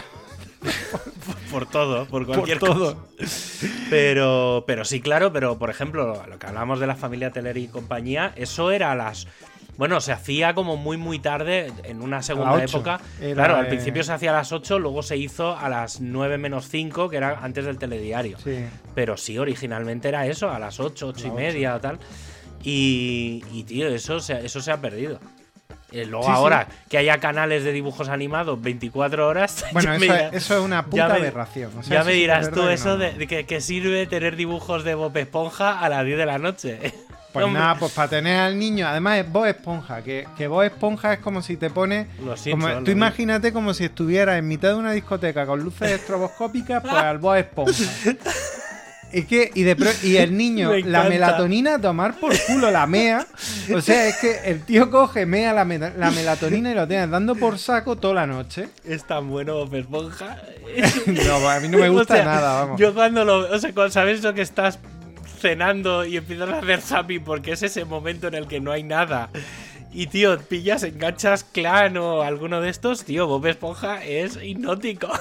Por 1.52 1.66
todo, 1.66 2.06
por 2.06 2.26
por 2.26 2.36
cualquier 2.36 2.60
todo. 2.60 2.96
cosa. 2.96 3.68
Pero, 3.90 4.64
pero 4.66 4.86
sí, 4.86 5.02
claro, 5.02 5.34
pero 5.34 5.58
por 5.60 5.70
ejemplo, 5.70 6.24
lo 6.28 6.40
que 6.40 6.48
hablamos 6.48 6.80
de 6.80 6.88
la 6.88 6.96
familia 6.96 7.32
Teler 7.32 7.58
y 7.58 7.68
compañía, 7.68 8.32
eso 8.38 8.72
era 8.72 8.92
a 8.92 8.96
las. 8.96 9.28
Bueno, 9.78 10.00
se 10.00 10.12
hacía 10.12 10.54
como 10.54 10.78
muy, 10.78 10.96
muy 10.98 11.20
tarde 11.20 11.72
en 11.84 12.02
una 12.02 12.22
segunda 12.22 12.64
época. 12.64 13.02
Era, 13.20 13.34
claro, 13.34 13.56
al 13.58 13.68
principio 13.68 14.04
se 14.04 14.14
hacía 14.14 14.30
a 14.30 14.34
las 14.34 14.52
8, 14.52 14.80
luego 14.80 15.02
se 15.04 15.18
hizo 15.18 15.58
a 15.58 15.68
las 15.70 16.00
9 16.00 16.38
menos 16.38 16.70
5, 16.70 17.10
que 17.10 17.18
era 17.18 17.40
antes 17.42 17.66
del 17.66 17.78
telediario. 17.78 18.38
Sí. 18.44 18.66
Pero 18.96 19.18
sí, 19.18 19.38
originalmente 19.38 20.08
era 20.08 20.28
eso, 20.28 20.52
a 20.52 20.60
las 20.60 20.80
8, 20.80 21.08
8 21.10 21.28
y 21.28 21.32
media 21.32 21.76
o 21.76 21.80
tal. 21.82 22.00
Y, 22.64 23.44
y, 23.52 23.64
tío, 23.64 23.88
eso 23.88 24.20
se, 24.20 24.46
eso 24.46 24.62
se 24.62 24.72
ha 24.72 24.80
perdido. 24.80 25.20
Eh, 25.92 26.06
luego 26.06 26.24
Sí, 26.26 26.32
sí. 26.32 26.36
ahora 26.38 26.68
que 26.90 26.98
haya 26.98 27.18
canales 27.20 27.64
de 27.66 27.72
dibujos 27.74 28.08
animados 28.10 28.62
24 28.62 29.28
horas. 29.28 29.66
Bueno, 29.74 29.94
eso, 29.94 30.02
dirás- 30.04 30.34
es, 30.34 30.44
eso 30.44 30.58
es 30.58 30.62
una 30.64 30.86
puta 30.86 31.08
me- 31.10 31.14
aberración. 31.16 31.72
O 31.78 31.84
sea, 31.84 32.00
ya 32.00 32.04
me 32.06 32.14
dirás 32.14 32.50
tú 32.52 32.68
eso 32.70 32.90
no. 32.90 32.98
de, 32.98 33.28
que, 33.28 33.46
que 33.46 33.60
sirve 33.62 34.08
tener 34.08 34.36
dibujos 34.36 34.84
de 34.84 34.96
Bob 34.96 35.16
Esponja 35.18 35.80
a 35.80 35.90
las 35.90 36.06
10 36.06 36.18
de 36.18 36.26
la 36.26 36.38
noche. 36.38 36.80
Pues 37.34 37.48
nada, 37.50 37.76
pues 37.80 37.94
para 37.94 38.10
tener 38.10 38.38
al 38.42 38.60
niño, 38.60 38.86
además 38.86 39.20
es 39.20 39.32
Bob 39.32 39.46
Esponja, 39.46 40.02
que, 40.04 40.28
que 40.38 40.48
Bob 40.50 40.64
Esponja 40.64 41.14
es 41.14 41.20
como 41.20 41.42
si 41.42 41.56
te 41.56 41.70
pones. 41.70 42.08
Como- 42.52 42.84
tú 42.84 42.92
imagínate 42.92 43.54
como 43.54 43.74
si 43.74 43.86
estuvieras 43.86 44.38
en 44.38 44.50
mitad 44.50 44.68
de 44.68 44.76
una 44.76 44.92
discoteca 44.92 45.46
con 45.46 45.62
luces 45.64 45.92
estroboscópicas, 45.92 46.82
pues 46.82 46.94
al 46.94 47.20
Bob 47.20 47.36
Esponja. 47.36 47.72
Es 49.14 49.26
que, 49.26 49.52
y, 49.54 49.64
de 49.64 49.76
pro- 49.76 49.92
y 50.04 50.18
el 50.18 50.36
niño, 50.38 50.70
Me 50.70 50.82
la 50.82 50.88
encanta. 51.00 51.10
melatonina 51.10 51.76
a 51.76 51.82
tomar 51.82 52.20
por 52.20 52.38
culo, 52.48 52.72
la 52.72 52.88
mea. 52.88 53.26
O 53.76 53.82
sea, 53.82 54.08
es 54.08 54.18
que 54.18 54.40
el 54.46 54.62
tío 54.64 54.90
coge, 54.90 55.26
mea 55.26 55.54
la, 55.54 55.66
melatonina 55.66 56.72
y 56.72 56.76
lo 56.76 56.88
tiene 56.88 57.08
dando 57.08 57.36
por 57.36 57.58
saco 57.60 57.96
toda 57.98 58.14
la 58.14 58.28
noche. 58.28 58.70
Es 58.86 59.06
tan 59.06 59.30
bueno 59.30 59.56
Bob 59.56 59.76
Esponja. 59.76 60.38
No, 61.08 61.50
a 61.50 61.60
mí 61.60 61.68
no 61.68 61.78
me 61.78 61.90
gusta 61.90 62.14
O 62.14 62.18
sea, 62.18 62.26
nada, 62.26 62.62
vamos. 62.62 62.80
Yo 62.80 62.94
cuando 62.94 63.26
lo. 63.26 63.52
O 63.54 63.60
sea, 63.60 63.74
cuando 63.74 63.92
sabes 63.92 64.24
lo 64.24 64.34
que 64.34 64.42
estás 64.42 64.80
cenando 65.40 66.06
y 66.06 66.18
empiezas 66.18 66.50
a 66.50 66.60
hacer 66.60 66.82
zapping 66.82 67.24
porque 67.24 67.52
es 67.54 67.64
ese 67.64 67.84
momento 67.84 68.28
en 68.28 68.36
el 68.36 68.48
que 68.48 68.60
no 68.60 68.72
hay 68.72 68.84
nada. 68.84 69.30
Y 69.94 70.08
tío, 70.08 70.40
pillas, 70.40 70.84
enganchas 70.84 71.44
clan 71.44 71.98
o 71.98 72.22
alguno 72.22 72.62
de 72.62 72.70
estos, 72.70 73.04
tío, 73.04 73.28
Bob 73.28 73.46
Esponja 73.48 74.02
es 74.06 74.40
hipnótico. 74.42 75.10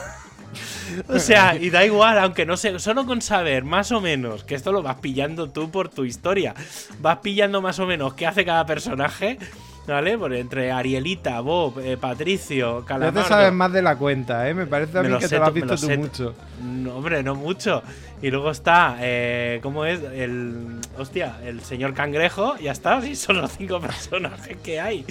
O 1.09 1.19
sea, 1.19 1.55
y 1.57 1.71
da 1.71 1.85
igual, 1.85 2.19
aunque 2.19 2.45
no 2.45 2.57
sé, 2.57 2.79
solo 2.79 3.07
con 3.07 3.23
saber 3.23 3.65
más 3.65 3.93
o 3.93 4.01
menos, 4.01 4.45
que 4.45 4.55
esto 4.55 4.73
lo 4.73 4.83
vas 4.83 4.97
pillando 4.97 5.49
tú 5.51 5.71
por 5.71 5.89
tu 5.89 6.05
historia, 6.05 6.55
vas 7.01 7.19
pillando 7.19 7.63
más 7.63 7.79
o 7.79 7.87
menos 7.87 8.15
qué 8.15 8.27
hace 8.27 8.45
cada 8.45 8.67
personaje, 8.67 9.39
¿vale? 9.87 10.19
Por 10.19 10.35
entre 10.35 10.73
Arielita, 10.73 11.41
Bob, 11.41 11.79
eh, 11.81 11.97
Patricio, 11.97 12.81
Ya 12.81 12.87
Calamardo. 12.87 13.23
te 13.23 13.29
sabes 13.29 13.53
más 13.53 13.73
de 13.73 13.83
la 13.83 13.97
cuenta, 13.97 14.49
¿eh? 14.49 14.55
Me 14.55 14.67
parece 14.67 14.99
a 14.99 15.03
mí 15.03 15.17
que 15.17 15.23
sé 15.23 15.37
te 15.37 15.39
lo 15.39 15.45
has 15.47 15.55
visto 15.55 15.75
lo 15.75 15.81
tú 15.81 15.91
mucho. 16.01 16.35
No, 16.63 16.97
hombre, 16.97 17.23
no 17.23 17.35
mucho. 17.35 17.83
Y 18.23 18.31
luego 18.31 18.51
está, 18.51 18.97
eh, 19.01 19.61
¿cómo 19.63 19.87
es? 19.87 20.01
El. 20.03 20.79
Hostia, 20.99 21.39
el 21.43 21.63
señor 21.63 21.95
cangrejo, 21.95 22.57
ya 22.59 22.73
está. 22.73 23.01
Si 23.01 23.17
son 23.17 23.41
los 23.41 23.53
cinco 23.53 23.81
personajes 23.81 24.59
que 24.59 24.79
hay. 24.79 25.07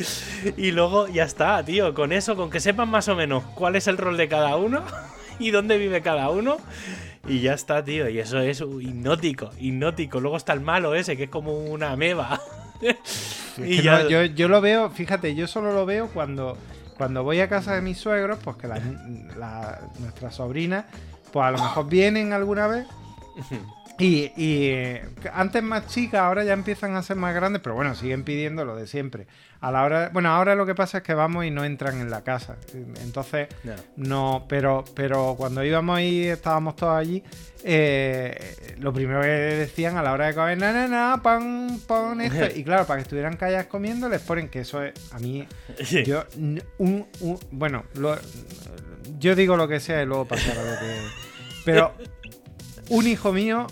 Y 0.58 0.72
luego 0.72 1.08
ya 1.08 1.24
está, 1.24 1.64
tío. 1.64 1.94
Con 1.96 2.12
eso, 2.12 2.36
con 2.36 2.52
que 2.52 2.60
sepan 2.60 2.90
más 2.90 3.08
o 3.08 3.16
menos 3.16 3.44
cuál 3.56 3.76
es 3.76 3.88
el 3.88 3.98
rol 3.98 4.16
de 4.16 4.28
cada 4.28 4.56
uno 4.58 4.84
y 5.46 5.52
dónde 5.52 5.78
vive 5.78 6.02
cada 6.02 6.30
uno. 6.30 6.58
Y 7.28 7.42
ya 7.42 7.54
está, 7.54 7.84
tío. 7.84 8.10
Y 8.10 8.20
eso 8.20 8.40
es 8.40 8.62
hipnótico, 8.62 9.52
hipnótico. 9.60 10.20
Luego 10.20 10.38
está 10.38 10.54
el 10.54 10.62
malo 10.62 10.96
ese, 10.96 11.18
que 11.18 11.24
es 11.26 11.30
como 11.30 11.54
una 11.66 11.92
ameba. 11.92 12.40
Y 13.58 13.82
ya. 13.82 14.04
no, 14.04 14.10
yo, 14.10 14.24
yo 14.24 14.48
lo 14.48 14.62
veo, 14.62 14.90
fíjate, 14.90 15.36
yo 15.36 15.48
solo 15.48 15.74
lo 15.74 15.86
veo 15.86 16.08
cuando, 16.14 16.58
cuando 16.98 17.24
voy 17.24 17.42
a 17.42 17.50
casa 17.50 17.76
de 17.76 17.82
mis 17.82 17.98
suegros, 17.98 18.40
pues 18.42 18.56
que 18.56 18.68
la- 18.70 18.80
la- 19.38 19.82
nuestras 20.00 20.36
sobrinas, 20.36 20.86
pues 21.34 21.46
a 21.46 21.52
lo 21.52 21.58
mejor 21.58 21.90
vienen 21.90 22.32
alguna 22.32 22.68
vez. 22.68 22.88
Y, 24.02 24.32
y, 24.38 24.68
eh, 24.70 25.10
antes 25.34 25.62
más 25.62 25.88
chicas, 25.88 26.22
ahora 26.22 26.46
ya 26.46 26.54
empiezan 26.54 26.96
a 26.96 27.04
ser 27.04 27.18
más 27.18 27.36
grandes, 27.36 27.62
pero 27.62 27.76
bueno, 27.76 27.96
siguen 27.96 28.24
pidiendo 28.24 28.64
lo 28.64 28.78
de 28.78 28.88
siempre. 28.88 29.28
A 29.62 29.72
la 29.72 29.84
hora, 29.84 30.10
bueno, 30.14 30.30
ahora 30.30 30.55
lo 30.55 30.66
que 30.66 30.74
pasa 30.74 30.99
es 30.99 31.03
que 31.03 31.14
vamos 31.14 31.43
y 31.43 31.51
no 31.51 31.66
entran 31.66 31.99
en 31.99 32.10
la 32.10 32.24
casa. 32.24 32.55
Entonces, 33.03 33.49
No. 33.66 33.74
no, 33.97 34.45
pero, 34.47 34.86
pero 34.95 35.36
cuando 35.38 35.64
íbamos 35.66 35.99
y 35.99 36.28
estábamos 36.28 36.78
todos 36.78 36.93
allí, 36.97 37.22
eh, 37.66 38.76
lo 38.80 38.93
primero 38.93 39.22
que 39.22 39.28
decían 39.28 39.97
a 39.97 40.03
la 40.03 40.14
hora 40.14 40.28
de 40.28 40.34
comer, 40.34 40.57
na, 40.57 40.72
na, 40.72 40.88
na, 40.88 41.22
pan, 41.22 41.78
pan, 41.86 42.22
esto. 42.22 42.57
Y 42.57 42.64
claro, 42.64 42.86
para 42.86 42.99
que 42.99 43.03
estuvieran 43.03 43.36
calladas 43.36 43.66
comiendo, 43.68 44.07
les 44.07 44.22
ponen 44.22 44.47
que 44.47 44.62
eso 44.62 44.82
es, 44.82 44.93
a 45.12 45.20
mí, 45.20 45.45
yo, 46.05 46.24
n- 46.38 46.64
un, 46.78 47.05
un- 47.20 47.39
bueno, 47.51 47.84
lo- 47.95 48.18
yo 49.20 49.36
digo 49.36 49.57
lo 49.57 49.68
que 49.68 49.82
sea 49.82 50.01
y 50.01 50.05
luego 50.05 50.24
pasará 50.26 50.64
lo 50.64 50.80
que... 50.80 50.95
Pero 51.66 51.93
un 52.89 53.05
hijo 53.07 53.34
mío 53.34 53.68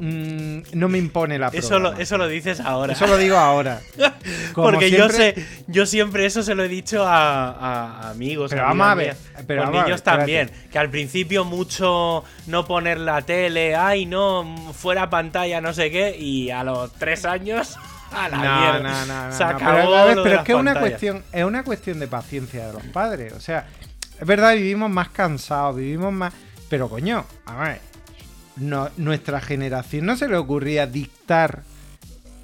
mm, 0.00 0.62
no 0.72 0.88
me 0.88 0.98
impone 0.98 1.38
la 1.38 1.48
Eso 1.48 1.78
lo, 1.78 1.92
eso 1.92 2.18
lo 2.18 2.26
dices 2.26 2.60
ahora. 2.60 2.92
Eso 2.94 3.06
lo 3.06 3.16
digo 3.16 3.36
ahora. 3.36 3.80
Porque 4.54 4.90
yo 4.90 5.08
sé, 5.08 5.34
yo 5.66 5.86
siempre 5.86 6.26
eso 6.26 6.42
se 6.42 6.54
lo 6.54 6.64
he 6.64 6.68
dicho 6.68 7.06
a, 7.06 7.50
a 7.50 8.10
amigos, 8.10 8.50
Pero 8.50 8.62
vamos 8.64 8.86
a 8.86 8.94
ver, 8.94 9.16
pero 9.46 9.64
con 9.64 9.72
niños 9.72 10.02
también. 10.02 10.50
Que 10.72 10.78
al 10.78 10.90
principio 10.90 11.44
mucho 11.44 12.24
no 12.46 12.64
poner 12.64 12.98
la 12.98 13.22
tele, 13.22 13.76
ay 13.76 14.06
no, 14.06 14.72
fuera 14.74 15.08
pantalla, 15.10 15.60
no 15.60 15.72
sé 15.72 15.90
qué, 15.90 16.16
y 16.18 16.50
a 16.50 16.64
los 16.64 16.92
tres 16.94 17.24
años, 17.24 17.76
a 18.12 18.28
la 18.28 18.36
No, 18.38 18.60
mierda. 18.60 18.78
no, 18.80 19.06
no, 19.06 19.26
no, 19.28 19.32
se 19.36 19.44
acabó 19.44 19.58
Pero, 19.80 19.96
a 19.96 20.04
ver, 20.06 20.16
lo 20.16 20.22
pero 20.24 20.34
de 20.34 20.40
es 20.40 20.46
que 20.46 20.54
una 20.54 20.78
cuestión, 20.78 21.22
es 21.32 21.44
una 21.44 21.62
cuestión 21.62 22.00
de 22.00 22.06
paciencia 22.08 22.66
de 22.66 22.72
los 22.72 22.82
padres. 22.86 23.32
O 23.34 23.40
sea, 23.40 23.66
es 24.20 24.26
verdad, 24.26 24.54
vivimos 24.54 24.90
más 24.90 25.08
cansados, 25.10 25.76
vivimos 25.76 26.12
más. 26.12 26.32
Pero 26.68 26.88
coño, 26.88 27.24
a 27.46 27.56
ver, 27.64 27.80
no, 28.60 28.88
nuestra 28.96 29.40
generación 29.40 30.06
no 30.06 30.16
se 30.16 30.28
le 30.28 30.36
ocurría 30.36 30.86
dictar 30.86 31.62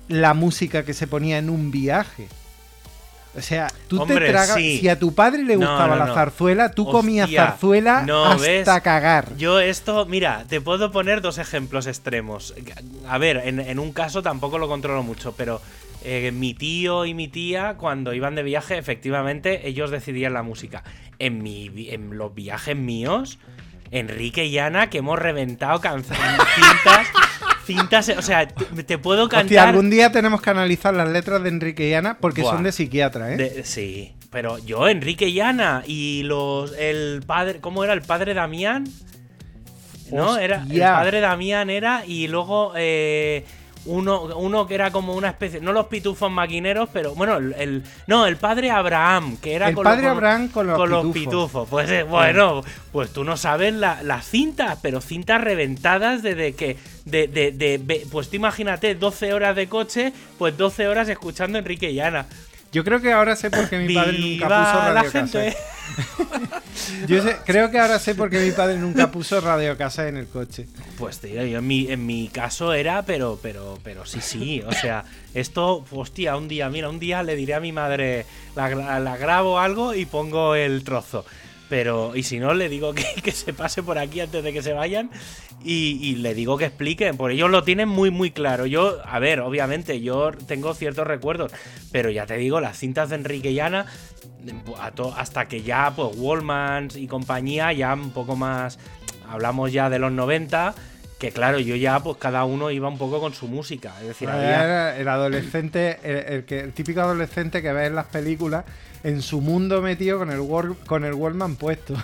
la 0.08 0.34
música 0.34 0.84
que 0.84 0.94
se 0.94 1.06
ponía 1.06 1.38
en 1.38 1.50
un 1.50 1.70
viaje. 1.70 2.28
O 3.36 3.42
sea, 3.42 3.68
tú 3.88 4.00
Hombre, 4.00 4.20
te 4.26 4.32
tragas. 4.32 4.56
sí. 4.56 4.78
Si 4.78 4.88
a 4.88 4.98
tu 4.98 5.14
padre 5.14 5.42
le 5.44 5.56
No, 5.56 5.60
gustaba 5.68 5.96
no, 5.96 6.06
la 6.06 6.14
zarzuela, 6.14 6.70
tú 6.70 6.86
comías 6.90 7.30
zarzuela 7.30 8.02
no, 8.02 8.24
hasta 8.24 8.42
¿ves? 8.42 8.82
cagar. 8.82 9.36
Yo 9.36 9.60
esto, 9.60 10.06
mira, 10.06 10.44
te 10.48 10.62
puedo 10.62 10.90
poner 10.90 11.20
dos 11.20 11.36
ejemplos 11.36 11.86
extremos. 11.86 12.54
A 13.06 13.18
ver, 13.18 13.42
en, 13.44 13.60
en 13.60 13.78
un 13.78 13.92
caso 13.92 14.22
tampoco 14.22 14.56
lo 14.58 14.68
controlo 14.68 15.02
mucho, 15.02 15.34
pero 15.36 15.60
eh, 16.02 16.30
mi 16.32 16.54
tío 16.54 17.04
y 17.04 17.12
mi 17.12 17.28
tía 17.28 17.74
cuando 17.76 18.14
iban 18.14 18.36
de 18.36 18.42
viaje, 18.42 18.78
efectivamente, 18.78 19.68
ellos 19.68 19.90
decidían 19.90 20.32
la 20.32 20.42
música. 20.42 20.82
En, 21.18 21.42
mi, 21.42 21.88
en 21.90 22.16
los 22.16 22.34
viajes 22.34 22.76
míos, 22.76 23.38
Enrique 23.91 24.45
y 24.47 24.59
Ana, 24.59 24.91
que 24.91 24.99
hemos 24.99 25.18
reventado 25.18 25.80
cintas, 25.82 27.07
cintas, 27.64 28.09
o 28.11 28.22
sea, 28.22 28.47
te, 28.49 28.82
te 28.84 28.99
puedo 28.99 29.24
Hostia, 29.24 29.39
cantar... 29.41 29.68
algún 29.68 29.91
día 29.91 30.11
tenemos 30.12 30.41
que 30.43 30.51
analizar 30.51 30.95
las 30.95 31.09
letras 31.09 31.43
de 31.43 31.49
Enrique 31.49 31.89
y 31.89 31.95
Ana 31.95 32.18
porque 32.18 32.43
Buah. 32.43 32.53
son 32.55 32.62
de 32.64 32.72
psiquiatra, 32.72 33.32
¿eh? 33.32 33.37
De- 33.37 33.64
sí, 33.64 34.14
pero 34.30 34.59
yo, 34.59 34.89
Enrique 34.89 35.28
y 35.28 35.41
Ana, 35.41 35.82
y 35.87 36.22
los. 36.24 36.72
El 36.76 37.22
padre. 37.26 37.61
¿Cómo 37.61 37.84
era? 37.84 37.93
¿El 37.95 38.03
padre 38.03 38.34
Damián? 38.34 38.84
No, 40.12 40.37
era. 40.39 40.57
El 40.57 40.62
Hostia. 40.64 40.93
padre 40.95 41.20
Damián 41.20 41.70
era, 41.70 42.05
y 42.07 42.28
luego. 42.28 42.72
eh, 42.76 43.45
uno, 43.87 44.22
uno 44.37 44.66
que 44.66 44.74
era 44.74 44.91
como 44.91 45.14
una 45.14 45.28
especie. 45.30 45.61
No 45.61 45.72
los 45.72 45.87
pitufos 45.87 46.30
maquineros, 46.30 46.89
pero. 46.93 47.14
Bueno, 47.14 47.37
el. 47.37 47.82
no, 48.07 48.26
el 48.26 48.37
padre 48.37 48.70
Abraham, 48.70 49.37
que 49.39 49.55
era 49.55 49.68
El 49.68 49.74
con 49.74 49.84
padre 49.84 50.03
los, 50.03 50.11
Abraham 50.12 50.49
con 50.49 50.66
los 50.66 50.76
pitufos. 51.07 51.12
pitufos. 51.14 51.68
Pues 51.68 51.91
eh, 51.91 52.03
bueno, 52.03 52.62
pues 52.93 53.12
tú 53.12 53.24
no 53.24 53.37
sabes 53.37 53.72
la- 53.74 54.03
las 54.03 54.26
cintas, 54.28 54.78
pero 54.82 55.01
cintas 55.01 55.41
reventadas 55.41 56.22
desde 56.22 56.55
que. 56.55 56.76
De, 57.07 57.28
de, 57.28 57.53
de- 57.53 58.07
pues 58.11 58.28
tú 58.30 58.37
imagínate 58.37 58.97
12 58.97 59.32
horas 59.32 59.55
de 59.55 59.68
coche, 59.68 60.12
pues 60.39 60.57
12 60.57 60.89
horas 60.89 61.09
escuchando 61.09 61.57
Enrique 61.57 61.91
y 61.93 62.01
Ana. 62.01 62.26
Yo 62.72 62.84
creo 62.84 63.00
que 63.00 63.12
ahora 63.12 63.36
sé 63.36 63.50
por 63.50 63.68
qué 63.68 63.78
mi 63.78 63.94
padre 63.94 64.12
nunca 64.18 64.46
¡Viva 64.46 64.48
puso 64.64 64.78
la 64.78 64.92
radio 64.94 65.10
gente! 65.10 65.56
Yo 67.06 67.22
sé- 67.22 67.36
creo 67.46 67.70
que 67.70 67.78
ahora 67.78 67.98
sé 67.98 68.14
por 68.14 68.28
qué 68.28 68.38
mi 68.40 68.50
padre 68.50 68.76
nunca 68.76 69.10
puso 69.10 69.40
radio 69.40 69.76
en 69.78 70.16
el 70.16 70.26
coche. 70.26 70.66
Pues 70.98 71.20
tío, 71.20 71.44
yo 71.44 71.58
en 71.58 71.66
mi, 71.66 71.90
en 71.90 72.04
mi 72.04 72.28
caso 72.28 72.72
era, 72.72 73.02
pero, 73.02 73.38
pero, 73.42 73.78
pero 73.82 74.04
sí, 74.04 74.20
sí. 74.20 74.62
O 74.66 74.72
sea, 74.72 75.04
esto, 75.34 75.84
hostia, 75.90 76.36
un 76.36 76.48
día, 76.48 76.68
mira, 76.68 76.88
un 76.88 76.98
día 76.98 77.22
le 77.22 77.36
diré 77.36 77.54
a 77.54 77.60
mi 77.60 77.72
madre, 77.72 78.26
la, 78.54 78.68
la 79.00 79.16
grabo 79.16 79.58
algo 79.58 79.94
y 79.94 80.04
pongo 80.06 80.54
el 80.54 80.84
trozo. 80.84 81.24
Pero, 81.68 82.14
y 82.14 82.22
si 82.22 82.38
no, 82.38 82.54
le 82.54 82.68
digo 82.68 82.94
que, 82.94 83.04
que 83.22 83.32
se 83.32 83.52
pase 83.52 83.82
por 83.82 83.98
aquí 83.98 84.20
antes 84.20 84.42
de 84.44 84.52
que 84.52 84.62
se 84.62 84.72
vayan 84.72 85.10
y, 85.66 85.98
y 86.00 86.14
le 86.16 86.34
digo 86.34 86.56
que 86.56 86.66
expliquen, 86.66 87.16
porque 87.16 87.34
ellos 87.34 87.50
lo 87.50 87.64
tienen 87.64 87.88
muy, 87.88 88.10
muy 88.10 88.30
claro. 88.30 88.66
Yo, 88.66 88.98
a 89.04 89.18
ver, 89.18 89.40
obviamente, 89.40 90.00
yo 90.00 90.30
tengo 90.46 90.72
ciertos 90.74 91.06
recuerdos, 91.06 91.52
pero 91.92 92.08
ya 92.10 92.24
te 92.26 92.36
digo, 92.36 92.60
las 92.60 92.78
cintas 92.78 93.08
de 93.10 93.16
Enrique 93.16 93.50
y 93.50 93.60
Ana, 93.60 93.86
a 94.80 94.90
to- 94.92 95.14
hasta 95.16 95.48
que 95.48 95.62
ya, 95.62 95.92
pues, 95.96 96.16
Wallmans 96.16 96.96
y 96.96 97.06
compañía, 97.08 97.72
ya 97.72 97.94
un 97.94 98.10
poco 98.12 98.36
más, 98.36 98.78
hablamos 99.28 99.72
ya 99.72 99.90
de 99.90 99.98
los 99.98 100.12
90, 100.12 100.74
que 101.18 101.32
claro, 101.32 101.58
yo 101.58 101.74
ya, 101.76 101.98
pues, 102.00 102.18
cada 102.18 102.44
uno 102.44 102.70
iba 102.70 102.88
un 102.88 102.98
poco 102.98 103.20
con 103.20 103.32
su 103.34 103.48
música. 103.48 103.94
Es 104.02 104.08
decir, 104.08 104.28
había... 104.28 104.64
Era 104.64 104.96
el 104.98 105.08
adolescente, 105.08 105.98
el, 106.02 106.34
el 106.34 106.44
que, 106.44 106.60
el 106.60 106.72
típico 106.74 107.00
adolescente 107.00 107.62
que 107.62 107.72
ves 107.72 107.88
en 107.88 107.94
las 107.94 108.06
películas, 108.06 108.64
en 109.02 109.22
su 109.22 109.40
mundo 109.40 109.80
metido 109.82 110.18
con 110.18 110.30
el, 110.30 110.40
con 110.86 111.04
el 111.04 111.14
Wallman 111.14 111.56
puesto. 111.56 111.94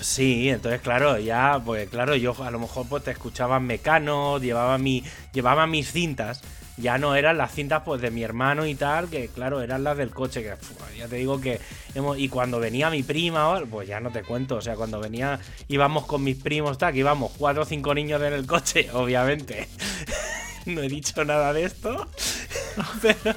Sí, 0.00 0.48
entonces 0.48 0.80
claro, 0.80 1.18
ya, 1.18 1.60
pues 1.64 1.88
claro, 1.88 2.16
yo 2.16 2.34
a 2.42 2.50
lo 2.50 2.58
mejor 2.58 2.88
pues 2.88 3.04
te 3.04 3.10
escuchaba 3.10 3.60
Mecano, 3.60 4.38
llevaba 4.38 4.78
mi, 4.78 5.02
llevaba 5.32 5.66
mis 5.66 5.92
cintas, 5.92 6.42
ya 6.76 6.98
no 6.98 7.14
eran 7.14 7.38
las 7.38 7.52
cintas 7.52 7.82
pues 7.84 8.00
de 8.00 8.10
mi 8.10 8.22
hermano 8.22 8.66
y 8.66 8.74
tal, 8.74 9.08
que 9.08 9.28
claro, 9.28 9.62
eran 9.62 9.84
las 9.84 9.96
del 9.96 10.10
coche, 10.10 10.42
que 10.42 10.54
ya 10.96 11.08
te 11.08 11.16
digo 11.16 11.40
que 11.40 11.60
hemos, 11.94 12.18
y 12.18 12.28
cuando 12.28 12.60
venía 12.60 12.90
mi 12.90 13.02
prima, 13.02 13.60
pues 13.70 13.88
ya 13.88 14.00
no 14.00 14.10
te 14.10 14.22
cuento, 14.22 14.56
o 14.56 14.60
sea, 14.60 14.76
cuando 14.76 15.00
venía, 15.00 15.40
íbamos 15.68 16.06
con 16.06 16.22
mis 16.22 16.36
primos, 16.36 16.78
tal, 16.78 16.92
que 16.92 17.00
íbamos 17.00 17.32
cuatro 17.36 17.62
o 17.62 17.66
cinco 17.66 17.94
niños 17.94 18.20
en 18.22 18.32
el 18.32 18.46
coche, 18.46 18.88
obviamente. 18.94 19.68
no 20.66 20.82
he 20.82 20.88
dicho 20.88 21.24
nada 21.24 21.52
de 21.52 21.64
esto. 21.64 22.08
Pero, 23.02 23.36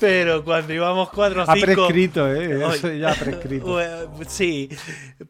pero 0.00 0.44
cuando 0.44 0.72
íbamos 0.72 1.10
cuatro 1.10 1.42
o 1.42 1.50
Ha 1.50 1.54
cinco. 1.54 1.66
prescrito, 1.66 2.32
¿eh? 2.32 2.64
Eso 2.74 2.92
ya 2.92 3.10
ha 3.12 3.14
prescrito. 3.14 3.78
Sí, 4.26 4.68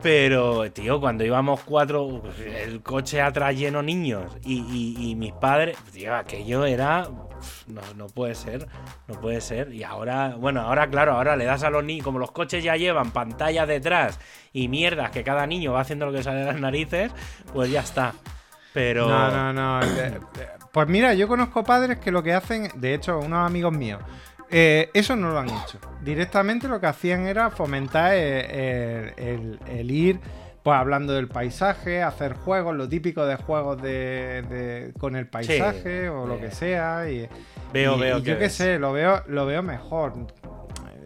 pero, 0.03 0.71
tío, 0.73 1.01
cuando 1.01 1.25
íbamos 1.25 1.61
cuatro, 1.61 2.23
pues, 2.23 2.39
el 2.41 2.83
coche 2.83 3.21
atrás 3.21 3.57
lleno 3.57 3.83
niños 3.83 4.37
y, 4.45 4.59
y- 4.61 5.11
y 5.11 5.15
mis 5.17 5.33
padres, 5.33 5.77
tío, 5.93 6.15
aquello 6.15 6.65
era. 6.65 7.09
No, 7.69 7.81
no 7.97 8.07
puede 8.09 8.35
ser, 8.35 8.67
no 9.07 9.21
puede 9.21 9.41
ser. 9.41 9.73
Y 9.73 9.85
ahora, 9.85 10.35
bueno, 10.37 10.61
ahora, 10.63 10.89
claro, 10.91 11.13
ahora 11.13 11.37
le 11.37 11.45
das 11.45 11.63
a 11.63 11.71
los 11.71 11.85
niños, 11.85 12.05
como 12.05 12.19
los 12.19 12.33
coches 12.33 12.65
ya 12.65 12.77
llevan 12.77 13.13
pantallas 13.13 13.69
detrás 13.69 14.19
y 14.53 14.67
mierdas 14.69 15.11
que 15.13 15.23
cada 15.23 15.47
niño 15.47 15.73
va 15.73 15.81
haciendo 15.83 16.07
lo 16.07 16.13
que 16.13 16.23
sale 16.23 16.41
de 16.41 16.47
las 16.47 16.61
narices, 16.61 17.13
pues 17.53 17.71
ya 17.71 17.81
está. 17.81 18.13
Pero. 18.73 19.09
No, 19.09 19.53
no, 19.53 19.81
no. 19.81 19.87
Pues 20.73 20.89
mira, 20.89 21.15
yo 21.15 21.29
conozco 21.29 21.65
padres 21.65 21.99
que 21.99 22.11
lo 22.11 22.23
que 22.23 22.35
hacen, 22.35 22.69
de 22.75 22.95
hecho, 22.95 23.19
unos 23.19 23.47
amigos 23.47 23.73
míos, 23.73 24.01
eh, 24.51 24.91
eso 24.95 25.17
no 25.17 25.31
lo 25.33 25.39
han 25.39 25.49
hecho. 25.49 25.79
Directamente 26.03 26.69
lo 26.69 26.81
que 26.81 26.87
hacían 26.87 27.27
era 27.27 27.51
fomentar 27.51 28.15
el, 28.15 29.13
el- 29.17 29.59
el 29.67 29.91
ir, 29.91 30.21
pues 30.63 30.77
hablando 30.79 31.13
del 31.13 31.29
paisaje, 31.29 32.03
hacer 32.03 32.35
juegos, 32.35 32.75
lo 32.77 32.89
típico 32.89 33.25
de 33.27 33.37
juegos 33.37 33.81
de, 33.81 34.43
de- 34.49 34.93
con 34.99 35.17
el 35.17 35.27
paisaje 35.27 36.09
o 36.09 36.27
lo 36.27 36.39
que 36.41 36.51
sea. 36.51 37.09
Y, 37.11 37.29
Veo, 37.73 37.97
y- 37.97 38.01
veo 38.01 38.19
y 38.19 38.23
que 38.23 38.31
yo 38.33 38.39
qué 38.39 38.51
sé, 38.51 38.79
lo 38.79 38.93
veo, 38.93 39.23
lo 39.29 39.45
veo 39.47 39.63
mejor. 39.63 40.15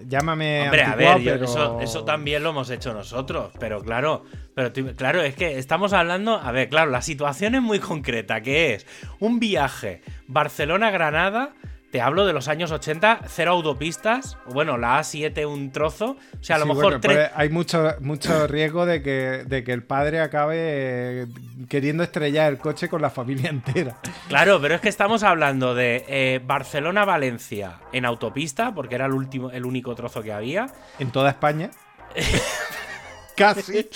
Llámame. 0.07 0.63
Hombre, 0.65 0.83
a 0.85 0.95
ver, 0.97 1.19
yo- 1.21 1.33
pero- 1.33 1.45
eso, 1.45 1.81
eso 1.81 2.05
también 2.05 2.43
lo 2.43 2.51
hemos 2.51 2.69
hecho 2.71 2.93
nosotros, 2.93 3.53
pero 3.59 3.81
claro, 3.83 4.25
pero 4.55 4.73
claro, 4.97 5.23
es 5.23 5.35
que 5.35 5.59
estamos 5.59 5.93
hablando, 5.93 6.37
a 6.39 6.51
ver, 6.53 6.69
claro, 6.69 6.91
la 6.91 7.03
situación 7.03 7.55
es 7.55 7.63
muy 7.63 7.79
concreta, 7.79 8.41
que 8.43 8.75
es 8.75 8.87
un 9.21 9.39
viaje 9.41 10.03
Barcelona-Granada, 10.27 11.55
te 11.93 12.01
hablo 12.01 12.25
de 12.25 12.33
los 12.33 12.49
años 12.49 12.73
80, 12.73 13.21
cero 13.29 13.51
autopistas, 13.53 14.39
bueno, 14.47 14.79
la 14.79 14.99
A7 14.99 15.47
un 15.47 15.73
trozo, 15.73 16.17
o 16.41 16.43
sea, 16.43 16.57
a 16.57 16.59
lo 16.59 16.65
Sí, 16.65 16.69
mejor 16.71 16.85
bueno, 16.85 17.01
tres... 17.01 17.17
pues 17.19 17.31
hay 17.35 17.51
mucho, 17.51 17.95
mucho 18.01 18.47
riesgo 18.47 18.87
de 18.87 19.03
que, 19.03 19.45
de 19.47 19.63
que 19.63 19.73
el 19.75 19.83
padre 19.83 20.21
acabe 20.21 20.57
eh, 20.59 21.27
queriendo 21.69 22.03
estrellar 22.03 22.51
el 22.51 22.59
coche 22.59 22.89
con 22.89 23.03
la 23.03 23.11
familia 23.11 23.51
entera. 23.51 23.99
Claro, 24.29 24.59
pero 24.59 24.75
es 24.75 24.81
que 24.81 24.89
estamos 24.89 25.23
hablando 25.23 25.75
de 25.75 26.07
eh, 26.09 26.41
Barcelona-Valencia 26.43 27.81
en 27.93 28.07
autopista, 28.07 28.75
porque 28.75 28.95
era 28.95 29.05
el 29.05 29.13
último, 29.13 29.51
el 29.51 29.67
único 29.67 29.95
trozo 29.95 30.23
que 30.23 30.33
había, 30.33 30.69
En 30.99 31.11
toda 31.11 31.29
España. 31.29 31.71
Casi. 33.37 33.87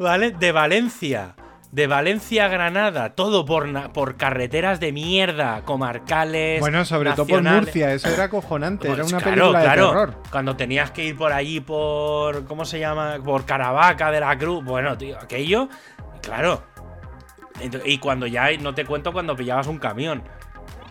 ¿Vale? 0.00 0.32
De 0.32 0.50
Valencia. 0.50 1.36
De 1.74 1.88
Valencia 1.88 2.44
a 2.44 2.48
Granada. 2.48 3.16
Todo 3.16 3.44
por, 3.44 3.90
por 3.90 4.16
carreteras 4.16 4.78
de 4.78 4.92
mierda. 4.92 5.62
Comarcales. 5.64 6.60
Bueno, 6.60 6.84
sobre 6.84 7.10
todo 7.14 7.26
por. 7.26 7.42
Murcia, 7.42 7.92
eso 7.92 8.08
era 8.08 8.24
acojonante, 8.24 8.86
era 8.86 8.98
Pues 8.98 9.12
una 9.12 9.20
claro, 9.20 9.34
película 9.34 9.60
claro. 9.60 9.82
de 9.82 9.88
terror. 9.88 10.22
Cuando 10.30 10.54
tenías 10.54 10.92
que 10.92 11.06
ir 11.06 11.16
por 11.16 11.32
allí 11.32 11.58
por. 11.58 12.44
¿Cómo 12.44 12.64
se 12.64 12.78
llama? 12.78 13.16
Por 13.24 13.44
Caravaca 13.44 14.12
de 14.12 14.20
la 14.20 14.38
Cruz. 14.38 14.62
Bueno, 14.64 14.96
tío, 14.96 15.18
aquello. 15.18 15.68
Claro. 16.22 16.62
Y 17.84 17.98
cuando 17.98 18.28
ya. 18.28 18.56
No 18.60 18.72
te 18.72 18.84
cuento 18.84 19.12
cuando 19.12 19.34
pillabas 19.34 19.66
un 19.66 19.78
camión. 19.78 20.22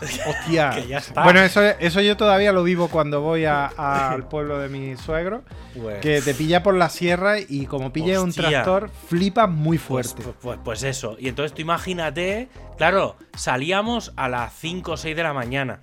Hostia. 0.27 0.71
Que 0.75 0.87
ya 0.87 0.97
está. 0.97 1.23
Bueno, 1.23 1.39
eso, 1.41 1.61
eso 1.63 2.01
yo 2.01 2.17
todavía 2.17 2.51
lo 2.51 2.63
vivo 2.63 2.87
cuando 2.87 3.21
voy 3.21 3.45
a- 3.45 3.71
a- 3.77 4.11
al 4.11 4.27
pueblo 4.27 4.59
de 4.59 4.69
mi 4.69 4.95
suegro, 4.97 5.43
Pues, 5.79 5.99
que 6.01 6.21
te 6.21 6.33
pilla 6.33 6.63
por 6.63 6.75
la 6.75 6.89
sierra 6.89 7.35
y 7.39 7.65
como 7.65 7.91
pilla 7.93 8.21
un 8.21 8.31
tractor, 8.33 8.89
flipas 9.07 9.49
muy 9.49 9.77
Pues, 9.77 10.13
fuerte. 10.13 10.23
pues, 10.23 10.35
pues- 10.41 10.59
pues 10.63 10.83
eso. 10.83 11.15
Y 11.19 11.27
entonces 11.27 11.53
tú 11.53 11.61
imagínate, 11.61 12.49
claro, 12.77 13.15
salíamos 13.35 14.13
a 14.15 14.29
las 14.29 14.53
5 14.53 14.93
o 14.93 14.97
6 14.97 15.15
de 15.15 15.23
la 15.23 15.33
mañana. 15.33 15.81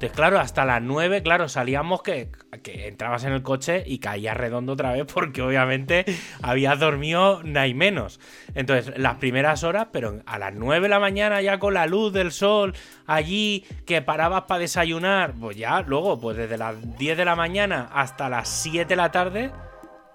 Entonces, 0.00 0.16
claro, 0.16 0.40
hasta 0.40 0.64
las 0.64 0.80
9, 0.80 1.22
claro, 1.22 1.46
salíamos 1.50 2.02
que, 2.02 2.30
que 2.62 2.88
entrabas 2.88 3.24
en 3.24 3.34
el 3.34 3.42
coche 3.42 3.84
y 3.86 3.98
caías 3.98 4.34
redondo 4.34 4.72
otra 4.72 4.92
vez 4.92 5.04
porque 5.12 5.42
obviamente 5.42 6.06
habías 6.40 6.78
dormido 6.78 7.42
hay 7.54 7.74
menos. 7.74 8.18
Entonces, 8.54 8.96
las 8.96 9.16
primeras 9.16 9.62
horas, 9.62 9.88
pero 9.92 10.22
a 10.24 10.38
las 10.38 10.54
9 10.54 10.84
de 10.84 10.88
la 10.88 11.00
mañana 11.00 11.42
ya 11.42 11.58
con 11.58 11.74
la 11.74 11.84
luz 11.84 12.14
del 12.14 12.32
sol 12.32 12.74
allí, 13.06 13.66
que 13.84 14.00
parabas 14.00 14.44
para 14.44 14.60
desayunar, 14.60 15.34
pues 15.38 15.58
ya 15.58 15.82
luego, 15.82 16.18
pues 16.18 16.38
desde 16.38 16.56
las 16.56 16.96
10 16.96 17.18
de 17.18 17.24
la 17.26 17.36
mañana 17.36 17.90
hasta 17.92 18.30
las 18.30 18.48
7 18.48 18.86
de 18.86 18.96
la 18.96 19.12
tarde, 19.12 19.52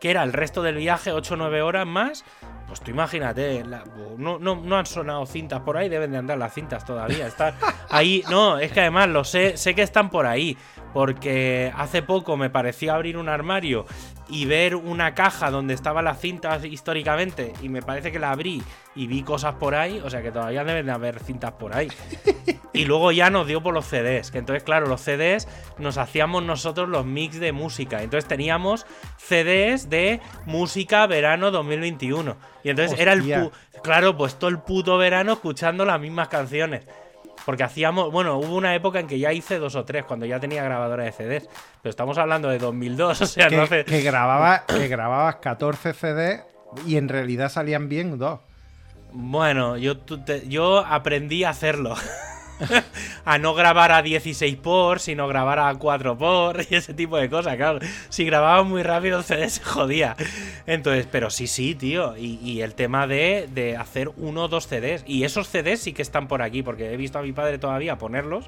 que 0.06 0.12
era 0.12 0.22
el 0.22 0.34
resto 0.34 0.62
del 0.62 0.76
viaje, 0.76 1.12
8 1.12 1.34
o 1.34 1.38
9 1.38 1.64
horas 1.64 1.88
más, 1.88 2.24
pues 2.68 2.80
tú 2.80 2.92
imagínate, 2.92 3.64
no, 4.20 4.38
no, 4.38 4.56
no, 4.56 4.78
han 4.78 4.86
sonado 4.86 5.26
cintas 5.26 5.62
por 5.62 5.78
ahí, 5.78 5.90
deben 5.90 6.12
de 6.12 6.20
andar 6.20 6.38
las 6.38 6.54
cintas 6.54 6.86
todavía. 6.86 7.26
Están 7.26 7.56
ahí, 7.90 8.24
no, 8.30 8.60
es 8.60 8.72
que 8.72 8.82
además 8.82 9.10
lo 9.10 9.24
sé, 9.24 9.58
sé 9.58 9.74
que 9.74 9.82
están 9.82 10.12
por 10.12 10.28
ahí, 10.28 10.56
porque 10.96 11.74
hace 11.76 12.04
poco 12.04 12.38
me 12.38 12.50
pareció 12.50 12.94
abrir 12.94 13.18
un 13.18 13.28
armario 13.28 13.86
y 14.30 14.46
ver 14.46 14.78
una 14.78 15.14
caja 15.14 15.52
donde 15.52 15.74
estaban 15.74 16.06
las 16.06 16.22
cintas 16.22 16.64
históricamente 16.64 17.52
y 17.62 17.68
me 17.68 17.82
parece 17.82 18.14
que 18.14 18.20
la 18.20 18.32
abrí 18.32 18.64
y 18.96 19.06
vi 19.08 19.22
cosas 19.22 19.56
por 19.56 19.76
ahí, 19.76 20.02
o 20.06 20.10
sea 20.10 20.22
que 20.22 20.32
todavía 20.32 20.64
deben 20.64 20.86
de 20.86 20.94
haber 20.94 21.20
cintas 21.20 21.52
por 21.52 21.76
ahí. 21.76 21.90
Y 22.72 22.84
luego 22.84 23.14
ya 23.14 23.30
nos 23.30 23.48
dio 23.48 23.64
por 23.64 23.74
los 23.74 23.86
CDs, 23.86 24.32
que 24.32 24.38
entonces 24.38 24.64
claro, 24.64 24.88
los 24.88 25.00
CDs 25.00 25.48
nos 25.78 25.98
hacíamos 25.98 26.44
nosotros 26.44 26.90
los 26.90 27.06
mix 27.06 27.40
de 27.40 27.54
música, 27.54 28.04
entonces 28.04 28.28
teníamos 28.28 28.86
CDs 29.18 29.90
de 29.90 30.20
música 30.46 31.08
verano 31.08 31.52
2021. 31.52 32.36
Y 32.66 32.70
entonces 32.72 33.00
era 33.00 33.14
el... 33.14 33.52
Claro, 33.82 34.18
pues 34.18 34.36
todo 34.36 34.50
el 34.50 34.60
puto 34.60 34.98
verano 34.98 35.34
escuchando 35.34 35.86
las 35.86 36.02
mismas 36.02 36.28
canciones. 36.28 36.86
Porque 37.46 37.64
hacíamos, 37.64 38.12
bueno, 38.12 38.38
hubo 38.38 38.56
una 38.56 38.74
época 38.74 39.00
en 39.00 39.08
que 39.08 39.20
ya 39.20 39.32
hice 39.32 39.60
dos 39.60 39.76
o 39.76 39.86
tres, 39.86 40.04
cuando 40.06 40.26
ya 40.26 40.40
tenía 40.40 40.64
grabadora 40.64 41.04
de 41.04 41.12
CDs. 41.12 41.48
Pero 41.82 41.92
estamos 41.92 42.18
hablando 42.18 42.50
de 42.50 42.58
2002, 42.58 43.22
o 43.22 43.26
sea, 43.26 43.50
que, 43.50 43.56
no 43.56 43.64
hace... 43.64 43.86
Que, 43.86 44.02
grababa, 44.02 44.66
que 44.66 44.88
grababas 44.88 45.36
14 45.36 45.94
CDs 45.94 46.44
y 46.86 46.98
en 46.98 47.08
realidad 47.08 47.50
salían 47.50 47.88
bien 47.88 48.18
dos. 48.18 48.40
Bueno, 49.12 49.78
yo, 49.78 49.96
yo 50.48 50.80
aprendí 50.80 51.44
a 51.44 51.50
hacerlo. 51.52 51.96
a 53.26 53.38
no 53.38 53.54
grabar 53.54 53.92
a 53.92 54.02
16 54.02 54.56
por, 54.58 55.00
sino 55.00 55.28
grabar 55.28 55.60
a 55.60 55.74
4 55.74 56.18
por 56.18 56.62
y 56.70 56.76
ese 56.76 56.94
tipo 56.94 57.18
de 57.18 57.30
cosas, 57.30 57.56
claro. 57.56 57.80
Si 58.10 58.26
grababa 58.26 58.64
muy 58.64 58.84
rápido 58.84 59.20
el 59.20 59.24
CD 59.24 59.50
se 59.50 59.64
jodía. 59.64 60.16
Entonces, 60.66 61.08
pero 61.12 61.30
sí, 61.30 61.48
sí, 61.48 61.76
tío. 61.76 62.16
Y, 62.18 62.62
el 62.62 62.74
tema 62.74 63.06
de, 63.06 63.48
de, 63.54 63.76
hacer 63.76 64.12
uno 64.18 64.44
o 64.44 64.48
dos 64.48 64.68
CDs. 64.68 65.04
Y 65.06 65.24
esos 65.24 65.48
CDs 65.48 65.82
sí 65.82 65.94
que 65.94 66.02
están 66.02 66.28
por 66.28 66.42
aquí, 66.42 66.64
porque 66.64 66.94
he 66.94 66.98
visto 66.98 67.20
a 67.20 67.22
mi 67.22 67.34
padre 67.34 67.58
todavía 67.58 67.98
ponerlos. 67.98 68.46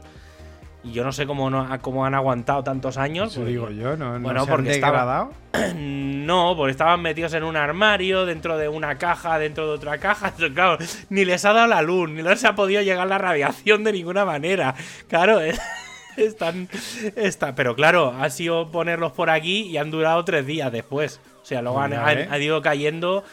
Y 0.84 0.92
yo 0.92 1.04
no 1.04 1.12
sé 1.12 1.26
cómo, 1.26 1.50
no, 1.50 1.68
cómo 1.82 2.06
han 2.06 2.16
aguantado 2.16 2.64
tantos 2.64 2.98
años. 2.98 3.34
Eso 3.34 3.46
digo 3.46 3.70
yo, 3.72 3.98
¿no? 3.98 4.20
Bueno, 4.20 4.46
porque 4.46 4.72
estaba, 4.72 5.30
no, 5.76 6.54
porque 6.56 6.72
estaban 6.72 7.02
metidos 7.02 7.34
en 7.34 7.44
un 7.44 7.58
armario, 7.58 8.26
dentro 8.26 8.58
de 8.58 8.70
una 8.70 8.98
caja, 8.98 9.40
dentro 9.40 9.68
de 9.68 9.74
otra 9.74 9.98
caja. 9.98 10.34
Claro, 10.54 10.78
ni 11.10 11.26
les 11.26 11.44
ha 11.46 11.54
dado 11.54 11.68
la 11.68 11.82
luz, 11.82 12.10
ni 12.10 12.22
les 12.22 12.44
ha 12.46 12.56
podido 12.56 12.82
llegar 12.82 13.08
la 13.08 13.18
radiación 13.18 13.84
de 13.84 13.92
ninguna 13.92 14.24
manera. 14.24 14.76
Claro, 15.08 15.40
están, 16.18 16.70
está, 17.16 17.54
pero 17.56 17.76
claro, 17.76 18.16
ha 18.20 18.30
sido 18.30 18.72
ponerlos 18.72 19.12
por 19.12 19.30
aquí 19.30 19.64
y 19.64 19.78
han 19.78 19.92
durado 19.92 20.24
tres 20.26 20.46
días 20.46 20.72
después. 20.72 21.20
O 21.42 21.46
sea, 21.46 21.62
luego 21.62 21.80
han, 21.80 21.94
han 21.94 22.42
ido 22.42 22.62
cayendo 22.62 23.24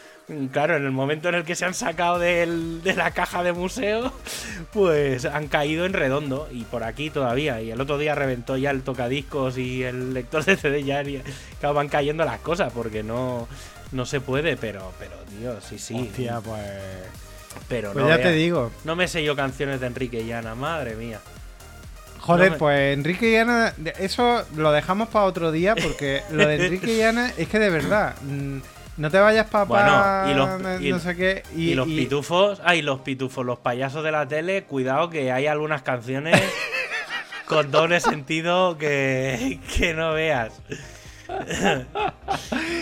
Claro, 0.51 0.75
en 0.75 0.85
el 0.85 0.91
momento 0.91 1.29
en 1.29 1.35
el 1.35 1.43
que 1.43 1.53
se 1.55 1.65
han 1.65 1.75
sacado 1.75 2.17
de 2.17 2.93
la 2.95 3.11
caja 3.11 3.43
de 3.43 3.53
museo, 3.53 4.11
pues 4.73 5.25
han 5.25 5.47
caído 5.47 5.85
en 5.85 5.93
redondo 5.93 6.47
y 6.51 6.63
por 6.63 6.83
aquí 6.83 7.11
todavía. 7.11 7.61
Y 7.61 7.69
el 7.69 7.79
otro 7.79 7.99
día 7.99 8.15
reventó 8.15 8.57
ya 8.57 8.71
el 8.71 8.81
tocadiscos 8.81 9.59
y 9.59 9.83
el 9.83 10.15
lector 10.15 10.43
de 10.43 10.57
CD 10.57 10.83
ya. 10.83 11.03
Claro, 11.59 11.75
van 11.75 11.89
cayendo 11.89 12.25
las 12.25 12.39
cosas 12.39 12.73
porque 12.73 13.03
no, 13.03 13.47
no 13.91 14.05
se 14.07 14.19
puede, 14.19 14.57
pero, 14.57 14.93
pero, 14.97 15.13
tío, 15.29 15.61
sí, 15.61 15.77
sí. 15.77 16.07
Hostia, 16.09 16.41
pues. 16.41 16.61
Pero 17.67 17.93
pues 17.93 18.07
ya 18.07 18.21
te 18.21 18.31
digo. 18.31 18.71
No 18.83 18.95
me 18.95 19.07
sé 19.07 19.23
yo 19.23 19.35
canciones 19.35 19.79
de 19.79 19.87
Enrique 19.87 20.21
y 20.21 20.31
Ana, 20.31 20.55
madre 20.55 20.95
mía. 20.95 21.19
Joder, 22.19 22.57
pues 22.57 22.97
Enrique 22.97 23.29
y 23.29 23.35
Ana, 23.35 23.75
eso 23.99 24.43
lo 24.55 24.71
dejamos 24.71 25.09
para 25.09 25.25
otro 25.25 25.51
día 25.51 25.75
porque 25.75 26.23
lo 26.31 26.47
de 26.47 26.55
Enrique 26.65 26.97
y 26.97 27.01
Ana 27.03 27.31
es 27.37 27.47
que 27.47 27.59
de 27.59 27.69
verdad. 27.69 28.15
No 28.97 29.11
te 29.11 29.19
vayas 29.19 29.47
papá. 29.47 30.23
Bueno, 30.25 30.31
y 30.31 30.33
los, 30.33 30.89
no 30.91 30.99
sé 30.99 31.15
qué. 31.15 31.43
Y, 31.55 31.73
los 31.73 31.87
pitufos. 31.87 32.61
Ay, 32.63 32.81
los 32.81 33.01
pitufos, 33.01 33.45
los 33.45 33.59
payasos 33.59 34.03
de 34.03 34.11
la 34.11 34.27
tele. 34.27 34.63
Cuidado 34.63 35.09
que 35.09 35.31
hay 35.31 35.47
algunas 35.47 35.81
canciones 35.81 36.41
con 37.45 37.71
doble 37.71 37.99
sentido 37.99 38.77
que, 38.77 39.59
que 39.77 39.93
no 39.93 40.13
veas. 40.13 40.61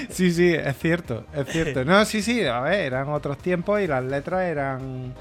sí, 0.10 0.32
sí, 0.32 0.54
es 0.54 0.78
cierto, 0.78 1.26
es 1.34 1.48
cierto. 1.48 1.84
No, 1.84 2.06
sí, 2.06 2.22
sí, 2.22 2.46
a 2.46 2.60
ver, 2.60 2.82
eran 2.82 3.10
otros 3.10 3.40
tiempos 3.40 3.82
y 3.82 3.88
las 3.88 4.04
letras 4.04 4.44
eran. 4.44 5.14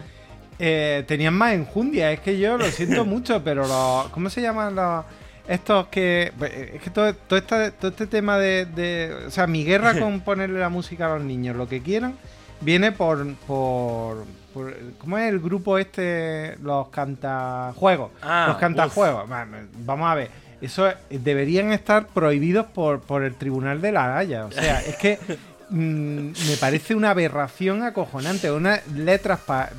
Eh, 0.59 1.05
tenían 1.09 1.35
más 1.35 1.55
enjundia. 1.55 2.13
Es 2.13 2.21
que 2.21 2.39
yo 2.39 2.59
lo 2.59 2.67
siento 2.67 3.05
mucho, 3.07 3.43
pero 3.43 3.67
los. 3.67 4.09
¿Cómo 4.11 4.29
se 4.29 4.43
llaman 4.43 4.75
los.? 4.75 5.05
Estos 5.49 5.89
que. 5.89 6.33
Pues, 6.39 6.53
es 6.53 6.83
que 6.83 6.91
todo, 6.91 7.15
todo, 7.15 7.39
este 7.39 8.07
tema 8.07 8.39
de, 8.39 9.25
O 9.27 9.31
sea, 9.31 9.47
mi 9.47 9.65
guerra 9.65 9.95
con 9.99 10.21
ponerle 10.21 10.61
la 10.61 10.69
música 10.69 11.07
a 11.07 11.17
los 11.17 11.25
niños, 11.25 11.57
lo 11.57 11.69
que 11.69 11.83
quieran, 11.83 12.17
viene 12.61 12.93
por. 12.93 13.27
por, 13.47 14.25
¿Cómo 14.99 15.17
es 15.19 15.31
el 15.31 15.41
grupo 15.41 15.79
este? 15.79 16.57
Los 16.63 16.89
cantajuegos. 16.89 18.11
Ah, 18.21 18.47
los 18.49 18.59
cantajuegos. 18.59 19.29
Vamos 19.85 20.11
a 20.11 20.15
ver. 20.15 20.31
Eso 20.61 20.89
deberían 21.11 21.73
estar 21.73 22.07
prohibidos 22.07 22.67
por, 22.67 23.01
por 23.01 23.25
el 23.25 23.35
Tribunal 23.35 23.81
de 23.81 23.93
la 23.93 24.17
Haya. 24.17 24.45
O 24.45 24.53
sea, 24.53 24.81
es 24.81 24.97
que 24.97 25.19
mm, 25.71 25.77
me 25.77 26.57
parece 26.61 26.95
una 26.95 27.11
aberración 27.11 27.83
acojonante. 27.83 28.53
Unas 28.53 28.87
letras 28.89 29.41
para 29.41 29.71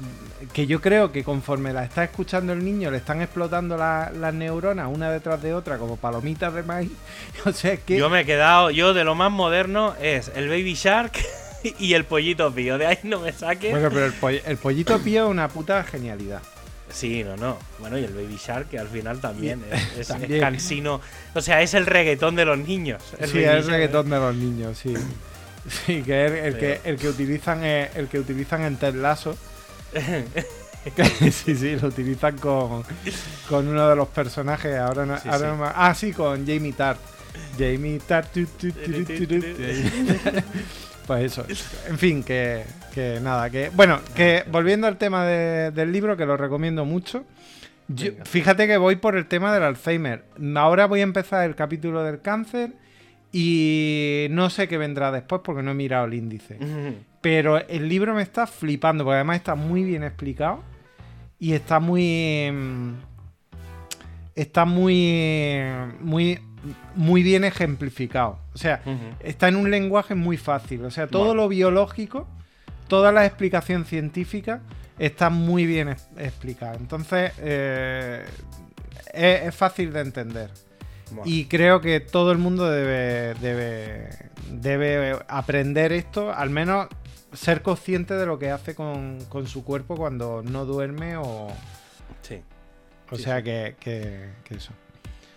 que 0.52 0.68
yo 0.68 0.82
creo 0.82 1.12
que 1.12 1.24
conforme 1.24 1.74
la 1.74 1.84
está 1.84 2.04
escuchando 2.04 2.54
el 2.54 2.64
niño 2.64 2.92
le 2.92 2.98
están 2.98 3.22
explotando 3.22 3.78
las 3.78 4.34
neuronas 4.34 4.88
una 4.92 5.12
detrás 5.12 5.42
de 5.42 5.54
otra 5.54 5.78
como 5.78 5.98
palomitas 5.98 6.54
de 6.54 6.64
maíz. 6.64 6.92
O 7.46 7.52
sea, 7.52 7.78
que... 7.78 7.98
Yo 7.98 8.10
me 8.10 8.22
he 8.22 8.26
quedado, 8.26 8.72
yo 8.72 8.94
de 8.94 9.04
lo 9.04 9.16
más 9.16 9.32
moderno 9.32 9.96
es 10.02 10.32
el 10.36 10.48
Baby 10.48 10.76
Shark 10.76 11.14
y 11.80 11.94
el 11.94 12.06
pollito 12.06 12.54
pío. 12.54 12.78
De 12.78 12.86
ahí 12.86 13.00
no 13.04 13.20
me 13.20 13.32
saques. 13.32 13.72
Bueno, 13.72 13.90
pero 13.90 14.06
el, 14.46 14.58
pollito 14.58 15.00
pío 15.00 15.26
es 15.26 15.32
una 15.32 15.50
puta 15.50 15.84
genialidad. 15.84 16.42
Sí, 16.90 17.24
no, 17.24 17.36
no. 17.36 17.58
Bueno, 17.80 17.98
y 17.98 18.04
el 18.04 18.14
Baby 18.14 18.38
Shark, 18.38 18.70
que 18.70 18.78
al 18.80 18.88
final 18.88 19.20
también 19.20 19.64
es, 19.98 20.14
cansino. 20.40 21.02
O 21.34 21.42
sea, 21.42 21.62
es 21.62 21.74
el 21.74 21.86
reggaetón 21.86 22.36
de 22.36 22.46
los 22.46 22.58
niños. 22.58 23.02
sí, 23.26 23.40
es 23.40 23.66
el 23.66 23.68
reggaetón 23.68 24.10
de 24.10 24.18
los 24.18 24.36
niños, 24.36 24.78
sí. 24.78 24.94
Sí, 25.68 26.04
que 26.04 26.26
es 26.26 26.32
el, 26.32 26.58
que, 26.58 26.82
el 26.84 26.98
que 26.98 27.08
utilizan 27.08 27.64
el 27.64 28.08
que 28.10 28.20
utilizan 28.20 28.64
en 28.64 28.76
Ted 28.76 28.96
Lasso 28.96 29.38
sí, 31.32 31.56
sí, 31.56 31.76
lo 31.78 31.88
utilizan 31.88 32.38
con, 32.38 32.84
con 33.50 33.68
uno 33.68 33.90
de 33.90 33.96
los 33.96 34.08
personajes. 34.10 34.78
Ahora 34.78 35.06
no, 35.06 35.18
Ah, 35.76 35.94
sí, 35.96 36.12
con 36.14 36.46
Jamie 36.46 36.74
Tart. 36.74 37.00
Jamie 37.58 38.00
Tart. 38.00 38.36
pues 41.08 41.24
eso. 41.24 41.46
En 41.88 41.98
fin, 41.98 42.24
que, 42.24 42.66
nada. 43.22 43.50
que 43.50 43.70
Bueno, 43.74 44.00
que 44.16 44.44
volviendo 44.52 44.88
al 44.88 44.98
tema 44.98 45.26
del 45.26 45.92
libro, 45.92 46.18
que 46.18 46.26
lo 46.26 46.38
recomiendo 46.38 46.86
mucho. 46.86 47.26
fíjate 48.26 48.68
que 48.68 48.78
voy 48.78 48.96
por 48.98 49.16
el 49.16 49.28
tema 49.28 49.54
del 49.54 49.64
Alzheimer. 49.64 50.24
Ahora 50.56 50.88
voy 50.88 51.02
a 51.02 51.04
empezar 51.04 51.48
el 51.48 51.56
capítulo 51.56 52.04
del 52.04 52.22
cáncer 52.22 52.72
y 53.32 54.28
no 54.32 54.50
sé 54.50 54.68
qué 54.68 54.78
vendrá 54.78 55.12
después 55.12 55.42
porque 55.44 55.64
no 55.64 55.72
he 55.72 55.76
mirado 55.76 56.06
el 56.06 56.14
índice. 56.14 56.58
Pero 57.24 57.58
el 57.70 57.88
libro 57.88 58.14
me 58.14 58.22
está 58.22 58.46
flipando, 58.46 59.06
porque 59.06 59.16
además 59.16 59.38
está 59.38 59.56
muy 59.56 59.86
bien 59.86 60.04
explicado 60.04 60.62
y 61.40 61.54
está 61.54 61.80
muy. 61.80 62.52
Mm, 62.52 62.96
está 64.36 64.66
muy. 64.66 65.64
Muy. 66.02 66.42
Muy 66.96 67.24
bien 67.24 67.46
ejemplificado. 67.46 68.40
O 68.54 68.58
sea, 68.58 68.82
está 69.22 69.48
en 69.48 69.56
un 69.56 69.72
lenguaje 69.72 70.16
muy 70.16 70.36
fácil. 70.36 70.84
O 70.84 70.92
sea, 70.92 71.08
todo 71.08 71.34
lo 71.34 71.48
biológico, 71.48 72.28
toda 72.90 73.14
la 73.14 73.26
explicación 73.26 73.86
científica 73.86 74.62
está 75.00 75.30
muy 75.30 75.66
bien 75.66 75.90
explicada. 76.18 76.76
Entonces, 76.76 77.32
eh, 77.40 78.26
es, 79.14 79.56
fácil 79.56 79.94
de 79.94 80.02
entender. 80.02 80.50
Y 81.26 81.46
creo 81.46 81.80
que 81.80 82.00
todo 82.00 82.34
el 82.34 82.38
mundo 82.38 82.70
debe, 82.70 83.34
debe, 83.42 84.10
debe 84.52 85.18
aprender 85.28 85.92
esto, 85.92 86.34
al 86.34 86.50
menos 86.50 86.88
ser 87.34 87.62
consciente 87.62 88.14
de 88.16 88.26
lo 88.26 88.40
que 88.40 88.52
hace 88.52 88.76
con, 88.76 89.20
su 89.48 89.64
cuerpo 89.64 89.96
cuando 89.96 90.42
no 90.44 90.66
duerme 90.66 91.18
o... 91.18 91.48
Sí. 92.22 92.42
O 93.10 93.18
sea 93.18 93.42
Que, 93.44 93.76
que, 93.80 94.30
eso. 94.50 94.72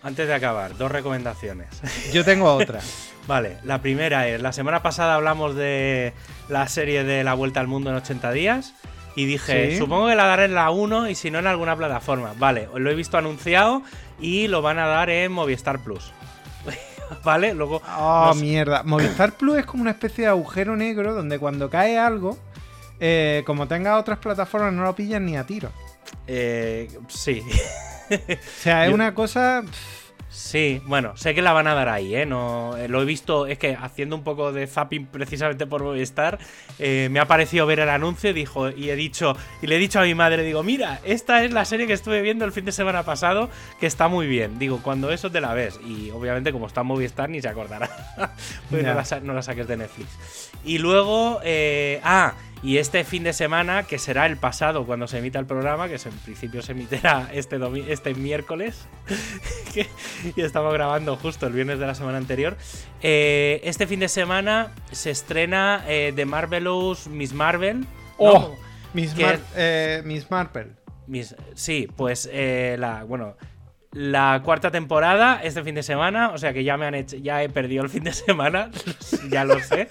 Antes 0.03 0.27
de 0.27 0.33
acabar, 0.33 0.77
dos 0.77 0.91
recomendaciones. 0.91 1.67
Yo 2.13 2.23
tengo 2.23 2.53
otra. 2.53 2.79
vale, 3.27 3.57
la 3.63 3.81
primera 3.81 4.27
es, 4.27 4.41
la 4.41 4.53
semana 4.53 4.81
pasada 4.81 5.15
hablamos 5.15 5.55
de 5.55 6.13
la 6.49 6.67
serie 6.67 7.03
de 7.03 7.23
La 7.23 7.33
Vuelta 7.33 7.59
al 7.59 7.67
Mundo 7.67 7.89
en 7.89 7.97
80 7.97 8.31
días 8.31 8.73
Y 9.15 9.25
dije, 9.25 9.71
Sí. 9.71 9.77
supongo 9.77 10.07
que 10.07 10.15
la 10.15 10.25
daré 10.25 10.45
en 10.45 10.55
la 10.55 10.69
1 10.69 11.09
y 11.09 11.15
si 11.15 11.31
no 11.31 11.39
en 11.39 11.47
alguna 11.47 11.75
plataforma. 11.75 12.33
Vale, 12.37 12.69
lo 12.75 12.89
he 12.89 12.95
visto 12.95 13.17
anunciado 13.17 13.81
y 14.19 14.47
lo 14.47 14.61
van 14.61 14.79
a 14.79 14.87
dar 14.87 15.09
en 15.09 15.31
Movistar 15.31 15.79
Plus. 15.79 16.11
vale, 17.23 17.53
luego. 17.53 17.81
Oh, 17.97 18.33
mierda. 18.35 18.83
Movistar 18.85 19.33
Plus 19.33 19.57
es 19.59 19.65
como 19.65 19.81
una 19.81 19.91
especie 19.91 20.23
de 20.25 20.29
agujero 20.29 20.75
negro 20.75 21.13
donde 21.13 21.39
cuando 21.39 21.69
cae 21.69 21.97
algo, 21.97 22.37
eh, 22.99 23.43
como 23.45 23.67
tenga 23.67 23.97
otras 23.97 24.19
plataformas, 24.19 24.73
no 24.73 24.83
lo 24.83 24.95
pillan 24.95 25.25
ni 25.25 25.37
a 25.37 25.45
tiro. 25.45 25.69
eh, 26.27 26.89
sí. 27.07 27.41
O 28.09 28.15
sea, 28.61 28.85
es 28.85 28.89
Yo- 28.89 28.95
una 28.95 29.13
cosa. 29.13 29.63
Sí, 30.29 30.81
bueno, 30.85 31.15
sé 31.15 31.33
que 31.33 31.41
la 31.41 31.53
van 31.53 31.67
a 31.67 31.73
dar 31.73 31.87
ahí, 31.87 32.13
¿eh? 32.13 32.25
No, 32.25 32.75
eh, 32.77 32.87
lo 32.87 33.01
he 33.01 33.05
visto, 33.05 33.47
es 33.47 33.57
que 33.57 33.75
haciendo 33.79 34.15
un 34.15 34.23
poco 34.23 34.51
de 34.51 34.67
zapping 34.67 35.07
precisamente 35.07 35.65
por 35.65 35.83
Movistar, 35.83 36.37
eh, 36.79 37.07
me 37.11 37.19
ha 37.19 37.25
parecido 37.25 37.65
ver 37.65 37.79
el 37.79 37.89
anuncio 37.89 38.29
y, 38.29 38.33
dijo, 38.33 38.69
y 38.69 38.89
he 38.89 38.95
dicho, 38.95 39.37
y 39.61 39.67
le 39.67 39.77
he 39.77 39.79
dicho 39.79 39.99
a 39.99 40.03
mi 40.03 40.15
madre, 40.15 40.43
digo, 40.43 40.63
mira, 40.63 40.99
esta 41.05 41.43
es 41.43 41.53
la 41.53 41.63
serie 41.63 41.87
que 41.87 41.93
estuve 41.93 42.21
viendo 42.21 42.43
el 42.43 42.51
fin 42.51 42.65
de 42.65 42.73
semana 42.73 43.03
pasado, 43.03 43.49
que 43.79 43.87
está 43.87 44.09
muy 44.09 44.27
bien. 44.27 44.59
Digo, 44.59 44.81
cuando 44.83 45.11
eso 45.11 45.31
te 45.31 45.39
la 45.39 45.53
ves. 45.53 45.79
Y 45.85 46.11
obviamente 46.11 46.51
como 46.51 46.67
está 46.67 46.81
en 46.81 46.87
Movistar 46.87 47.29
ni 47.29 47.41
se 47.41 47.47
acordará. 47.47 47.89
pues 48.69 48.83
no, 48.83 48.93
la, 48.93 49.19
no 49.21 49.33
la 49.33 49.41
saques 49.41 49.67
de 49.67 49.77
Netflix. 49.77 50.51
Y 50.65 50.79
luego, 50.79 51.39
eh, 51.43 52.01
ah, 52.03 52.33
y 52.63 52.77
este 52.77 53.03
fin 53.03 53.23
de 53.23 53.33
semana, 53.33 53.83
que 53.83 53.99
será 53.99 54.25
el 54.25 54.37
pasado 54.37 54.85
cuando 54.85 55.07
se 55.07 55.19
emita 55.19 55.37
el 55.39 55.45
programa, 55.45 55.87
que 55.87 55.95
en 55.95 56.17
principio 56.25 56.61
se 56.61 56.71
emitirá 56.73 57.29
este, 57.33 57.57
este 57.89 58.13
miércoles, 58.15 58.87
que- 59.73 59.87
y 60.35 60.41
estamos 60.41 60.73
grabando 60.73 61.15
justo 61.17 61.47
el 61.47 61.53
viernes 61.53 61.79
de 61.79 61.85
la 61.87 61.95
semana 61.95 62.17
anterior. 62.17 62.57
eh, 63.01 63.61
este 63.63 63.85
fin 63.87 63.99
de 63.99 64.09
semana 64.09 64.73
se 64.91 65.11
estrena 65.11 65.83
eh, 65.87 66.13
The 66.15 66.25
Marvelous 66.25 67.07
Miss 67.07 67.33
Marvel. 67.33 67.81
¿no? 67.81 67.87
¡Oh! 68.17 68.55
Miss, 68.93 69.15
Mar- 69.17 69.39
eh, 69.55 70.01
Miss 70.05 70.31
Marple. 70.31 70.67
Miss- 71.07 71.35
sí, 71.53 71.87
pues 71.95 72.27
eh, 72.31 72.75
la, 72.79 73.03
bueno, 73.03 73.37
la 73.91 74.41
cuarta 74.43 74.69
temporada 74.69 75.39
este 75.43 75.63
fin 75.63 75.75
de 75.75 75.83
semana, 75.83 76.29
o 76.29 76.37
sea 76.37 76.53
que 76.53 76.63
ya 76.63 76.77
me 76.77 76.85
han 76.85 76.95
hecho, 76.95 77.17
ya 77.17 77.41
he 77.43 77.49
perdido 77.49 77.83
el 77.83 77.89
fin 77.89 78.03
de 78.03 78.13
semana, 78.13 78.69
ya 79.29 79.43
lo 79.45 79.59
sé, 79.59 79.87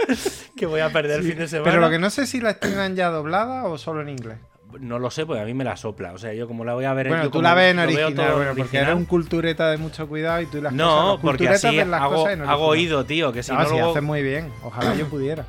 que 0.56 0.66
voy 0.66 0.80
a 0.80 0.90
perder 0.90 1.20
el 1.20 1.26
fin 1.26 1.38
de 1.38 1.48
semana. 1.48 1.70
Pero 1.70 1.80
lo 1.82 1.90
que 1.90 1.98
no 1.98 2.10
sé 2.10 2.26
si 2.26 2.40
la 2.40 2.50
estrenan 2.50 2.94
ya 2.96 3.08
doblada 3.10 3.64
o 3.64 3.78
solo 3.78 4.02
en 4.02 4.10
inglés. 4.10 4.38
No 4.80 4.98
lo 4.98 5.10
sé, 5.10 5.24
porque 5.24 5.40
a 5.40 5.44
mí 5.46 5.54
me 5.54 5.64
la 5.64 5.76
sopla. 5.76 6.12
O 6.12 6.18
sea, 6.18 6.34
yo 6.34 6.46
como 6.46 6.62
la 6.64 6.74
voy 6.74 6.84
a 6.84 6.92
ver 6.92 7.08
Bueno, 7.08 7.22
yo 7.24 7.30
tú 7.30 7.40
la 7.40 7.54
ves 7.54 7.70
en 7.72 7.78
original, 7.78 8.12
bueno, 8.14 8.42
en 8.42 8.46
porque 8.48 8.60
original. 8.62 8.84
eres 8.84 8.96
un 8.96 9.04
cultureta 9.06 9.70
de 9.70 9.78
mucho 9.78 10.06
cuidado 10.06 10.42
y 10.42 10.46
tú 10.46 10.60
las 10.60 10.72
cosas, 10.72 10.74
No, 10.74 11.12
los 11.12 11.20
porque 11.20 11.48
así 11.48 11.76
las 11.76 12.02
hago, 12.02 12.14
cosas 12.16 12.32
en 12.34 12.42
hago 12.42 12.66
original. 12.66 12.94
oído, 12.98 13.04
tío. 13.06 13.32
Que 13.32 13.42
si 13.42 13.52
No, 13.52 13.62
no, 13.62 13.68
si 13.70 13.78
haces 13.78 14.02
muy 14.02 14.22
bien. 14.22 14.50
Ojalá 14.62 14.94
yo 14.94 15.06
pudiera. 15.08 15.46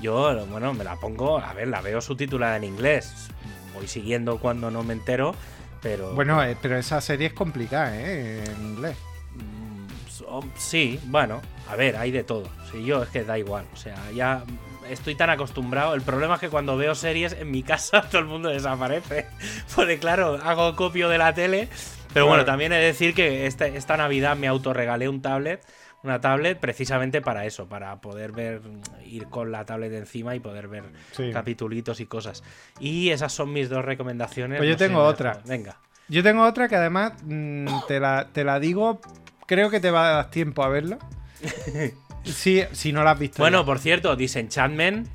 Yo, 0.00 0.46
bueno, 0.46 0.74
me 0.74 0.84
la 0.84 0.94
pongo. 0.96 1.38
A 1.38 1.52
ver, 1.54 1.68
la 1.68 1.80
veo 1.80 2.00
subtitulada 2.00 2.56
en 2.56 2.64
inglés. 2.64 3.30
Voy 3.74 3.88
siguiendo 3.88 4.38
cuando 4.38 4.70
no 4.70 4.84
me 4.84 4.92
entero. 4.92 5.34
Pero. 5.82 6.14
Bueno, 6.14 6.42
eh, 6.42 6.56
pero 6.60 6.76
esa 6.76 7.00
serie 7.00 7.28
es 7.28 7.32
complicada, 7.32 7.96
¿eh? 7.98 8.44
En 8.44 8.62
inglés. 8.62 8.96
mm, 9.34 10.42
Sí, 10.56 11.00
bueno. 11.04 11.40
A 11.68 11.76
ver, 11.76 11.96
hay 11.96 12.10
de 12.10 12.24
todo. 12.24 12.44
Sí, 12.70 12.84
yo 12.84 13.02
es 13.02 13.08
que 13.08 13.24
da 13.24 13.38
igual. 13.38 13.64
O 13.72 13.76
sea, 13.76 13.96
ya 14.14 14.44
estoy 14.88 15.14
tan 15.14 15.30
acostumbrado. 15.30 15.94
El 15.94 16.02
problema 16.02 16.34
es 16.34 16.40
que 16.40 16.48
cuando 16.48 16.76
veo 16.76 16.94
series 16.94 17.32
en 17.32 17.50
mi 17.50 17.62
casa 17.62 18.02
todo 18.10 18.20
el 18.20 18.26
mundo 18.26 18.48
desaparece. 18.48 19.26
Porque 19.74 19.98
claro, 19.98 20.38
hago 20.42 20.76
copio 20.76 21.08
de 21.08 21.18
la 21.18 21.34
tele. 21.34 21.68
Pero 22.12 22.26
bueno, 22.26 22.44
también 22.44 22.72
he 22.72 22.76
de 22.76 22.84
decir 22.86 23.14
que 23.14 23.46
este- 23.46 23.74
esta 23.76 23.96
Navidad 23.96 24.36
me 24.36 24.46
autorregalé 24.46 25.08
un 25.08 25.22
tablet. 25.22 25.64
Una 26.02 26.20
tablet 26.20 26.58
precisamente 26.58 27.20
para 27.22 27.44
eso, 27.46 27.68
para 27.68 28.00
poder 28.00 28.32
ver, 28.32 28.60
ir 29.04 29.26
con 29.28 29.52
la 29.52 29.64
tablet 29.64 29.92
encima 29.92 30.34
y 30.34 30.40
poder 30.40 30.66
ver 30.68 30.84
Sí. 31.12 31.30
capitulitos 31.32 32.00
y 32.00 32.06
cosas. 32.06 32.42
Y 32.80 33.10
esas 33.10 33.32
son 33.32 33.52
mis 33.52 33.68
dos 33.68 33.84
recomendaciones. 33.84 34.58
Pues 34.58 34.68
yo 34.68 34.74
no 34.74 34.78
tengo 34.78 35.02
otra. 35.04 35.40
Venga. 35.46 35.76
Yo 36.08 36.22
tengo 36.22 36.44
otra 36.44 36.68
que 36.68 36.76
además 36.76 37.12
mm, 37.24 37.66
te, 37.86 38.00
la, 38.00 38.28
te 38.32 38.42
la 38.44 38.58
digo. 38.58 39.00
Creo 39.46 39.70
que 39.70 39.80
te 39.80 39.90
va 39.90 40.08
a 40.08 40.12
dar 40.16 40.30
tiempo 40.30 40.62
a 40.64 40.68
verla. 40.68 40.98
Sí, 42.24 42.62
si 42.70 42.92
no 42.92 43.02
la 43.02 43.10
has 43.12 43.18
visto. 43.18 43.42
Bueno, 43.42 43.62
ya. 43.62 43.66
por 43.66 43.80
cierto, 43.80 44.14
Disenchantment, 44.14 45.08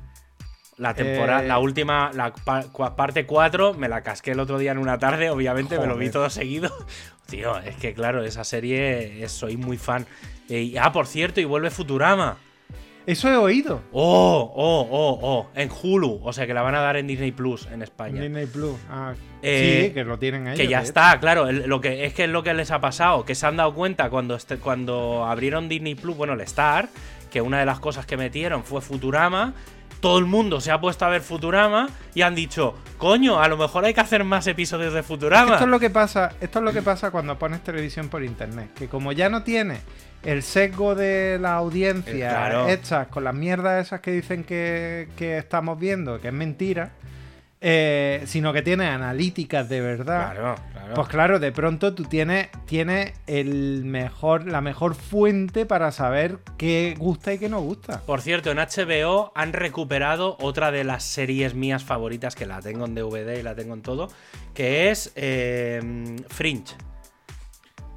la 0.78 0.94
temporada, 0.94 1.44
Eh. 1.44 1.48
la 1.48 1.58
última, 1.58 2.10
la 2.14 2.32
parte 2.96 3.26
4, 3.26 3.74
me 3.74 3.88
la 3.88 4.02
casqué 4.02 4.30
el 4.32 4.40
otro 4.40 4.58
día 4.58 4.72
en 4.72 4.78
una 4.78 4.98
tarde, 4.98 5.30
obviamente, 5.30 5.78
me 5.78 5.86
lo 5.86 5.96
vi 5.96 6.10
todo 6.10 6.30
seguido. 6.30 6.70
Tío, 7.26 7.58
es 7.58 7.76
que 7.76 7.92
claro, 7.92 8.24
esa 8.24 8.44
serie 8.44 9.22
es- 9.22 9.32
soy 9.32 9.56
muy 9.56 9.76
fan. 9.76 10.06
Eh, 10.48 10.74
ah, 10.80 10.92
por 10.92 11.06
cierto, 11.06 11.40
y 11.40 11.44
vuelve 11.44 11.70
Futurama. 11.70 12.38
Eso 13.06 13.30
he 13.30 13.36
oído. 13.36 13.80
Oh, 13.92 14.52
oh, 14.54 14.86
oh, 14.90 15.18
oh, 15.22 15.50
en 15.54 15.70
Hulu, 15.70 16.20
o 16.22 16.32
sea 16.32 16.46
que 16.46 16.52
la 16.52 16.60
van 16.62 16.74
a 16.74 16.80
dar 16.80 16.96
en 16.98 17.06
Disney 17.06 17.32
Plus 17.32 17.66
en 17.72 17.80
España. 17.82 18.20
Disney 18.20 18.46
Plus. 18.46 18.76
Ah, 18.90 19.14
Eh, 19.42 19.84
sí, 19.88 19.94
que 19.94 20.04
lo 20.04 20.18
tienen 20.18 20.46
ellos. 20.46 20.58
Que 20.58 20.68
ya 20.68 20.82
está, 20.82 21.18
claro. 21.18 21.48
el- 21.48 21.66
lo 21.68 21.80
que 21.80 22.04
es 22.04 22.12
que 22.12 22.24
es 22.24 22.30
lo 22.30 22.42
que 22.42 22.52
les 22.54 22.70
ha 22.70 22.80
pasado, 22.80 23.24
que 23.24 23.34
se 23.34 23.46
han 23.46 23.56
dado 23.56 23.72
cuenta 23.74 24.10
cuando, 24.10 24.34
este- 24.34 24.58
cuando 24.58 25.24
abrieron 25.24 25.68
Disney 25.70 25.94
Plus, 25.94 26.16
bueno, 26.18 26.34
el 26.34 26.40
Star, 26.42 26.88
que 27.30 27.40
una 27.40 27.58
de 27.60 27.66
las 27.66 27.80
cosas 27.80 28.04
que 28.04 28.16
metieron 28.18 28.62
fue 28.64 28.80
Futurama. 28.82 29.54
Todo 30.00 30.18
el 30.18 30.26
mundo 30.26 30.60
se 30.60 30.70
ha 30.70 30.80
puesto 30.80 31.04
a 31.04 31.08
ver 31.08 31.22
Futurama 31.22 31.88
y 32.14 32.22
han 32.22 32.34
dicho, 32.34 32.74
coño, 32.98 33.40
a 33.40 33.48
lo 33.48 33.56
mejor 33.56 33.84
hay 33.84 33.94
que 33.94 34.00
hacer 34.00 34.22
más 34.24 34.46
episodios 34.46 34.92
de 34.94 35.02
Futurama. 35.02 35.52
Esto 35.54 35.64
es 35.64 35.70
lo 35.70 35.80
que 35.80 35.90
pasa, 35.90 36.32
esto 36.40 36.60
es 36.60 36.64
lo 36.64 36.72
que 36.72 36.82
pasa 36.82 37.10
cuando 37.10 37.38
pones 37.38 37.62
televisión 37.64 38.08
por 38.08 38.22
internet, 38.22 38.70
que 38.76 38.88
como 38.88 39.10
ya 39.12 39.28
no 39.28 39.42
tiene 39.42 39.78
el 40.22 40.42
sesgo 40.42 40.94
de 40.94 41.38
la 41.40 41.54
audiencia 41.54 42.12
Eh, 42.28 42.30
claro. 42.30 42.68
hechas 42.68 43.08
con 43.08 43.24
las 43.24 43.34
mierdas 43.34 43.86
esas 43.86 44.00
que 44.00 44.10
dicen 44.12 44.44
que, 44.44 45.08
que 45.16 45.38
estamos 45.38 45.78
viendo, 45.78 46.20
que 46.20 46.28
es 46.28 46.34
mentira, 46.34 46.90
eh, 47.60 48.22
sino 48.26 48.52
que 48.52 48.62
tiene 48.62 48.86
analíticas 48.86 49.68
de 49.68 49.80
verdad. 49.80 50.32
Claro, 50.32 50.54
claro. 50.88 50.94
Pues 50.94 51.08
claro, 51.08 51.38
de 51.38 51.52
pronto 51.52 51.94
tú 51.94 52.04
tienes, 52.04 52.48
tienes 52.66 53.12
el 53.26 53.84
mejor, 53.84 54.46
la 54.46 54.60
mejor 54.60 54.94
fuente 54.94 55.66
para 55.66 55.92
saber 55.92 56.38
qué 56.56 56.94
gusta 56.98 57.32
y 57.32 57.38
qué 57.38 57.48
no 57.48 57.60
gusta. 57.60 58.00
Por 58.02 58.20
cierto, 58.20 58.50
en 58.50 58.58
HBO 58.58 59.32
han 59.34 59.52
recuperado 59.52 60.36
otra 60.40 60.70
de 60.70 60.84
las 60.84 61.04
series 61.04 61.54
mías 61.54 61.84
favoritas, 61.84 62.34
que 62.34 62.46
la 62.46 62.60
tengo 62.60 62.84
en 62.86 62.94
DVD 62.94 63.38
y 63.38 63.42
la 63.42 63.54
tengo 63.54 63.74
en 63.74 63.82
todo, 63.82 64.08
que 64.54 64.90
es 64.90 65.12
eh, 65.16 65.80
Fringe. 66.28 66.74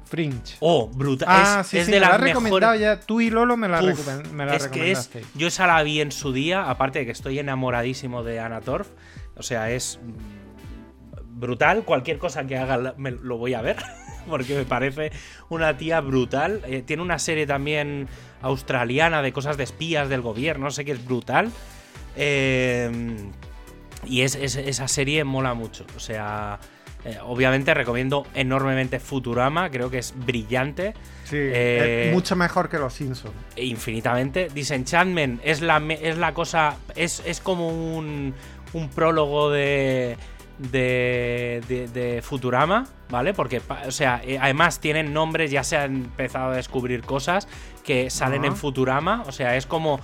Fringe. 0.04 0.56
Oh, 0.60 0.88
brutal. 0.88 1.26
Ah, 1.30 1.58
es, 1.62 1.66
sí, 1.68 1.78
es 1.78 1.86
sí, 1.86 1.92
de 1.92 1.96
me 1.98 2.06
la 2.06 2.14
has 2.14 2.20
recomendado 2.20 2.74
ya. 2.74 3.00
Tú 3.00 3.22
y 3.22 3.30
Lolo 3.30 3.56
me 3.56 3.66
la, 3.66 3.82
Uf, 3.82 4.06
recupen- 4.06 4.30
me 4.32 4.44
la 4.44 4.56
es 4.56 4.68
que 4.68 4.92
es. 4.92 5.10
Yo 5.34 5.48
esa 5.48 5.66
la 5.66 5.82
vi 5.82 6.02
en 6.02 6.12
su 6.12 6.34
día, 6.34 6.68
aparte 6.68 6.98
de 6.98 7.06
que 7.06 7.12
estoy 7.12 7.38
enamoradísimo 7.38 8.22
de 8.22 8.38
Anna 8.38 8.60
Torf. 8.60 8.88
O 9.36 9.42
sea, 9.42 9.70
es 9.70 9.98
brutal. 11.42 11.84
Cualquier 11.84 12.16
cosa 12.16 12.46
que 12.46 12.56
haga 12.56 12.94
me 12.96 13.10
lo 13.10 13.36
voy 13.36 13.52
a 13.52 13.60
ver. 13.60 13.76
Porque 14.30 14.54
me 14.56 14.64
parece 14.64 15.12
una 15.50 15.76
tía 15.76 16.00
brutal. 16.00 16.62
Eh, 16.66 16.80
tiene 16.86 17.02
una 17.02 17.18
serie 17.18 17.46
también 17.46 18.08
australiana 18.40 19.20
de 19.20 19.32
cosas 19.32 19.58
de 19.58 19.64
espías 19.64 20.08
del 20.08 20.22
gobierno. 20.22 20.64
No 20.66 20.70
sé 20.70 20.84
qué 20.86 20.92
es 20.92 21.04
brutal. 21.04 21.50
Eh, 22.16 22.90
y 24.06 24.22
es, 24.22 24.34
es- 24.34 24.56
esa 24.56 24.88
serie 24.88 25.24
mola 25.24 25.54
mucho. 25.54 25.84
O 25.96 26.00
sea. 26.00 26.58
eh, 27.04 27.18
obviamente 27.24 27.74
recomiendo 27.74 28.24
enormemente 28.32 29.00
Futurama, 29.00 29.70
creo 29.70 29.90
que 29.90 29.98
es 29.98 30.14
brillante. 30.16 30.94
Sí, 31.24 31.36
Eh, 31.36 32.06
es 32.08 32.14
mucho 32.14 32.36
mejor 32.36 32.68
que 32.68 32.78
los 32.78 32.94
Simpsons. 32.94 33.34
E 33.56 33.64
infinitamente. 33.64 34.48
Disenchantment 34.54 35.40
es 35.44 35.62
la, 35.62 35.78
es 36.00 36.16
la 36.16 36.32
cosa. 36.32 36.76
Es, 36.94 37.20
es 37.26 37.40
como 37.40 37.68
un, 37.96 38.32
un 38.72 38.88
prólogo 38.90 39.50
de, 39.50 40.16
de, 40.70 41.60
de- 41.68 41.88
de 41.88 42.22
Futurama, 42.22 42.86
¿vale? 43.10 43.34
Porque, 43.34 43.60
o 43.86 43.90
sea, 43.90 44.20
eh, 44.24 44.38
además 44.40 44.80
tienen 44.80 45.12
nombres, 45.12 45.50
ya 45.50 45.64
se 45.64 45.76
han 45.76 45.96
empezado 45.96 46.52
a 46.52 46.56
descubrir 46.56 47.02
cosas 47.02 47.48
que 47.84 48.10
salen 48.10 48.44
en 48.44 48.56
Futurama. 48.56 49.24
O 49.26 49.32
sea, 49.32 49.56
es 49.56 49.66
como. 49.66 50.00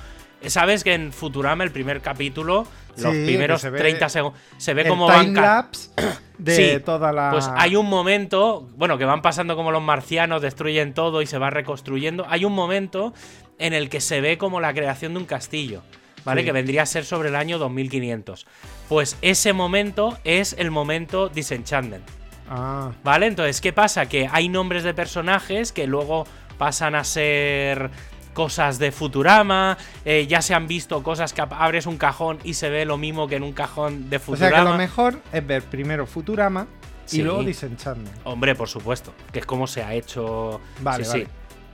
¿Sabes 0.47 0.85
que 0.85 0.95
en 0.95 1.13
Futurama, 1.13 1.65
el 1.65 1.73
primer 1.73 2.01
capítulo, 2.01 2.65
los 2.97 3.13
Sí, 3.13 3.25
primeros 3.27 3.61
se 3.61 3.71
ve 3.71 3.79
30 3.79 4.09
segundos, 4.09 4.41
se 4.57 4.73
ve 4.73 4.83
el 4.83 4.89
como 4.89 5.07
van 5.09 5.27
time 5.35 5.41
lapse 5.41 5.91
de 6.39 6.55
Sí, 6.55 6.81
toda 6.85 7.13
la. 7.13 7.31
pues 7.33 7.51
hay 7.57 7.75
un 7.75 7.89
momento, 7.89 8.69
bueno, 8.77 8.99
que 8.99 9.05
van 9.05 9.21
pasando 9.21 9.57
como 9.57 9.73
los 9.73 9.83
marcianos, 9.83 10.41
destruyen 10.41 10.95
todo 10.95 11.23
y 11.23 11.27
se 11.27 11.39
va 11.39 11.51
reconstruyendo. 11.51 12.25
Hay 12.29 12.45
un 12.45 12.53
momento 12.53 13.13
en 13.59 13.73
el 13.73 13.89
que 13.89 14.01
se 14.01 14.21
ve 14.21 14.39
como 14.39 14.61
la 14.61 14.73
creación 14.73 15.15
de 15.15 15.19
un 15.19 15.27
castillo, 15.27 15.83
¿vale? 16.25 16.41
Sí. 16.43 16.47
Que 16.47 16.53
vendría 16.53 16.83
a 16.83 16.87
ser 16.87 17.05
sobre 17.05 17.29
el 17.29 17.37
año 17.37 17.59
2500. 17.59 18.47
Pues 18.89 19.16
ese 19.23 19.53
momento 19.53 20.19
es 20.25 20.55
el 20.59 20.71
momento 20.71 21.29
Disenchantment, 21.29 22.05
Ah, 22.51 22.93
¿vale? 23.05 23.27
Entonces, 23.27 23.61
¿qué 23.61 23.73
pasa? 23.75 24.07
Que 24.07 24.29
hay 24.33 24.49
nombres 24.49 24.83
de 24.83 24.95
personajes 24.95 25.71
que 25.73 25.87
luego 25.87 26.27
pasan 26.57 26.95
a 26.95 27.05
ser 27.05 27.91
cosas 28.33 28.79
de 28.79 28.93
Futurama, 28.93 29.77
eh, 30.05 30.27
ya 30.29 30.41
se 30.43 30.55
han 30.55 30.66
visto 30.69 31.03
cosas 31.03 31.33
que 31.33 31.43
abres 31.43 31.87
un 31.87 31.99
cajón 31.99 32.39
y 32.45 32.55
se 32.55 32.71
ve 32.71 32.85
lo 32.85 32.97
mismo 32.97 33.27
que 33.29 33.35
en 33.37 33.43
un 33.43 33.53
cajón 33.53 34.09
de 34.11 34.16
o 34.16 34.21
Futurama. 34.21 34.51
sea 34.57 34.64
que 34.64 34.71
lo 34.71 34.77
mejor 34.79 35.21
es 35.33 35.47
ver 35.47 35.62
primero 35.64 36.07
Futurama 36.07 36.66
Sí. 37.05 37.21
y 37.21 37.23
luego 37.25 37.43
Disenchantment. 37.43 38.16
Hombre, 38.25 38.55
por 38.55 38.69
supuesto, 38.69 39.12
que 39.33 39.41
es 39.41 39.47
como 39.47 39.66
se 39.66 39.83
ha 39.83 39.93
hecho. 39.95 40.61
Vale, 40.83 41.05
Sí, 41.05 41.11
vale. 41.11 41.25
sí. 41.25 41.31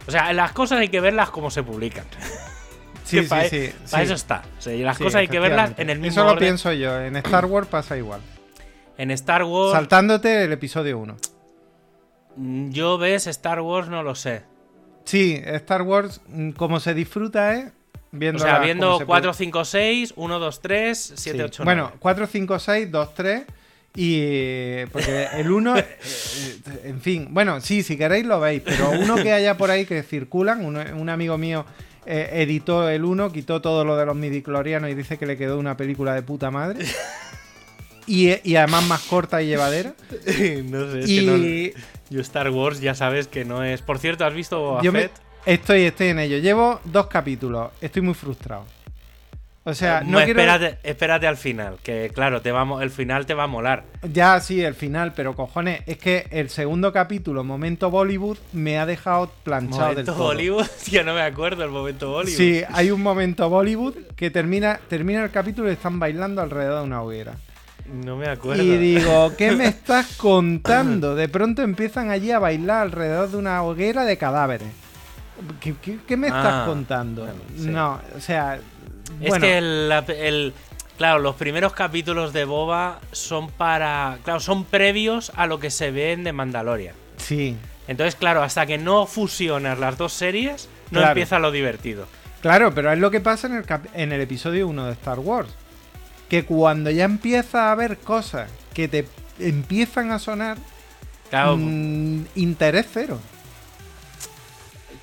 O 0.07 0.11
sea, 0.11 0.33
las 0.33 0.53
cosas 0.53 0.79
hay 0.81 0.89
que 0.89 1.01
verlas 1.01 1.31
como 1.31 1.51
se 1.51 1.63
publican. 1.63 2.05
Sí, 3.11 3.21
Que 3.21 3.23
pa- 3.25 3.43
sí, 3.45 3.49
sí, 3.67 3.73
Para 3.91 4.03
sí. 4.03 4.07
eso 4.07 4.15
está. 4.15 4.43
O 4.59 4.61
sea, 4.63 4.75
y 4.75 4.83
las 4.83 4.97
Sí, 4.97 5.05
cosas 5.05 5.21
hay 5.21 5.29
que 5.29 5.39
verlas 5.39 5.73
en 5.77 5.91
el 5.91 5.99
mismo 5.99 6.13
Eso 6.13 6.25
lo 6.25 6.31
orden. 6.33 6.41
pienso 6.49 6.73
yo. 6.73 6.99
En 7.01 7.17
Star 7.17 7.45
Wars 7.47 7.69
pasa 7.69 7.97
igual. 7.99 8.21
En 8.97 9.11
Star 9.11 9.43
Wars, 9.45 9.73
Saltándote 9.73 10.45
el 10.45 10.53
episodio 10.53 10.99
1. 10.99 11.17
mm, 12.37 12.71
yo 12.71 12.99
ves 12.99 13.27
Star 13.27 13.61
Wars, 13.61 13.89
no 13.89 14.03
lo 14.03 14.15
sé. 14.15 14.43
Sí, 15.05 15.41
Star 15.45 15.83
Wars, 15.83 16.21
mm, 16.29 16.51
como 16.53 16.81
se 16.81 16.95
disfruta, 16.95 17.55
¿eh? 17.57 17.73
Viendo 18.13 18.43
O 18.43 18.47
sea, 18.47 18.61
viendo 18.61 19.01
4, 19.05 19.35
5, 19.35 19.65
6, 19.65 20.15
1, 20.17 20.39
2, 20.39 20.61
3, 20.63 21.13
7, 21.17 21.43
8, 21.45 21.63
9. 21.65 21.81
Bueno, 21.83 21.97
4, 21.99 22.27
5, 22.29 22.59
6, 22.59 22.91
2, 22.91 23.15
3. 23.15 23.43
Y. 23.97 24.17
eh, 24.23 24.87
Porque 24.93 25.27
el 25.35 25.51
1. 25.51 25.75
en 26.85 27.01
fin. 27.01 27.29
Bueno, 27.31 27.61
sí, 27.61 27.83
si 27.83 27.97
queréis 27.97 28.25
lo 28.25 28.39
veis. 28.41 28.63
Pero 28.65 28.91
uno 28.91 29.17
que 29.17 29.33
haya 29.33 29.57
por 29.57 29.71
ahí 29.71 29.85
que 29.85 30.03
circulan. 30.05 30.65
uno- 30.65 30.83
un 30.97 31.09
amigo 31.09 31.37
mío 31.39 31.67
eh, 32.07 32.31
editó 32.43 32.89
el 32.89 33.05
1, 33.05 33.33
quitó 33.33 33.61
todo 33.61 33.85
lo 33.85 33.97
de 33.97 34.07
los 34.07 34.17
midiclorianos 34.17 34.91
y 34.91 34.95
dice 34.95 35.19
que 35.19 35.27
le 35.27 35.37
quedó 35.37 35.59
una 35.59 35.77
película 35.77 36.15
de 36.15 36.23
puta 36.23 36.51
madre. 36.51 36.85
Y, 38.07 38.35
y 38.47 38.57
además 38.57 38.87
más 38.87 39.01
corta 39.05 39.41
y 39.41 39.47
llevadera. 39.47 39.95
no 40.65 40.91
sé, 40.93 40.99
es 41.01 41.09
y. 41.09 41.25
que 41.25 41.73
no- 41.75 41.85
yo 42.11 42.21
Star 42.21 42.51
Wars 42.51 42.81
ya 42.83 42.95
sabes 42.95 43.29
que 43.29 43.47
no 43.47 43.65
es. 43.65 43.81
Por 43.81 43.99
cierto, 43.99 44.27
¿has 44.27 44.35
visto 44.35 44.61
Boba 44.61 44.83
Yo 44.83 44.93
me- 44.93 45.09
estoy, 45.47 45.85
estoy 45.85 46.09
en 46.09 46.19
ello. 46.19 46.37
Llevo 46.37 46.81
dos 46.85 47.07
capítulos. 47.07 47.71
Estoy 47.81 48.03
muy 48.03 48.13
frustrado. 48.13 48.67
O 49.67 49.73
sea, 49.73 50.03
no, 50.03 50.19
quiero. 50.23 50.41
espérate, 50.43 50.79
espérate 50.83 51.27
al 51.27 51.39
final, 51.39 51.77
que 51.83 52.11
claro, 52.15 52.43
te 52.43 52.53
va 52.53 52.61
a 52.61 52.65
mo- 52.67 52.83
el 52.83 52.91
final 52.91 53.25
te 53.25 53.33
va 53.33 53.45
a 53.45 53.47
molar. 53.47 53.85
Ya, 54.13 54.39
sí, 54.41 54.63
el 54.63 54.75
final, 54.75 55.15
pero 55.17 55.35
cojones, 55.35 55.81
es 55.87 55.97
que 55.97 56.27
el 56.31 56.51
segundo 56.51 56.93
capítulo, 56.93 57.45
Momento 57.45 57.91
Bollywood, 57.91 58.37
me 58.53 58.79
ha 58.79 58.85
dejado 58.85 59.31
planchado 59.43 59.81
del 59.87 59.89
Momento 59.95 60.13
todo. 60.13 60.25
Bollywood, 60.25 60.67
yo 60.91 61.03
no 61.03 61.15
me 61.15 61.23
acuerdo 61.23 61.65
el 61.65 61.71
momento 61.71 62.11
Bollywood. 62.11 62.37
Sí, 62.37 62.63
hay 62.73 62.91
un 62.91 63.03
momento 63.03 63.49
Bollywood 63.49 63.95
que 64.17 64.31
termina, 64.31 64.79
termina 64.89 65.25
el 65.25 65.31
capítulo 65.31 65.71
y 65.71 65.73
están 65.73 65.99
bailando 65.99 66.43
alrededor 66.43 66.81
de 66.81 66.85
una 66.85 67.01
hoguera. 67.03 67.33
No 67.91 68.17
me 68.17 68.29
acuerdo. 68.29 68.63
Y 68.63 68.77
digo, 68.77 69.33
¿qué 69.39 69.53
me 69.53 69.65
estás 69.69 70.17
contando? 70.19 71.15
De 71.15 71.29
pronto 71.31 71.63
empiezan 71.63 72.11
allí 72.11 72.31
a 72.33 72.39
bailar 72.39 72.83
alrededor 72.83 73.31
de 73.31 73.37
una 73.39 73.63
hoguera 73.63 74.05
de 74.05 74.19
cadáveres. 74.19 74.69
¿Qué, 75.61 75.75
qué- 75.83 75.99
qué 76.07 76.17
me 76.17 76.29
estás 76.29 76.53
Ah, 76.53 76.65
contando? 76.67 77.27
sí. 77.57 77.67
No, 77.69 77.99
o 78.17 78.21
sea, 78.21 78.59
Es 79.21 79.35
que 79.39 79.59
el, 79.59 79.89
la- 79.89 79.99
el- 80.09 80.53
Claro, 80.97 81.19
los 81.19 81.35
primeros 81.35 81.73
capítulos 81.73 82.33
de 82.33 82.45
Boba 82.45 83.01
son 83.11 83.51
para. 83.51 84.19
Claro, 84.23 84.39
son 84.39 84.65
previos 84.65 85.33
a 85.35 85.47
lo 85.49 85.59
que 85.59 85.71
se 85.71 85.91
ve 85.91 86.13
en 86.13 86.23
The 86.25 86.33
Mandalorian. 86.33 86.95
sí. 87.17 87.57
Entonces, 87.89 88.15
claro, 88.15 88.43
hasta 88.43 88.65
que 88.65 88.79
no 88.79 89.05
fusionas 89.07 89.79
las 89.79 89.99
dos 89.99 90.13
series, 90.15 90.69
no 90.91 91.01
Claro. 91.01 91.09
empieza 91.09 91.39
lo 91.39 91.51
divertido. 91.51 92.07
Claro, 92.41 92.73
pero 92.75 92.91
es 92.93 92.99
lo 92.99 93.11
que 93.11 93.21
pasa 93.21 93.47
en 93.49 93.57
el, 93.57 93.65
en 93.93 94.13
el 94.13 94.21
episodio 94.23 94.67
1 94.69 94.87
de 94.87 94.93
Star 94.93 95.19
Wars. 95.19 95.51
Que 96.31 96.45
cuando 96.47 96.91
ya 96.91 97.05
empieza 97.05 97.69
a 97.69 97.73
haber 97.73 97.99
cosas 97.99 98.51
que 98.73 98.89
te 98.89 99.07
empiezan 99.39 100.13
a 100.13 100.19
sonar, 100.19 100.57
Claro, 101.29 101.57
mm, 101.59 102.25
interés 102.37 102.87
cero. 102.91 103.19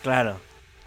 claro, 0.02 0.40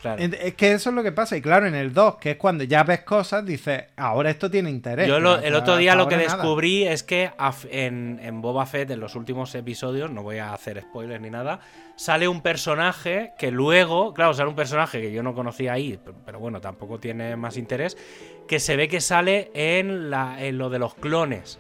claro. 0.05 0.23
Es 0.23 0.55
que 0.55 0.73
eso 0.73 0.91
es 0.91 0.95
lo 0.97 1.03
que 1.03 1.13
pasa. 1.13 1.37
Y 1.37 1.41
claro, 1.43 1.67
en 1.67 1.75
el 1.75 1.93
2, 1.93 2.17
que 2.17 2.33
es 2.33 2.37
cuando 2.37 2.63
ya 2.65 2.85
ves 2.85 3.01
cosas, 3.01 3.45
dices, 3.45 3.85
ahora 3.97 4.31
esto 4.31 4.51
tiene 4.51 4.71
interés. 4.71 5.09
Yo 5.09 5.19
lo- 5.19 5.39
el 5.41 5.55
otro 5.55 5.77
día 5.77 5.95
lo 5.95 6.07
que 6.09 6.17
nada. 6.17 6.37
descubrí 6.37 6.85
es 6.87 7.03
que 7.03 7.31
en, 7.71 8.21
en 8.23 8.41
Boba 8.41 8.67
Fett, 8.67 8.91
en 8.91 9.01
los 9.01 9.15
últimos 9.17 9.55
episodios, 9.55 10.11
no 10.11 10.23
voy 10.23 10.39
a 10.39 10.53
hacer 10.53 10.81
spoilers 10.81 11.21
ni 11.21 11.31
nada, 11.31 11.61
sale 11.97 12.29
un 12.29 12.41
personaje 12.43 13.33
que 13.39 13.51
luego, 13.51 14.15
claro, 14.15 14.35
sale 14.35 14.49
un 14.49 14.57
personaje 14.57 15.01
que 15.01 15.13
yo 15.13 15.23
no 15.23 15.35
conocía 15.35 15.73
ahí, 15.73 15.99
pero, 16.05 16.17
pero 16.25 16.39
bueno, 16.39 16.61
tampoco 16.61 16.99
tiene 17.01 17.37
más 17.37 17.57
interés, 17.57 17.97
que 18.49 18.61
se 18.61 18.77
ve 18.77 18.89
que 18.89 19.01
sale 19.01 19.51
en, 19.55 20.11
la, 20.11 20.37
en 20.45 20.59
lo 20.59 20.71
de 20.71 20.79
los 20.79 20.95
clones. 20.95 21.59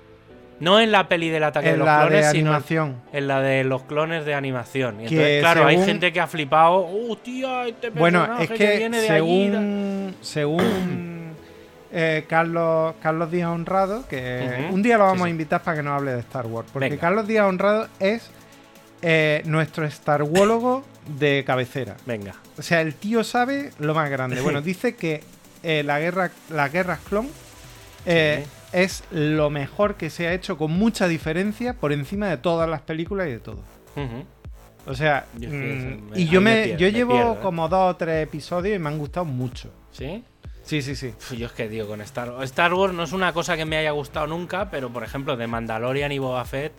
No 0.64 0.80
en 0.80 0.90
la 0.90 1.08
peli 1.08 1.28
del 1.30 1.44
ataque 1.44 1.68
de 1.68 1.72
En 1.74 1.78
los 1.80 1.86
la 1.86 2.00
clones, 2.06 2.26
de 2.26 2.32
sino 2.32 2.50
animación. 2.50 2.96
en 3.12 3.28
la 3.28 3.40
de 3.40 3.64
los 3.64 3.82
clones 3.82 4.24
de 4.24 4.34
animación. 4.34 5.00
Y 5.00 5.04
entonces, 5.04 5.40
claro, 5.40 5.66
hay 5.66 5.74
según- 5.76 5.86
gente 5.86 6.12
que 6.12 6.20
ha 6.20 6.26
flipado. 6.26 6.86
¡Uh, 6.86 7.16
tía, 7.16 7.66
este 7.66 7.90
Bueno, 7.90 8.38
es 8.40 8.50
que, 8.50 8.76
viene 8.78 9.00
de 9.00 9.08
allí! 9.10 9.16
según, 9.50 10.16
según 10.22 11.34
eh, 11.92 12.24
Carlos, 12.28 12.94
Carlos 13.02 13.30
Díaz 13.30 13.50
Honrado, 13.50 14.06
que 14.08 14.68
un 14.72 14.82
día 14.82 14.96
lo 14.98 15.04
Sí, 15.04 15.08
vamos 15.10 15.22
a 15.22 15.26
sí. 15.26 15.30
invitar 15.30 15.62
para 15.62 15.76
que 15.76 15.82
nos 15.82 15.92
hable 16.00 16.12
de 16.14 16.20
Star 16.20 16.46
Wars. 16.46 16.68
Porque 16.72 16.88
Venga. 16.88 17.00
Carlos 17.00 17.26
Díaz 17.26 17.46
Honrado 17.46 17.88
es 18.00 18.30
eh, 19.02 19.42
nuestro 19.44 19.84
Star 19.84 20.24
de 20.24 21.44
cabecera. 21.46 21.96
Venga. 22.06 22.34
O 22.56 22.62
sea, 22.62 22.80
el 22.80 22.94
tío 22.94 23.22
sabe 23.24 23.70
lo 23.78 23.94
más 23.94 24.08
grande. 24.10 24.40
Bueno, 24.40 24.60
dice 24.62 24.96
que 24.96 25.22
eh, 25.62 25.82
la 25.84 25.98
guerra, 26.00 26.30
las 26.50 26.72
guerras 26.72 27.00
clon 27.08 27.28
eh, 28.06 28.44
es 28.74 29.04
lo 29.10 29.48
mejor 29.50 29.94
que 29.94 30.10
se 30.10 30.26
ha 30.28 30.34
hecho 30.34 30.58
con 30.58 30.72
mucha 30.72 31.08
diferencia 31.08 31.74
por 31.74 31.92
encima 31.92 32.28
de 32.28 32.36
todas 32.36 32.68
las 32.68 32.82
películas 32.82 33.28
y 33.28 33.30
de 33.32 33.38
todo. 33.38 33.60
O 34.86 34.94
sea, 34.94 35.24
Yo 35.38 35.48
mm, 35.48 35.52
me- 35.52 36.20
y 36.20 36.26
yo 36.28 36.40
me 36.42 36.50
me, 36.50 36.64
pierdo, 36.64 36.78
yo 36.80 36.86
me 36.86 36.92
llevo 36.92 37.12
pierdo, 37.14 37.32
¿eh? 37.34 37.38
como 37.42 37.68
dos 37.70 37.94
o 37.94 37.96
tres 37.96 38.22
episodios 38.22 38.76
y 38.76 38.78
me 38.78 38.88
han 38.90 38.98
gustado 38.98 39.24
mucho. 39.24 39.70
¿Sí? 39.92 40.22
Sí, 40.62 40.82
sí, 40.82 40.94
sí. 40.96 41.14
Uf, 41.16 41.32
Yo 41.32 41.46
es 41.46 41.52
que 41.52 41.68
digo, 41.68 41.86
con 41.86 42.00
Star 42.02 42.30
Wars. 42.30 42.44
Star 42.44 42.74
Wars 42.74 42.92
no 42.92 43.02
es 43.04 43.12
una 43.12 43.32
cosa 43.32 43.56
que 43.56 43.64
me 43.64 43.76
haya 43.78 43.92
gustado 43.92 44.26
nunca, 44.26 44.70
pero 44.70 44.90
por 44.90 45.02
ejemplo, 45.04 45.36
de 45.36 45.46
Mandalorian 45.46 46.12
y 46.12 46.18
Boba 46.18 46.44
Fett, 46.44 46.72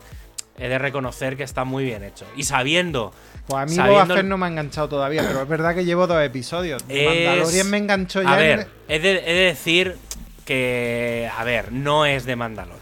he 0.57 0.67
de 0.67 0.77
reconocer 0.77 1.35
que 1.37 1.43
está 1.43 1.63
muy 1.65 1.83
bien 1.83 2.03
hecho. 2.03 2.25
Y 2.35 2.43
sabiendo. 2.43 3.11
Pues 3.47 3.61
a 3.63 3.65
mí 3.65 3.75
Sabiendo- 3.75 4.03
Boba 4.05 4.15
Fett 4.17 4.25
no 4.25 4.37
me 4.37 4.45
ha 4.45 4.49
enganchado 4.49 4.89
todavía, 4.89 5.23
pero 5.27 5.41
es 5.41 5.47
verdad 5.47 5.73
que 5.75 5.85
llevo 5.85 6.05
dos 6.07 6.21
episodios. 6.23 6.83
Es- 6.89 7.05
Mandalorian 7.07 7.69
me 7.71 7.77
enganchó 7.77 8.21
ya. 8.21 8.33
A 8.33 8.41
en 8.41 8.57
ver, 8.59 8.67
he 8.87 8.99
de, 8.99 9.11
he 9.17 9.33
de 9.33 9.45
decir 9.45 9.95
que. 10.45 11.29
A 11.37 11.43
ver, 11.43 11.71
no 11.71 12.05
es 12.05 12.25
de 12.25 12.35
Mandalorian. 12.35 12.81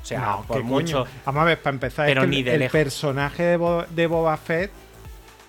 O 0.00 0.04
sea, 0.04 0.20
No, 0.20 0.44
por 0.46 0.58
¿qué 0.58 0.62
mucho. 0.62 0.98
coño? 1.04 1.10
Vamos 1.24 1.42
a 1.42 1.44
ver, 1.44 1.60
para 1.62 1.74
empezar, 1.74 2.06
Pero 2.06 2.22
es 2.22 2.26
que 2.26 2.30
ni 2.30 2.38
el, 2.38 2.44
de 2.44 2.52
el 2.54 2.58
lejos. 2.60 2.72
personaje 2.72 3.42
de, 3.42 3.56
Bo- 3.56 3.84
de 3.88 4.06
Boba 4.06 4.36
Fett 4.36 4.70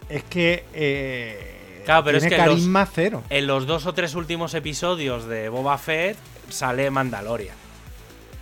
es 0.09 0.23
que. 0.23 0.63
eh, 0.73 1.81
Claro, 1.85 2.03
pero 2.05 2.17
es 2.17 2.23
tiene 2.23 2.37
que 2.37 2.41
los- 2.45 2.53
carisma 2.55 2.85
cero. 2.93 3.23
En 3.29 3.45
los 3.45 3.67
dos 3.67 3.85
o 3.85 3.93
tres 3.93 4.15
últimos 4.15 4.53
episodios 4.53 5.25
de 5.25 5.49
Boba 5.49 5.77
Fett 5.77 6.17
sale 6.49 6.89
Mandalorian. 6.89 7.55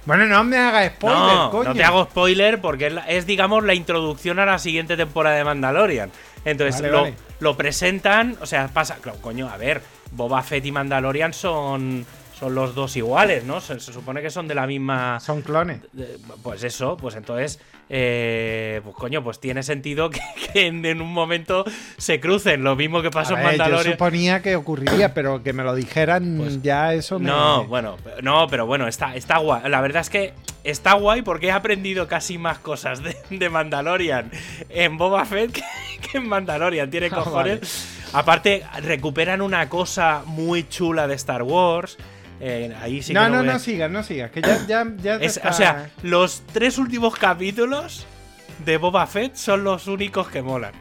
Bueno, 0.06 0.26
no 0.26 0.44
me 0.44 0.58
hagas 0.58 0.94
spoiler, 0.96 1.20
no, 1.36 1.52
coño. 1.52 1.70
no 1.70 1.76
te 1.76 1.84
hago 1.84 2.04
spoiler 2.06 2.60
porque 2.62 2.88
es, 2.88 2.94
es, 3.08 3.26
digamos, 3.28 3.64
la 3.64 3.74
introducción 3.76 4.40
a 4.40 4.46
la 4.46 4.58
siguiente 4.60 4.98
temporada 4.98 5.36
de 5.38 5.44
Mandalorian. 5.44 6.12
Entonces 6.44 6.82
Vale, 6.82 6.92
lo, 6.92 7.02
vale. 7.04 7.14
lo 7.40 7.56
presentan, 7.58 8.36
o 8.42 8.46
sea, 8.48 8.68
pasa. 8.68 8.96
Claro, 9.02 9.20
coño, 9.22 9.48
a 9.50 9.58
ver, 9.58 9.82
Boba 10.12 10.42
Fett 10.44 10.66
y 10.66 10.72
Mandalorian 10.72 11.34
son, 11.34 12.06
son 12.42 12.56
los 12.56 12.74
dos 12.74 12.98
iguales, 12.98 13.44
¿no? 13.44 13.62
Se, 13.62 13.80
se 13.80 13.94
supone 13.94 14.22
que 14.24 14.32
son 14.32 14.48
de 14.48 14.56
la 14.56 14.66
misma. 14.66 15.20
Son 15.20 15.44
clones. 15.44 15.80
Pues 16.42 16.64
eso, 16.64 16.98
pues 16.98 17.14
entonces, 17.16 17.60
eh, 17.88 18.82
pues 18.84 18.96
coño, 18.96 19.24
pues 19.24 19.40
tiene 19.40 19.62
sentido 19.62 20.10
que, 20.10 20.20
que 20.54 20.66
en, 20.66 20.84
en 20.86 21.02
un 21.02 21.14
momento 21.14 21.64
se 21.98 22.20
crucen. 22.20 22.64
Lo 22.64 22.76
mismo 22.76 23.04
que 23.04 23.12
pasó 23.12 23.36
en 23.38 23.44
ver, 23.44 23.52
yo 23.54 23.58
Mandalorian. 23.60 23.94
suponía 23.94 24.42
que 24.42 24.56
ocurriría, 24.56 25.14
pero 25.14 25.44
que 25.44 25.54
me 25.54 25.64
lo 25.64 25.76
dijeran 25.76 26.38
Pues- 26.40 26.62
ya 26.64 26.94
eso 26.96 27.20
me... 27.20 27.28
No, 27.28 27.66
bueno, 27.66 27.98
no, 28.24 28.48
pero 28.48 28.66
bueno, 28.66 28.88
está, 28.88 29.16
está 29.16 29.38
guay. 29.38 29.70
La 29.70 29.80
verdad 29.82 30.02
es 30.02 30.10
que 30.10 30.34
está 30.64 30.94
guay 30.94 31.22
porque 31.22 31.48
he 31.48 31.52
aprendido 31.52 32.08
casi 32.08 32.40
más 32.40 32.58
cosas 32.58 33.04
de, 33.04 33.16
de 33.30 33.50
Mandalorian 33.50 34.32
en 34.70 34.98
Boba 34.98 35.26
Fett 35.26 35.52
que, 35.52 35.62
que 36.12 36.18
en 36.18 36.28
Mandalorian. 36.28 36.90
Tiene 36.90 37.08
Ah, 37.12 37.16
cojones. 37.16 38.00
Aparte, 38.14 38.64
recuperan 38.82 39.42
una 39.42 39.70
cosa 39.70 40.24
muy 40.26 40.68
chula 40.68 41.08
de 41.08 41.14
Star 41.16 41.44
Wars. 41.44 41.98
Eh, 42.44 42.76
ahí 42.82 43.02
sí 43.04 43.14
que 43.14 43.20
no, 43.20 43.30
no, 43.30 43.38
voy 43.40 43.50
a- 43.50 43.54
no 43.54 43.60
sigas, 43.60 43.92
no 43.92 44.04
sigas, 44.04 44.32
que 44.32 44.42
ya, 44.42 44.66
ya, 44.68 44.86
ya 44.98 45.20
te 45.20 45.26
Es- 45.28 45.38
está- 45.38 45.50
O 45.50 45.54
sea, 45.54 45.92
los 46.02 46.42
tres 46.52 46.78
últimos 46.80 47.16
capítulos 47.16 48.06
de 48.66 48.78
Boba 48.78 49.06
Fett 49.08 49.36
son 49.36 49.64
los 49.64 49.88
únicos 49.88 50.28
que 50.28 50.42
molan. 50.42 50.74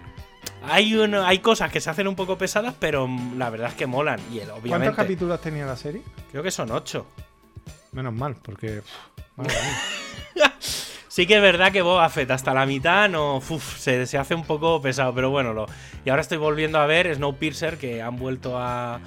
Hay, 0.63 0.95
uno, 0.95 1.25
hay 1.27 1.39
cosas 1.41 1.71
que 1.71 1.81
se 1.81 1.89
hacen 1.91 2.07
un 2.09 2.15
poco 2.17 2.37
pesadas, 2.39 2.75
pero 2.79 3.09
la 3.37 3.51
verdad 3.51 3.69
es 3.69 3.75
que 3.75 3.87
molan. 3.87 4.19
Y 4.33 4.39
el- 4.39 4.51
obviamente, 4.51 4.69
¿Cuántos 4.71 4.97
capítulos 4.97 5.41
tenía 5.41 5.67
la 5.67 5.77
serie? 5.77 6.03
creo 6.31 6.43
que 6.43 6.51
son 6.51 6.71
ocho. 6.71 7.07
Menos 7.93 8.13
mal, 8.15 8.37
porque... 8.43 8.83
pff. 9.37 9.47
Sí 11.09 11.27
que 11.27 11.35
es 11.37 11.43
verdad 11.43 11.73
que 11.73 11.83
Boba 11.83 12.09
Fett 12.09 12.31
hasta 12.31 12.55
la 12.55 12.65
mitad 12.67 13.09
no 13.09 13.39
uf, 13.39 13.79
se, 13.79 14.07
se 14.07 14.17
hace 14.17 14.33
un 14.35 14.45
poco 14.45 14.81
pesado, 14.81 15.13
pero 15.13 15.29
bueno, 15.29 15.53
lo, 15.53 15.67
y 16.05 16.09
ahora 16.09 16.23
estoy 16.23 16.39
volviendo 16.39 16.79
a 16.79 16.87
ver 16.87 17.13
Snowpiercer, 17.15 17.79
que 17.79 18.01
han 18.01 18.17
vuelto 18.17 18.57
a, 18.57 19.01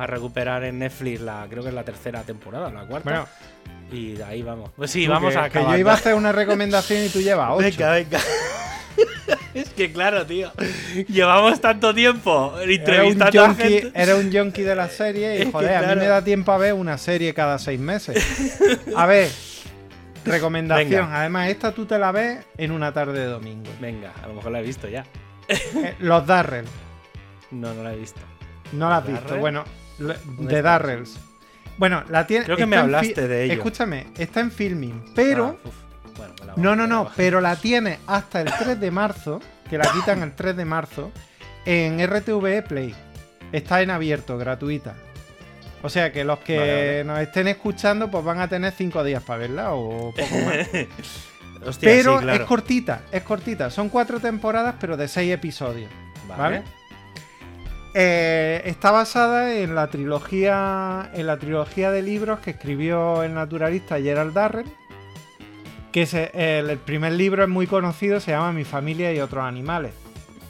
a 0.00 0.06
recuperar 0.06 0.64
en 0.64 0.78
Netflix 0.78 1.20
la 1.20 1.46
creo 1.48 1.62
que 1.62 1.68
es 1.70 1.74
la 1.74 1.84
tercera 1.84 2.22
temporada, 2.22 2.70
la 2.70 2.86
cuarta. 2.86 3.10
Bueno, 3.10 3.26
y 3.90 4.12
de 4.12 4.24
ahí 4.24 4.42
vamos. 4.42 4.70
Pues 4.76 4.90
sí, 4.90 5.06
vamos 5.06 5.32
que, 5.32 5.38
a 5.38 5.42
que 5.50 5.58
acabar. 5.58 5.72
yo 5.74 5.78
iba 5.80 5.92
a 5.92 5.94
hacer 5.94 6.14
una 6.14 6.32
recomendación 6.32 7.04
y 7.04 7.08
tú 7.08 7.20
llevas 7.20 7.50
ocho. 7.52 7.64
Venga, 7.64 7.90
venga. 7.92 8.20
es 9.54 9.68
que 9.70 9.92
claro, 9.92 10.26
tío. 10.26 10.50
Llevamos 11.08 11.60
tanto 11.60 11.94
tiempo 11.94 12.54
Era 12.58 12.64
un, 12.64 12.70
entrevistando 12.70 13.44
a 13.44 13.48
junkie, 13.48 13.62
gente. 13.80 14.02
era 14.02 14.16
un 14.16 14.32
junkie 14.32 14.62
de 14.62 14.74
la 14.74 14.88
serie 14.88 15.36
y 15.36 15.40
Es 15.40 15.46
que 15.46 15.52
joder, 15.52 15.76
a 15.76 15.94
mí 15.94 16.00
me 16.00 16.06
da 16.06 16.22
tiempo 16.22 16.52
a 16.52 16.58
ver 16.58 16.74
una 16.74 16.98
serie 16.98 17.32
cada 17.34 17.58
seis 17.58 17.78
meses. 17.80 18.16
A 18.96 19.06
ver, 19.06 19.30
recomendación. 20.24 20.90
Venga. 21.06 21.20
Además, 21.20 21.48
esta 21.48 21.72
tú 21.72 21.86
te 21.86 21.98
la 21.98 22.12
ves 22.12 22.44
en 22.56 22.72
una 22.72 22.92
tarde 22.92 23.18
de 23.20 23.26
domingo. 23.26 23.70
Venga, 23.80 24.12
a 24.22 24.26
lo 24.28 24.34
mejor 24.34 24.52
la 24.52 24.60
he 24.60 24.62
visto 24.62 24.88
ya. 24.88 25.04
Eh, 25.48 25.94
Los 26.00 26.26
Darrell. 26.26 26.66
No, 27.50 27.72
no 27.72 27.82
la 27.82 27.94
he 27.94 27.96
visto. 27.96 28.20
No 28.72 28.90
la 28.90 28.98
has 28.98 29.04
¿Darrell? 29.04 29.20
visto. 29.22 29.38
Bueno, 29.38 29.64
Le- 29.64 29.70
¿Dónde 29.70 29.87
de 29.98 30.62
Darrells. 30.62 31.18
Bueno, 31.76 32.02
la 32.08 32.26
tiene. 32.26 32.44
Creo 32.44 32.56
que 32.56 32.66
me 32.66 32.76
hablaste 32.76 33.28
de 33.28 33.44
ello. 33.44 33.54
Escúchame, 33.54 34.08
está 34.16 34.40
en 34.40 34.50
filming, 34.50 35.12
pero. 35.14 35.58
Ah. 35.64 35.70
Bueno, 36.16 36.34
la 36.44 36.54
no, 36.56 36.74
no, 36.74 36.86
no, 36.88 37.10
pero 37.16 37.40
la 37.40 37.54
tiene 37.54 38.00
hasta 38.08 38.40
el 38.40 38.52
3 38.52 38.80
de 38.80 38.90
marzo, 38.90 39.40
que 39.70 39.78
la 39.78 39.88
quitan 39.92 40.22
el 40.24 40.34
3 40.34 40.56
de 40.56 40.64
marzo, 40.64 41.12
en 41.64 42.04
RTVE 42.04 42.62
Play. 42.62 42.94
Está 43.52 43.82
en 43.82 43.90
abierto, 43.90 44.36
gratuita. 44.36 44.94
O 45.80 45.88
sea 45.88 46.12
que 46.12 46.24
los 46.24 46.40
que 46.40 46.58
Vale, 46.58 46.72
vale. 46.72 47.04
nos 47.04 47.20
estén 47.20 47.46
escuchando, 47.46 48.10
pues 48.10 48.24
van 48.24 48.40
a 48.40 48.48
tener 48.48 48.72
5 48.72 49.04
días 49.04 49.22
para 49.22 49.38
verla 49.38 49.74
o 49.74 50.12
poco 50.12 50.34
más. 50.44 50.68
Hostia, 51.64 51.88
pero 51.88 52.18
sí, 52.18 52.24
claro. 52.24 52.42
es 52.42 52.48
cortita, 52.48 53.02
es 53.12 53.22
cortita. 53.22 53.70
Son 53.70 53.88
cuatro 53.88 54.18
temporadas, 54.20 54.74
pero 54.80 54.96
de 54.96 55.06
6 55.06 55.32
episodios. 55.32 55.90
¿Vale? 56.26 56.62
Eh, 57.94 58.62
está 58.66 58.90
basada 58.90 59.54
en 59.56 59.74
la 59.74 59.86
trilogía 59.88 61.10
en 61.14 61.26
la 61.26 61.38
trilogía 61.38 61.90
de 61.90 62.02
libros 62.02 62.40
que 62.40 62.50
escribió 62.50 63.22
el 63.22 63.34
naturalista 63.34 64.00
Gerald 64.00 64.34
Darrell. 64.34 64.66
Que 65.92 66.02
es 66.02 66.14
el, 66.14 66.70
el 66.70 66.78
primer 66.78 67.12
libro 67.12 67.42
es 67.42 67.48
muy 67.48 67.66
conocido, 67.66 68.20
se 68.20 68.32
llama 68.32 68.52
Mi 68.52 68.64
familia 68.64 69.12
y 69.12 69.20
otros 69.20 69.44
animales. 69.44 69.92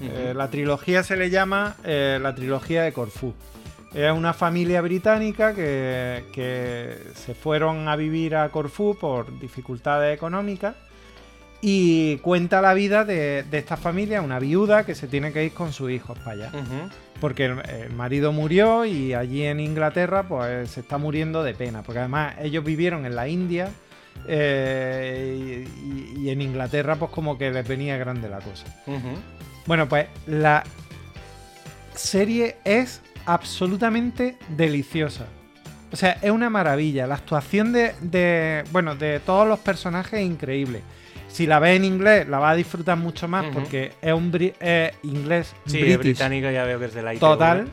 Eh, 0.00 0.32
la 0.34 0.48
trilogía 0.48 1.02
se 1.02 1.16
le 1.16 1.30
llama 1.30 1.76
eh, 1.84 2.18
la 2.20 2.34
trilogía 2.34 2.82
de 2.82 2.92
Corfú. 2.92 3.34
Es 3.94 4.12
una 4.12 4.32
familia 4.32 4.80
británica 4.80 5.54
que, 5.54 6.24
que 6.32 6.98
se 7.14 7.34
fueron 7.34 7.88
a 7.88 7.96
vivir 7.96 8.36
a 8.36 8.48
Corfú 8.50 8.96
por 8.98 9.38
dificultades 9.38 10.14
económicas 10.14 10.74
y 11.60 12.16
cuenta 12.18 12.60
la 12.62 12.72
vida 12.74 13.04
de, 13.04 13.42
de 13.42 13.58
esta 13.58 13.76
familia, 13.76 14.22
una 14.22 14.38
viuda 14.38 14.84
que 14.86 14.94
se 14.94 15.08
tiene 15.08 15.32
que 15.32 15.44
ir 15.44 15.52
con 15.52 15.72
sus 15.72 15.90
hijos 15.90 16.18
para 16.20 16.32
allá. 16.32 16.50
Porque 17.20 17.46
el, 17.46 17.58
el 17.68 17.90
marido 17.92 18.32
murió 18.32 18.84
y 18.84 19.12
allí 19.14 19.42
en 19.44 19.58
Inglaterra 19.58 20.22
pues 20.28 20.70
se 20.70 20.80
está 20.80 20.98
muriendo 20.98 21.42
de 21.42 21.54
pena. 21.54 21.82
Porque 21.82 21.98
además 21.98 22.36
ellos 22.40 22.62
vivieron 22.64 23.04
en 23.06 23.16
la 23.16 23.26
India 23.26 23.70
eh, 24.28 25.66
y, 26.16 26.20
y 26.20 26.30
en 26.30 26.42
Inglaterra 26.42 26.96
pues 26.96 27.10
como 27.10 27.36
que 27.38 27.50
les 27.50 27.66
venía 27.66 27.96
grande 27.96 28.28
la 28.28 28.38
cosa. 28.38 28.66
Bueno, 29.66 29.88
pues 29.88 30.06
la 30.26 30.62
serie 31.94 32.56
es 32.64 33.00
absolutamente 33.26 34.36
deliciosa. 34.56 35.26
O 35.90 35.96
sea, 35.96 36.18
es 36.22 36.30
una 36.30 36.50
maravilla. 36.50 37.06
La 37.06 37.14
actuación 37.16 37.72
de, 37.72 37.94
de- 38.00 38.64
bueno, 38.72 38.94
de 38.94 39.20
todos 39.20 39.48
los 39.48 39.58
personajes 39.58 40.20
es 40.20 40.26
increíble. 40.26 40.82
Si 41.28 41.46
la 41.46 41.58
ves 41.58 41.76
en 41.76 41.84
inglés, 41.84 42.26
la 42.28 42.38
vas 42.38 42.52
a 42.52 42.56
disfrutar 42.56 42.96
mucho 42.96 43.28
más 43.28 43.44
porque 43.52 43.92
es 44.02 44.12
un 44.12 44.32
bri- 44.32 44.54
es 44.60 44.92
inglés 45.02 45.54
Sí, 45.66 45.80
british 45.80 45.98
británico 45.98 46.50
ya 46.50 46.64
veo 46.64 46.78
que 46.78 46.86
es 46.86 46.94
de 46.94 47.02
la 47.02 47.14
ITV. 47.14 47.20
total. 47.20 47.68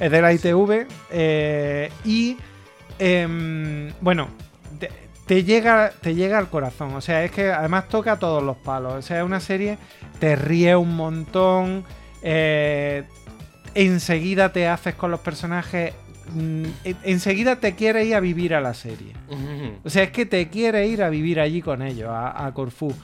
Es 0.00 0.10
de 0.10 0.22
la 0.22 0.32
ITV. 0.32 0.86
eh, 1.10 1.90
y 2.04 2.36
em, 2.98 3.92
bueno, 4.00 4.28
te, 4.78 4.88
te 5.26 5.44
llega, 5.44 5.90
te 6.00 6.14
llega 6.14 6.38
al 6.38 6.48
corazón. 6.48 6.94
O 6.94 7.00
sea, 7.00 7.24
es 7.24 7.30
que 7.30 7.50
además 7.52 7.88
toca 7.88 8.18
todos 8.18 8.42
los 8.42 8.56
palos. 8.56 8.94
O 8.94 9.02
sea, 9.02 9.18
es 9.18 9.24
una 9.24 9.40
serie, 9.40 9.78
te 10.18 10.36
ríe 10.36 10.74
un 10.76 10.94
montón. 10.96 11.84
eh, 12.22 13.02
enseguida 13.74 14.52
te 14.52 14.68
haces 14.68 14.94
con 14.94 15.10
los 15.10 15.20
personajes. 15.20 15.94
Mm, 16.34 16.64
en- 16.84 16.96
enseguida 17.04 17.56
te 17.56 17.74
quieres 17.74 18.06
ir 18.06 18.14
a 18.14 18.20
vivir 18.20 18.54
a 18.54 18.60
la 18.60 18.74
serie. 18.74 19.12
O 19.84 19.90
sea, 19.90 20.02
es 20.04 20.10
que 20.10 20.26
te 20.26 20.48
quiere 20.48 20.86
ir 20.86 21.02
a 21.02 21.08
vivir 21.10 21.40
allí 21.40 21.60
con 21.62 21.82
ellos, 21.82 22.08
a, 22.10 22.46
a 22.46 22.52
Corfú. 22.54 22.94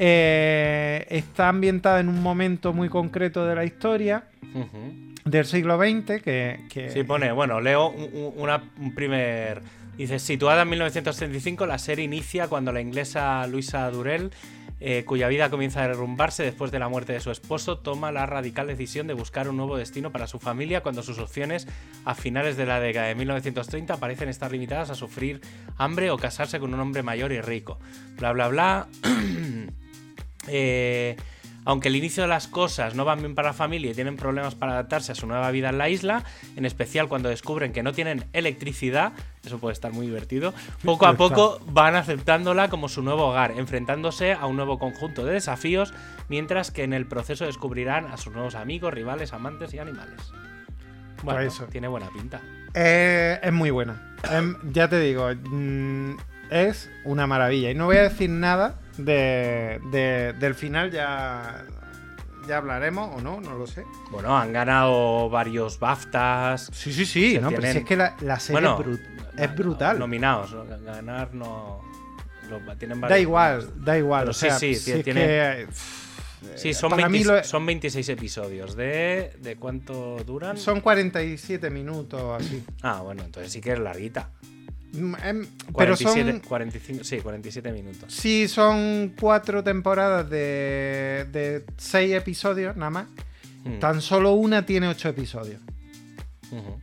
Eh, 0.00 1.06
está 1.10 1.48
ambientada 1.48 1.98
en 2.00 2.08
un 2.08 2.22
momento 2.22 2.72
muy 2.72 2.88
concreto 2.88 3.44
de 3.46 3.54
la 3.56 3.64
historia 3.64 4.24
del 5.24 5.44
siglo 5.44 5.76
XX 5.76 6.22
que, 6.22 6.60
que- 6.70 6.90
Sí, 6.90 7.02
pone, 7.02 7.32
bueno, 7.32 7.60
leo 7.60 7.88
un, 7.90 8.04
un- 8.14 8.32
una- 8.36 8.62
un 8.78 8.94
primer... 8.94 9.60
Dice, 9.96 10.20
situada 10.20 10.62
en 10.62 10.68
1935, 10.68 11.66
la 11.66 11.76
serie 11.78 12.04
inicia 12.04 12.46
cuando 12.46 12.70
la 12.72 12.80
inglesa 12.80 13.44
Luisa 13.48 13.90
Durell, 13.90 14.30
eh, 14.80 15.04
cuya 15.04 15.28
vida 15.28 15.50
comienza 15.50 15.82
a 15.82 15.88
derrumbarse 15.88 16.42
después 16.42 16.70
de 16.70 16.78
la 16.78 16.88
muerte 16.88 17.12
de 17.12 17.20
su 17.20 17.30
esposo, 17.30 17.78
toma 17.78 18.12
la 18.12 18.26
radical 18.26 18.66
decisión 18.66 19.06
de 19.06 19.14
buscar 19.14 19.48
un 19.48 19.56
nuevo 19.56 19.76
destino 19.76 20.12
para 20.12 20.26
su 20.26 20.38
familia 20.38 20.82
cuando 20.82 21.02
sus 21.02 21.18
opciones 21.18 21.66
a 22.04 22.14
finales 22.14 22.56
de 22.56 22.66
la 22.66 22.80
década 22.80 23.08
de 23.08 23.14
1930 23.14 23.96
parecen 23.96 24.28
estar 24.28 24.52
limitadas 24.52 24.90
a 24.90 24.94
sufrir 24.94 25.40
hambre 25.76 26.10
o 26.10 26.16
casarse 26.16 26.60
con 26.60 26.72
un 26.74 26.80
hombre 26.80 27.02
mayor 27.02 27.32
y 27.32 27.40
rico. 27.40 27.78
Bla, 28.18 28.32
bla, 28.32 28.48
bla. 28.48 28.88
Eh, 30.50 31.14
aunque 31.68 31.88
el 31.88 31.96
inicio 31.96 32.22
de 32.22 32.30
las 32.30 32.48
cosas 32.48 32.94
no 32.94 33.04
van 33.04 33.18
bien 33.18 33.34
para 33.34 33.48
la 33.48 33.52
familia 33.52 33.90
y 33.90 33.94
tienen 33.94 34.16
problemas 34.16 34.54
para 34.54 34.72
adaptarse 34.72 35.12
a 35.12 35.14
su 35.14 35.26
nueva 35.26 35.50
vida 35.50 35.68
en 35.68 35.76
la 35.76 35.90
isla, 35.90 36.24
en 36.56 36.64
especial 36.64 37.08
cuando 37.08 37.28
descubren 37.28 37.74
que 37.74 37.82
no 37.82 37.92
tienen 37.92 38.24
electricidad, 38.32 39.12
eso 39.44 39.58
puede 39.58 39.74
estar 39.74 39.92
muy 39.92 40.06
divertido, 40.06 40.54
poco 40.82 41.04
a 41.04 41.12
poco 41.18 41.60
van 41.66 41.94
aceptándola 41.94 42.70
como 42.70 42.88
su 42.88 43.02
nuevo 43.02 43.26
hogar, 43.26 43.50
enfrentándose 43.50 44.32
a 44.32 44.46
un 44.46 44.56
nuevo 44.56 44.78
conjunto 44.78 45.26
de 45.26 45.34
desafíos, 45.34 45.92
mientras 46.30 46.70
que 46.70 46.84
en 46.84 46.94
el 46.94 47.06
proceso 47.06 47.44
descubrirán 47.44 48.06
a 48.06 48.16
sus 48.16 48.32
nuevos 48.32 48.54
amigos, 48.54 48.94
rivales, 48.94 49.34
amantes 49.34 49.74
y 49.74 49.78
animales. 49.78 50.32
Bueno, 51.22 51.40
eso. 51.40 51.66
tiene 51.66 51.88
buena 51.88 52.08
pinta. 52.08 52.40
Eh, 52.72 53.40
es 53.42 53.52
muy 53.52 53.68
buena. 53.68 54.16
Em, 54.30 54.56
ya 54.72 54.88
te 54.88 54.98
digo, 55.00 55.28
mm, 55.34 56.16
es 56.48 56.90
una 57.04 57.26
maravilla. 57.26 57.70
Y 57.70 57.74
no 57.74 57.84
voy 57.84 57.98
a 57.98 58.04
decir 58.04 58.30
nada 58.30 58.80
de, 58.98 59.80
de- 59.90 60.34
del 60.38 60.54
final, 60.54 60.90
ya, 60.90 61.64
ya 62.46 62.56
hablaremos 62.58 63.16
o 63.16 63.20
no, 63.20 63.40
no 63.40 63.56
lo 63.56 63.66
sé. 63.66 63.84
Bueno, 64.10 64.36
han 64.36 64.52
ganado 64.52 65.30
varios 65.30 65.78
BAFTAs. 65.78 66.70
Sí, 66.72 66.92
sí, 66.92 67.06
sí, 67.06 67.38
no, 67.40 67.50
pero 67.50 67.62
si 67.62 67.78
es 67.78 67.84
que 67.84 67.96
la, 67.96 68.16
la 68.20 68.38
serie 68.38 68.60
Bueno, 68.60 68.78
es, 68.80 68.86
brut- 68.86 69.08
no- 69.36 69.42
es 69.44 69.54
brutal. 69.56 69.98
Nominados, 69.98 70.52
¿no? 70.52 70.64
ganar 70.64 71.34
no. 71.34 71.80
tienen 72.78 73.00
Da 73.00 73.18
igual, 73.18 73.70
da 73.84 73.98
igual. 73.98 74.22
Pero 74.22 74.30
o 74.30 74.34
sea, 74.34 74.58
sí, 74.58 74.74
si 74.74 74.92
sí, 74.92 75.02
tiene- 75.02 75.20
que, 75.20 75.66
Sí, 76.54 76.68
eh, 76.70 76.74
son, 76.74 76.90
para 76.90 77.08
20 77.08 77.18
mí 77.18 77.24
lo- 77.24 77.42
son 77.44 77.66
26 77.66 78.08
episodios. 78.10 78.76
¿De, 78.76 79.32
¿De 79.40 79.56
cuánto 79.56 80.16
duran? 80.24 80.56
son 80.56 80.80
47 80.80 81.68
minutos 81.68 82.40
así. 82.40 82.64
Ah, 82.80 83.00
bueno, 83.02 83.24
entonces 83.24 83.52
sí 83.52 83.60
que 83.60 83.72
es 83.72 83.78
larguita. 83.80 84.30
Mm, 84.92 85.14
em, 85.22 85.46
pero 85.76 85.96
47, 85.96 86.30
son 86.32 86.40
45, 86.40 87.04
sí, 87.04 87.18
47 87.18 87.72
minutos. 87.72 88.12
Sí, 88.12 88.48
son 88.48 89.12
cuatro 89.20 89.62
temporadas 89.62 90.28
de, 90.30 91.26
de 91.30 91.64
seis 91.76 92.12
episodios 92.14 92.76
nada 92.76 92.90
más. 92.90 93.06
Mm, 93.64 93.78
Tan 93.80 94.00
solo 94.00 94.32
una 94.32 94.64
tiene 94.64 94.88
ocho 94.88 95.08
episodios. 95.08 95.60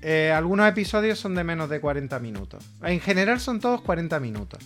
Eh, 0.04 0.32
algunos 0.32 0.70
episodios 0.70 1.18
son 1.18 1.34
de 1.34 1.44
menos 1.44 1.70
de 1.70 1.80
40 1.82 2.20
minutos. 2.20 2.64
En 2.84 3.00
general 3.00 3.40
son 3.40 3.60
todos 3.60 3.82
40 3.82 4.20
minutos. 4.20 4.60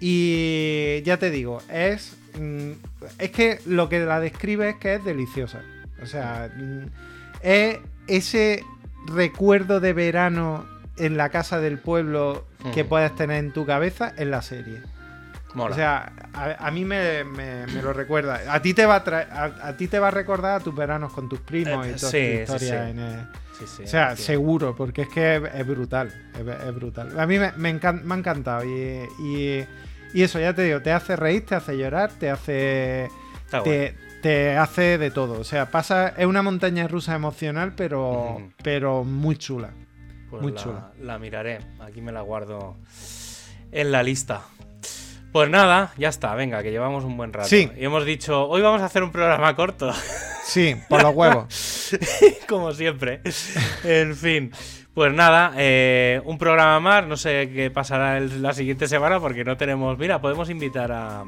Y 0.00 1.00
ya 1.04 1.16
te 1.18 1.30
digo, 1.30 1.62
es. 1.72 2.16
mm, 2.38 2.72
es 3.18 3.30
que 3.30 3.60
lo 3.64 3.88
que 3.88 4.00
la 4.00 4.20
describe 4.20 4.68
es 4.70 4.76
que 4.76 4.94
es 4.96 5.04
deliciosa. 5.04 5.62
O 6.02 6.06
sea, 6.06 6.50
es 7.42 7.78
ese 8.06 8.62
recuerdo 9.06 9.80
de 9.80 9.92
verano 9.94 10.66
en 10.96 11.16
la 11.16 11.28
casa 11.30 11.60
del 11.60 11.78
pueblo 11.78 12.46
que 12.72 12.80
Ujú. 12.82 12.88
puedes 12.90 13.14
tener 13.14 13.38
en 13.44 13.52
tu 13.52 13.66
cabeza 13.66 14.12
en 14.16 14.30
la 14.30 14.42
serie. 14.42 14.80
Mola. 15.54 15.72
O 15.72 15.76
sea, 15.76 16.12
a, 16.32 16.66
a 16.66 16.70
mí 16.72 16.84
me, 16.84 17.22
me- 17.24 17.66
me 17.68 17.80
lo 17.82 17.92
recuerda. 17.92 18.40
A 18.52 18.60
ti 18.60 18.74
te 18.74 18.86
va 18.86 18.96
a, 18.96 19.18
a, 19.30 19.68
a 19.68 19.76
ti 19.76 19.86
te 19.86 20.00
va 20.00 20.08
a 20.08 20.10
recordar 20.10 20.60
a 20.60 20.64
tus 20.64 20.74
veranos 20.74 21.12
con 21.12 21.28
tus 21.28 21.38
primos 21.40 21.86
Eh, 21.86 21.90
y 21.90 21.94
todas 21.94 22.10
sí, 22.10 22.18
tus 22.46 22.58
sí, 22.60 22.64
historias 22.64 22.84
sí. 22.86 22.90
en 22.90 22.98
el- 22.98 23.26
Sí, 23.58 23.64
sí, 23.68 23.82
O 23.84 23.86
sea, 23.86 24.16
seguro, 24.16 24.74
porque 24.74 25.02
es 25.02 25.08
que 25.08 25.36
es, 25.36 25.42
es 25.54 25.64
brutal. 25.64 26.08
Es, 26.34 26.40
es 26.66 26.74
brutal. 26.74 27.18
A 27.20 27.24
mí 27.24 27.38
me, 27.38 27.52
me 27.52 27.72
encan- 27.80 28.02
me 28.02 28.14
ha 28.14 28.18
encantado. 28.18 28.64
Y, 28.64 29.06
y- 29.20 29.64
y 30.12 30.22
eso, 30.24 30.40
ya 30.40 30.52
te 30.54 30.62
digo, 30.62 30.82
te 30.82 30.90
hace 30.90 31.14
reír, 31.14 31.46
te 31.46 31.54
hace 31.54 31.78
llorar, 31.78 32.10
te 32.18 32.30
hace. 32.30 33.04
Está 33.44 33.60
bueno. 33.60 33.62
Te, 33.64 33.94
te 34.22 34.56
hace 34.56 34.98
de 34.98 35.12
todo. 35.12 35.38
O 35.38 35.44
sea, 35.44 35.70
pasa. 35.70 36.08
Es 36.16 36.26
una 36.26 36.42
montaña 36.42 36.88
rusa 36.88 37.14
emocional, 37.14 37.74
pero. 37.76 38.42
Pero 38.64 39.04
muy 39.04 39.36
chula. 39.36 39.70
Pues 40.40 40.42
muy 40.42 40.52
la, 40.52 40.60
chula. 40.62 40.92
La 41.00 41.18
miraré. 41.18 41.58
Aquí 41.80 42.00
me 42.00 42.12
la 42.12 42.20
guardo 42.22 42.76
en 43.72 43.92
la 43.92 44.02
lista. 44.02 44.42
Pues 45.32 45.50
nada, 45.50 45.92
ya 45.98 46.08
está, 46.10 46.34
venga, 46.36 46.62
que 46.62 46.70
llevamos 46.70 47.02
un 47.02 47.16
buen 47.16 47.32
rato. 47.32 47.48
Sí. 47.48 47.68
Y 47.76 47.84
hemos 47.84 48.04
dicho, 48.04 48.46
hoy 48.48 48.62
vamos 48.62 48.80
a 48.82 48.84
hacer 48.84 49.02
un 49.02 49.10
programa 49.10 49.56
corto, 49.56 49.92
Sí, 50.44 50.76
por 50.88 51.02
los 51.02 51.12
huevos. 51.14 51.90
como 52.48 52.72
siempre. 52.72 53.20
En 53.82 54.14
fin, 54.14 54.52
pues 54.92 55.12
nada, 55.12 55.52
eh, 55.56 56.20
un 56.24 56.38
programa 56.38 56.78
más, 56.78 57.06
no 57.08 57.16
sé 57.16 57.50
qué 57.52 57.68
pasará 57.72 58.18
el- 58.18 58.42
la 58.42 58.52
siguiente 58.52 58.86
semana 58.86 59.18
porque 59.18 59.42
no 59.44 59.56
tenemos... 59.56 59.98
Mira, 59.98 60.20
podemos 60.20 60.48
invitar 60.50 60.92
a... 60.92 61.24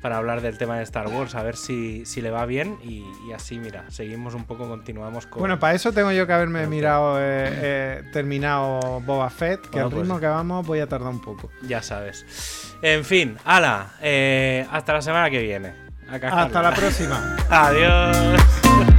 Para 0.00 0.18
hablar 0.18 0.40
del 0.42 0.56
tema 0.58 0.76
de 0.76 0.84
Star 0.84 1.08
Wars, 1.08 1.34
a 1.34 1.42
ver 1.42 1.56
si, 1.56 2.06
si 2.06 2.20
le 2.20 2.30
va 2.30 2.46
bien 2.46 2.78
y, 2.84 3.04
y 3.28 3.32
así, 3.32 3.58
mira, 3.58 3.84
seguimos 3.88 4.34
un 4.34 4.44
poco, 4.44 4.68
continuamos 4.68 5.26
con... 5.26 5.40
Bueno, 5.40 5.58
para 5.58 5.74
eso 5.74 5.92
tengo 5.92 6.12
yo 6.12 6.24
que 6.26 6.32
haberme 6.32 6.66
mirado, 6.68 7.18
eh, 7.18 7.48
eh, 7.50 8.02
terminado 8.12 9.00
Boba 9.00 9.28
Fett, 9.28 9.60
que 9.62 9.70
Bueno, 9.70 9.86
al 9.86 9.92
ritmo 9.92 10.14
pues- 10.14 10.20
que 10.20 10.26
vamos 10.28 10.64
voy 10.66 10.78
a 10.78 10.86
tardar 10.86 11.10
un 11.10 11.20
poco. 11.20 11.50
Ya 11.66 11.82
sabes. 11.82 12.76
En 12.80 13.04
fin, 13.04 13.36
ala, 13.44 13.94
eh, 14.00 14.64
hasta 14.70 14.92
la 14.92 15.02
semana 15.02 15.30
que 15.30 15.42
viene. 15.42 15.72
Hasta 16.10 16.62
la 16.62 16.72
próxima. 16.72 17.36
Adiós. 17.50 18.96